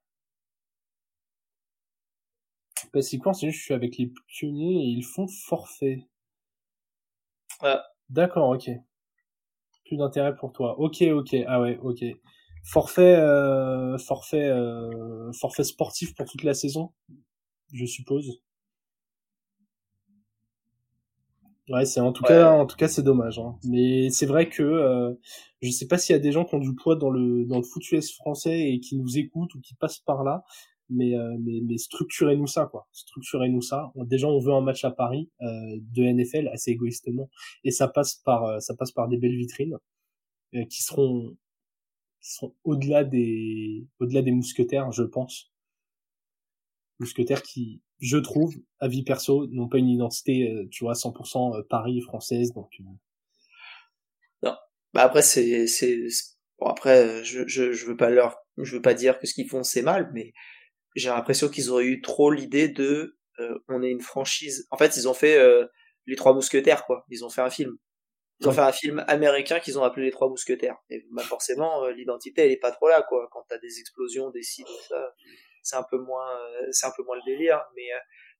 [3.02, 6.06] C'est quoi, c'est juste, je suis avec les pionniers et ils font forfait.
[7.62, 7.78] Ouais.
[8.10, 8.70] D'accord, ok.
[9.86, 10.78] Plus d'intérêt pour toi.
[10.82, 11.34] Ok, ok.
[11.48, 12.04] Ah ouais, ok.
[12.66, 16.92] Forfait, euh, forfait, euh, forfait sportif pour toute la saison,
[17.74, 18.42] je suppose.
[21.70, 23.40] Ouais, c'est en tout cas, en tout cas, c'est dommage.
[23.40, 23.58] Hein.
[23.66, 25.14] Mais c'est vrai que euh,
[25.62, 27.58] je sais pas s'il y a des gens qui ont du poids dans le dans
[27.58, 30.46] le foot US français et qui nous écoutent ou qui passent par là
[30.90, 34.92] mais euh, mais, mais structurez-nous ça quoi structurez-nous ça déjà on veut un match à
[34.92, 35.46] Paris euh,
[35.94, 37.30] de NFL assez égoïstement
[37.64, 39.78] et ça passe par euh, ça passe par des belles vitrines
[40.56, 41.36] euh, qui seront
[42.22, 45.52] qui seront au-delà des au-delà des mousquetaires je pense
[47.00, 52.02] mousquetaires qui je trouve à vie perso n'ont pas une identité tu vois 100% Paris
[52.02, 52.70] française donc
[54.44, 54.56] non
[54.94, 55.98] bah après c'est c'est
[56.60, 59.50] bon après je, je je veux pas leur je veux pas dire que ce qu'ils
[59.50, 60.34] font c'est mal mais
[60.96, 64.68] j'ai l'impression qu'ils auraient eu trop l'idée de euh, on est une franchise.
[64.72, 65.66] En fait, ils ont fait euh,
[66.06, 67.06] les trois mousquetaires quoi.
[67.10, 67.78] Ils ont fait un film.
[68.40, 70.78] Ils ont fait un film américain qu'ils ont appelé les trois mousquetaires.
[70.90, 73.28] Et bah forcément, euh, l'identité elle est pas trop là quoi.
[73.32, 75.14] Quand t'as des explosions, des sites, ça,
[75.64, 76.38] c'est un peu moins,
[76.72, 77.62] c'est un peu moins le délire.
[77.76, 77.88] Mais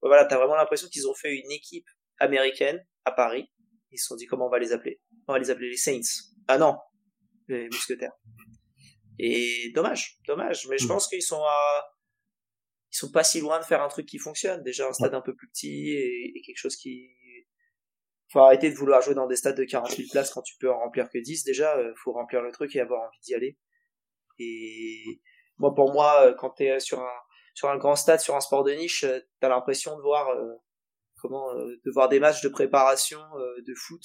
[0.02, 1.88] voilà, t'as vraiment l'impression qu'ils ont fait une équipe
[2.20, 3.50] américaine à Paris.
[3.92, 5.02] Ils se sont dit comment on va les appeler?
[5.28, 6.26] On va les appeler les Saints.
[6.48, 6.78] Ah non,
[7.48, 8.14] les mousquetaires.
[9.20, 10.68] Et dommage, dommage.
[10.68, 11.84] Mais je pense qu'ils sont à
[12.92, 14.64] ils sont pas si loin de faire un truc qui fonctionne.
[14.64, 17.10] Déjà un stade un peu plus petit et, quelque chose qui
[18.32, 20.70] faut arrêter de vouloir jouer dans des stades de 40 000 places quand tu peux
[20.70, 23.58] en remplir que 10 déjà euh, faut remplir le truc et avoir envie d'y aller
[24.40, 25.22] et
[25.58, 27.18] moi pour moi euh, quand t'es sur un
[27.54, 30.28] sur un grand stade sur un sport de niche euh, t'as l'impression de voir
[31.22, 33.20] comment de voir des matchs de préparation
[33.66, 34.04] de foot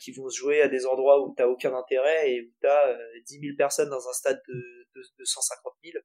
[0.00, 3.40] qui vont se jouer à des endroits où t'as aucun intérêt et où t'as 10
[3.40, 5.98] 000 personnes dans un stade de, de, de 150 000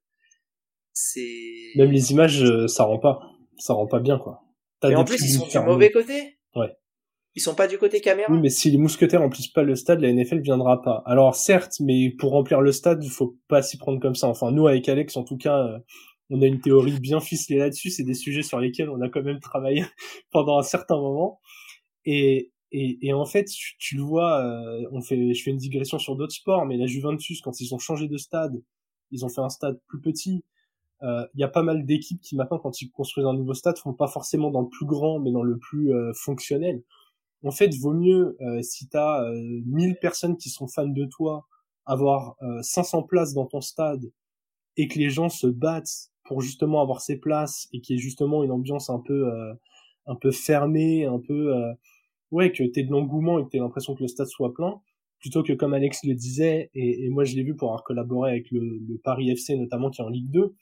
[0.94, 3.20] c'est même les images euh, ça rend pas.
[3.58, 4.42] Ça rend pas bien quoi.
[4.88, 6.38] Et en plus ils sont du mauvais côté.
[6.54, 6.72] Ouais
[7.34, 10.00] ils sont pas du côté caméra oui mais si les mousquetaires remplissent pas le stade
[10.00, 11.02] la NFL viendra pas.
[11.06, 14.28] Alors certes mais pour remplir le stade il faut pas s'y prendre comme ça.
[14.28, 15.78] Enfin nous avec Alex en tout cas euh,
[16.30, 17.90] on a une théorie bien ficelée là-dessus.
[17.90, 19.84] C'est des sujets sur lesquels on a quand même travaillé
[20.30, 21.40] pendant un certain moment.
[22.04, 23.44] Et et, et en fait,
[23.78, 26.86] tu, le vois, euh, on fait, je fais une digression sur d'autres sports, mais la
[26.86, 28.60] Juventus, quand ils ont changé de stade,
[29.12, 30.42] ils ont fait un stade plus petit,
[31.02, 33.78] il euh, y a pas mal d'équipes qui maintenant, quand ils construisent un nouveau stade,
[33.78, 36.82] font pas forcément dans le plus grand, mais dans le plus euh, fonctionnel.
[37.44, 41.46] En fait, vaut mieux euh, si t'as euh, 1000 personnes qui sont fans de toi
[41.86, 44.10] avoir 500 places dans ton stade
[44.78, 48.02] et que les gens se battent pour justement avoir ces places et qu'il y ait
[48.02, 49.30] justement une ambiance un peu
[50.06, 51.52] un peu fermée, un peu
[52.30, 54.80] ouais que t'aies de l'engouement et que t'aies l'impression que le stade soit plein
[55.20, 58.50] plutôt que comme Alex le disait et, moi je l'ai vu pour avoir collaboré avec
[58.50, 60.54] le, le, Paris FC notamment qui est en Ligue 2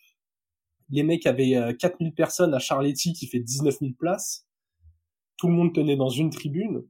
[0.90, 4.44] les mecs avaient 4000 personnes à Charletti qui fait 19 000 places
[5.36, 6.84] tout le monde tenait dans une tribune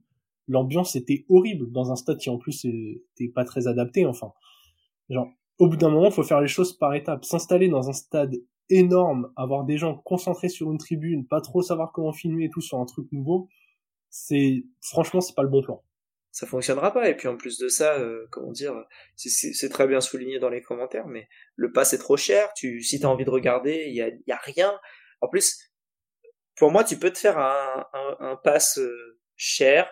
[0.47, 1.71] l'ambiance était horrible.
[1.71, 4.33] Dans un stade qui en plus était pas très adapté enfin.
[5.09, 5.27] Genre
[5.59, 7.25] au bout d'un moment faut faire les choses par étapes.
[7.25, 8.35] S'installer dans un stade
[8.69, 12.61] énorme avoir des gens concentrés sur une tribune pas trop savoir comment filmer et tout
[12.61, 13.49] sur un truc nouveau
[14.09, 15.83] c'est franchement c'est pas le bon plan.
[16.31, 17.09] Ça fonctionnera pas.
[17.09, 18.73] Et puis en plus de ça euh, comment dire
[19.15, 22.49] c'est très bien souligné dans les commentaires mais le pass est trop cher.
[22.55, 24.73] Tu si t'as envie de regarder il y a, y a rien.
[25.21, 25.72] En plus
[26.55, 29.89] pour moi tu peux te faire un, un, un pass euh, cher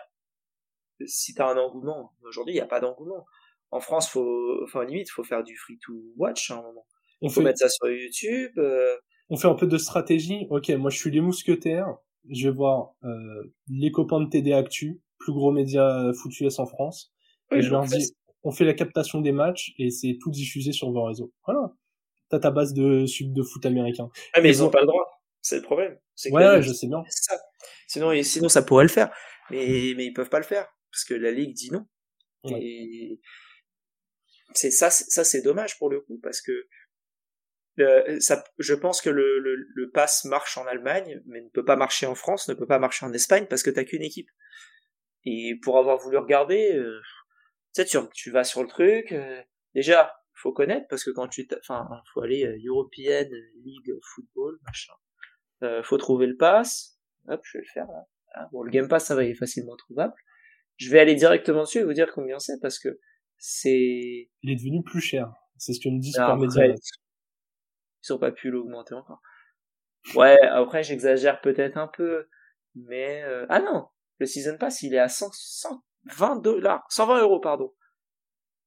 [1.06, 2.12] si t'as un engouement.
[2.22, 3.24] Aujourd'hui, il n'y a pas d'engouement.
[3.70, 6.86] En France, faut, enfin, limite, faut faire du free to watch à un moment.
[7.22, 8.52] On faut mettre ça sur YouTube.
[8.58, 8.96] Euh.
[9.30, 10.46] On fait un peu de stratégie.
[10.50, 11.94] Ok, moi, je suis les mousquetaires.
[12.28, 16.66] Je vais voir euh, les copains de TD Actu, plus gros média foot US en
[16.66, 17.12] France.
[17.50, 18.12] et je leur dis,
[18.44, 21.32] on fait la captation des matchs et c'est tout diffusé sur vos réseaux.
[21.46, 21.72] Voilà.
[22.28, 24.10] T'as ta base de sub de foot américain.
[24.34, 25.11] Ah, mais ils ont pas le droit.
[25.42, 25.98] C'est le problème.
[26.30, 27.02] Ouais, je sais bien.
[27.08, 27.38] Ça.
[27.88, 29.12] Sinon, sinon, ça pourrait le faire.
[29.50, 31.86] Mais, mais ils peuvent pas le faire parce que la ligue dit non.
[32.44, 33.20] Et
[34.54, 36.52] c'est ça, ça c'est dommage pour le coup parce que
[37.80, 41.64] euh, ça, je pense que le, le, le pass marche en Allemagne, mais ne peut
[41.64, 44.28] pas marcher en France, ne peut pas marcher en Espagne parce que t'as qu'une équipe.
[45.24, 47.00] Et pour avoir voulu regarder, euh,
[47.74, 49.12] tu sais, tu, tu vas sur le truc.
[49.12, 49.40] Euh,
[49.74, 53.28] déjà, faut connaître parce que quand tu, enfin, faut aller euh, European
[53.64, 54.92] League Football, machin.
[55.62, 56.98] Euh, faut trouver le pass.
[57.28, 58.06] Hop, je vais le faire là.
[58.34, 60.14] Ah, bon, le Game Pass, ça va, il est facilement trouvable
[60.82, 62.98] je vais aller directement dessus et vous dire combien c'est parce que
[63.38, 64.28] c'est.
[64.42, 65.32] Il est devenu plus cher.
[65.56, 66.74] C'est ce que nous disent par médias.
[68.04, 69.20] Ils ont pas pu l'augmenter encore.
[70.16, 72.28] Ouais, après j'exagère peut-être un peu,
[72.74, 73.46] mais euh...
[73.48, 73.86] ah non,
[74.18, 77.72] le season pass il est à 100, 120 dollars, 120 euros pardon.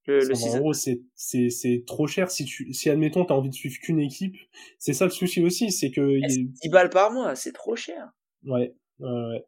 [0.08, 3.56] Le, 120 euros c'est c'est c'est trop cher si tu si admettons t'as envie de
[3.56, 4.38] suivre qu'une équipe,
[4.78, 6.52] c'est ça le souci aussi, c'est que il...
[6.52, 8.12] 10 balles par mois, c'est trop cher.
[8.44, 9.46] Ouais, ouais, ouais.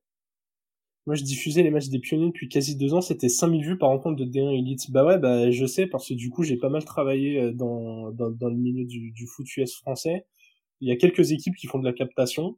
[1.08, 3.00] Moi, je diffusais les matchs des pionniers depuis quasi deux ans.
[3.00, 4.92] C'était 5000 vues par rencontre de D1 Elite.
[4.92, 8.12] Bah ouais, bah je sais parce que du coup, j'ai pas mal travaillé euh, dans,
[8.12, 10.26] dans, dans le milieu du, du foot US français.
[10.82, 12.58] Il y a quelques équipes qui font de la captation.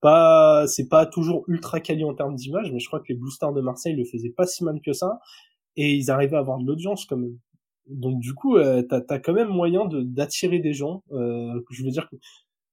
[0.00, 3.32] Pas, c'est pas toujours ultra quali en termes d'image, mais je crois que les Blue
[3.32, 5.18] Stars de Marseille le faisaient pas si mal que ça.
[5.76, 7.38] Et ils arrivaient à avoir de l'audience comme
[7.86, 11.04] donc du coup, euh, t'as as quand même moyen de d'attirer des gens.
[11.12, 12.16] Euh, je veux dire que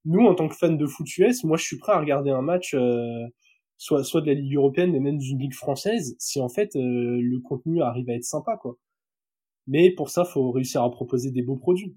[0.05, 2.41] nous, en tant que fans de foot US, moi, je suis prêt à regarder un
[2.41, 2.73] match.
[2.73, 3.27] Euh,
[3.77, 7.19] soit soit de la ligue européenne mais même d'une ligue française si en fait euh,
[7.21, 8.77] le contenu arrive à être sympa quoi
[9.67, 11.95] mais pour ça faut réussir à proposer des beaux produits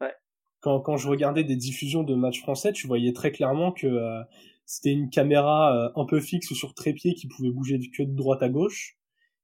[0.00, 0.12] ouais.
[0.60, 4.22] quand quand je regardais des diffusions de matchs français tu voyais très clairement que euh,
[4.66, 8.42] c'était une caméra euh, un peu fixe sur trépied qui pouvait bouger que de droite
[8.42, 8.97] à gauche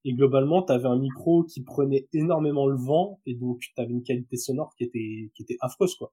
[0.05, 4.37] et globalement t'avais un micro qui prenait énormément le vent et donc t'avais une qualité
[4.37, 6.13] sonore qui était qui était affreuse quoi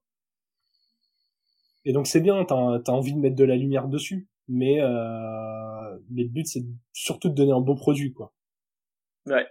[1.85, 5.97] et donc c'est bien t'as as envie de mettre de la lumière dessus mais euh,
[6.09, 8.33] mais le but c'est surtout de donner un beau produit quoi.
[9.25, 9.47] Ouais.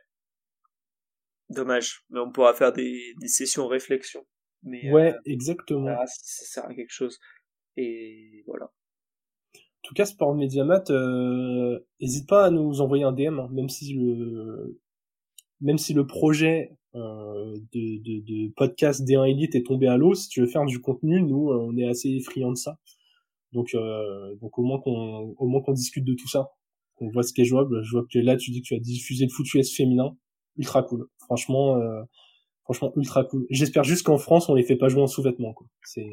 [1.49, 4.27] Dommage, mais on pourra faire des, des sessions réflexion.
[4.63, 5.97] Mais ouais, euh, exactement.
[6.07, 7.19] si ça sert à quelque chose.
[7.77, 8.71] Et voilà.
[9.91, 13.93] Tout cas, Sport Mediamat, euh, n'hésite pas à nous envoyer un DM, hein, même si
[13.93, 14.79] le
[15.61, 20.15] même si le projet euh, de, de, de podcast D1 Elite est tombé à l'eau,
[20.15, 22.79] si tu veux faire du contenu, nous, on est assez friands de ça.
[23.51, 26.53] Donc, euh, donc au moins qu'on, au moins qu'on discute de tout ça,
[26.95, 27.83] qu'on voit ce qui est jouable.
[27.83, 30.17] Je vois que là, tu dis que tu as diffusé le foot US féminin,
[30.57, 31.09] ultra cool.
[31.19, 32.01] Franchement, euh,
[32.63, 33.45] franchement ultra cool.
[33.51, 35.67] J'espère juste qu'en France, on les fait pas jouer en sous-vêtements, quoi.
[35.83, 36.07] C'est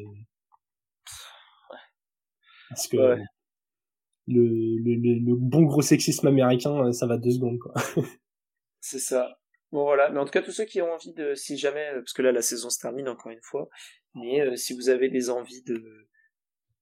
[2.70, 3.16] parce que
[4.28, 7.74] le, le, le, bon gros sexisme américain, ça va deux secondes, quoi.
[8.80, 9.38] C'est ça.
[9.72, 12.14] Bon voilà, mais en tout cas tous ceux qui ont envie de, si jamais, parce
[12.14, 13.68] que là la saison se termine encore une fois,
[14.14, 16.08] mais euh, si vous avez des envies de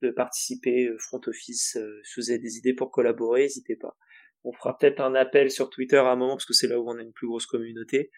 [0.03, 3.97] de participer euh, front office, euh, si vous avez des idées pour collaborer, n'hésitez pas.
[4.45, 6.89] On fera peut-être un appel sur Twitter à un moment parce que c'est là où
[6.89, 8.11] on a une plus grosse communauté.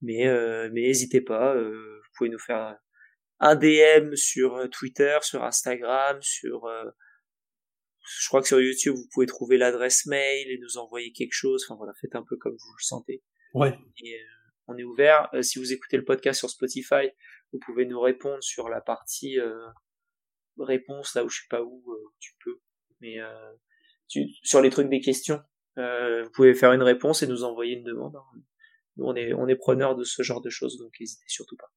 [0.00, 2.76] Mais euh, mais n'hésitez pas, vous pouvez nous faire
[3.40, 6.68] un DM sur Twitter, sur Instagram, sur
[8.04, 11.64] je crois que sur YouTube vous pouvez trouver l'adresse mail et nous envoyer quelque chose.
[11.64, 13.22] Enfin voilà, faites un peu comme vous le sentez.
[13.54, 13.78] Ouais.
[14.02, 14.20] Et,
[14.66, 15.28] on est ouvert.
[15.42, 17.10] si vous écoutez le podcast sur Spotify,
[17.52, 19.38] vous pouvez nous répondre sur la partie
[20.62, 22.60] réponse là où je sais pas où euh, tu peux.
[23.00, 23.52] Mais euh,
[24.08, 25.40] tu, sur les trucs des questions,
[25.78, 28.16] euh, vous pouvez faire une réponse et nous envoyer une demande.
[28.16, 28.40] Hein.
[28.96, 31.72] nous on est on est preneur de ce genre de choses, donc n'hésitez surtout pas.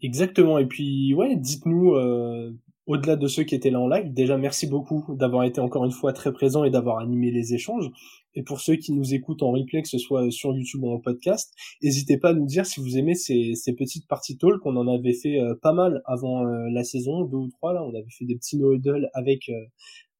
[0.00, 0.58] Exactement.
[0.58, 2.52] Et puis ouais, dites-nous euh,
[2.86, 5.92] au-delà de ceux qui étaient là en live, déjà merci beaucoup d'avoir été encore une
[5.92, 7.90] fois très présent et d'avoir animé les échanges.
[8.34, 10.98] Et pour ceux qui nous écoutent en replay, que ce soit sur YouTube ou en
[10.98, 14.60] podcast, n'hésitez pas à nous dire si vous aimez ces, ces petites parties talk.
[14.60, 17.84] qu'on en avait fait euh, pas mal avant euh, la saison, deux ou trois là.
[17.84, 18.74] On avait fait des petits no
[19.14, 19.50] avec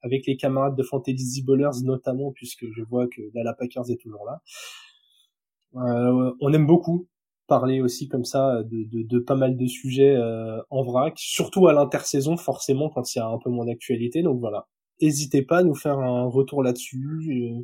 [0.03, 4.25] avec les camarades de Fantasy Bowlers notamment, puisque je vois que Dalla Packers est toujours
[4.27, 4.43] là.
[5.77, 7.07] Euh, on aime beaucoup
[7.53, 11.69] parler aussi comme ça de, de, de pas mal de sujets euh, en vrac, surtout
[11.69, 14.23] à l'intersaison forcément quand il y a un peu moins d'actualité.
[14.23, 14.69] Donc voilà,
[15.03, 17.07] n'hésitez pas à nous faire un retour là-dessus.
[17.29, 17.61] Euh,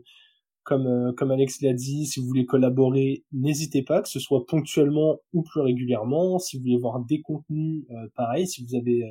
[0.63, 4.45] comme euh, comme Alex l'a dit, si vous voulez collaborer, n'hésitez pas, que ce soit
[4.45, 6.39] ponctuellement ou plus régulièrement.
[6.39, 8.47] Si vous voulez voir des contenus, pareil.
[8.47, 9.03] Si vous avez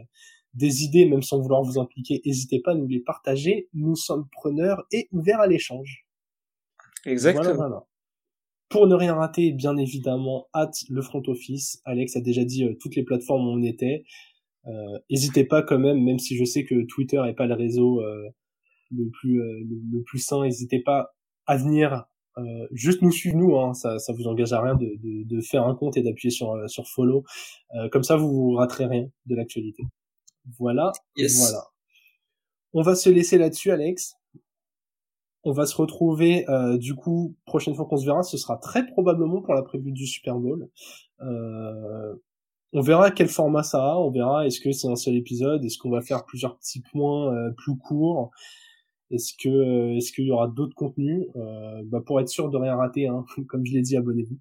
[0.54, 3.68] des idées, même sans vouloir vous impliquer, n'hésitez pas à nous les partager.
[3.74, 6.06] Nous sommes preneurs et ouverts à l'échange.
[7.04, 7.88] Exactement.
[8.70, 11.82] Pour ne rien rater, bien évidemment, hâte le front office.
[11.86, 14.04] Alex a déjà dit euh, toutes les plateformes où on était.
[14.66, 18.02] Euh, n'hésitez pas quand même, même si je sais que Twitter n'est pas le réseau
[18.02, 18.28] euh,
[18.92, 21.16] le plus le, plus sain, n'hésitez pas
[21.46, 22.06] à venir
[22.72, 25.64] juste nous suivre nous, hein, ça ça vous engage à rien de, de, de faire
[25.66, 27.24] un compte et d'appuyer sur sur follow.
[27.92, 29.84] comme ça, vous vous raterez rien de l'actualité.
[30.58, 31.64] Voilà, voilà.
[32.74, 34.16] On va se laisser là-dessus, Alex.
[35.44, 38.86] On va se retrouver euh, du coup prochaine fois qu'on se verra, ce sera très
[38.86, 40.70] probablement pour la prévue du Super Bowl.
[41.22, 42.16] Euh,
[42.74, 45.78] on verra quel format ça a, on verra est-ce que c'est un seul épisode, est-ce
[45.78, 48.32] qu'on va faire plusieurs petits points euh, plus courts,
[49.12, 51.28] est-ce que est-ce qu'il y aura d'autres contenus
[51.86, 54.38] bah pour être sûr de rien rater, hein, comme je l'ai dit, abonnez-vous.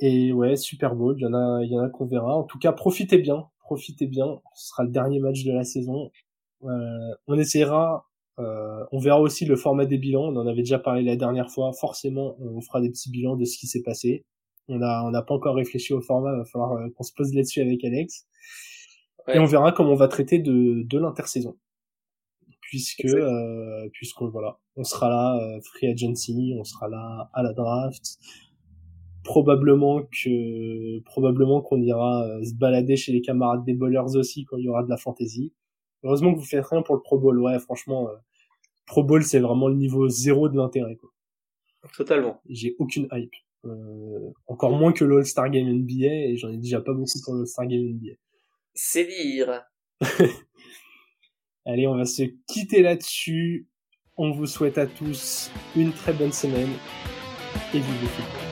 [0.00, 2.36] Et ouais, Super Bowl, il y en a, il y en a qu'on verra.
[2.36, 4.40] En tout cas, profitez bien, profitez bien.
[4.54, 6.10] Ce sera le dernier match de la saison.
[6.62, 8.06] On essaiera,
[8.38, 10.32] euh, on verra aussi le format des bilans.
[10.32, 11.72] On en avait déjà parlé la dernière fois.
[11.72, 14.24] Forcément, on fera des petits bilans de ce qui s'est passé.
[14.68, 16.32] On n'a pas encore réfléchi au format.
[16.32, 18.26] Il va falloir euh, qu'on se pose là-dessus avec Alex.
[19.32, 21.56] Et on verra comment on va traiter de, de l'intersaison.
[22.60, 27.52] Puisque, euh, puisqu'on voilà, on sera là, euh, free agency, on sera là à la
[27.52, 28.18] draft
[29.22, 34.64] probablement que probablement qu'on ira se balader chez les camarades des bowlers aussi quand il
[34.64, 35.50] y aura de la fantasy.
[36.04, 37.40] Heureusement que vous faites rien pour le Pro Bowl.
[37.40, 38.14] Ouais, franchement, euh,
[38.86, 41.10] Pro Bowl c'est vraiment le niveau zéro de l'intérêt quoi.
[41.96, 42.40] Totalement.
[42.48, 43.34] J'ai aucune hype.
[43.66, 47.66] Euh, encore moins que l'All-Star Game NBA et j'en ai déjà pas beaucoup pour l'All-Star
[47.66, 48.14] Game NBA.
[48.74, 49.62] C'est dire.
[51.66, 53.66] Allez, on va se quitter là-dessus.
[54.16, 56.70] On vous souhaite à tous une très bonne semaine
[57.72, 58.43] et vive le football.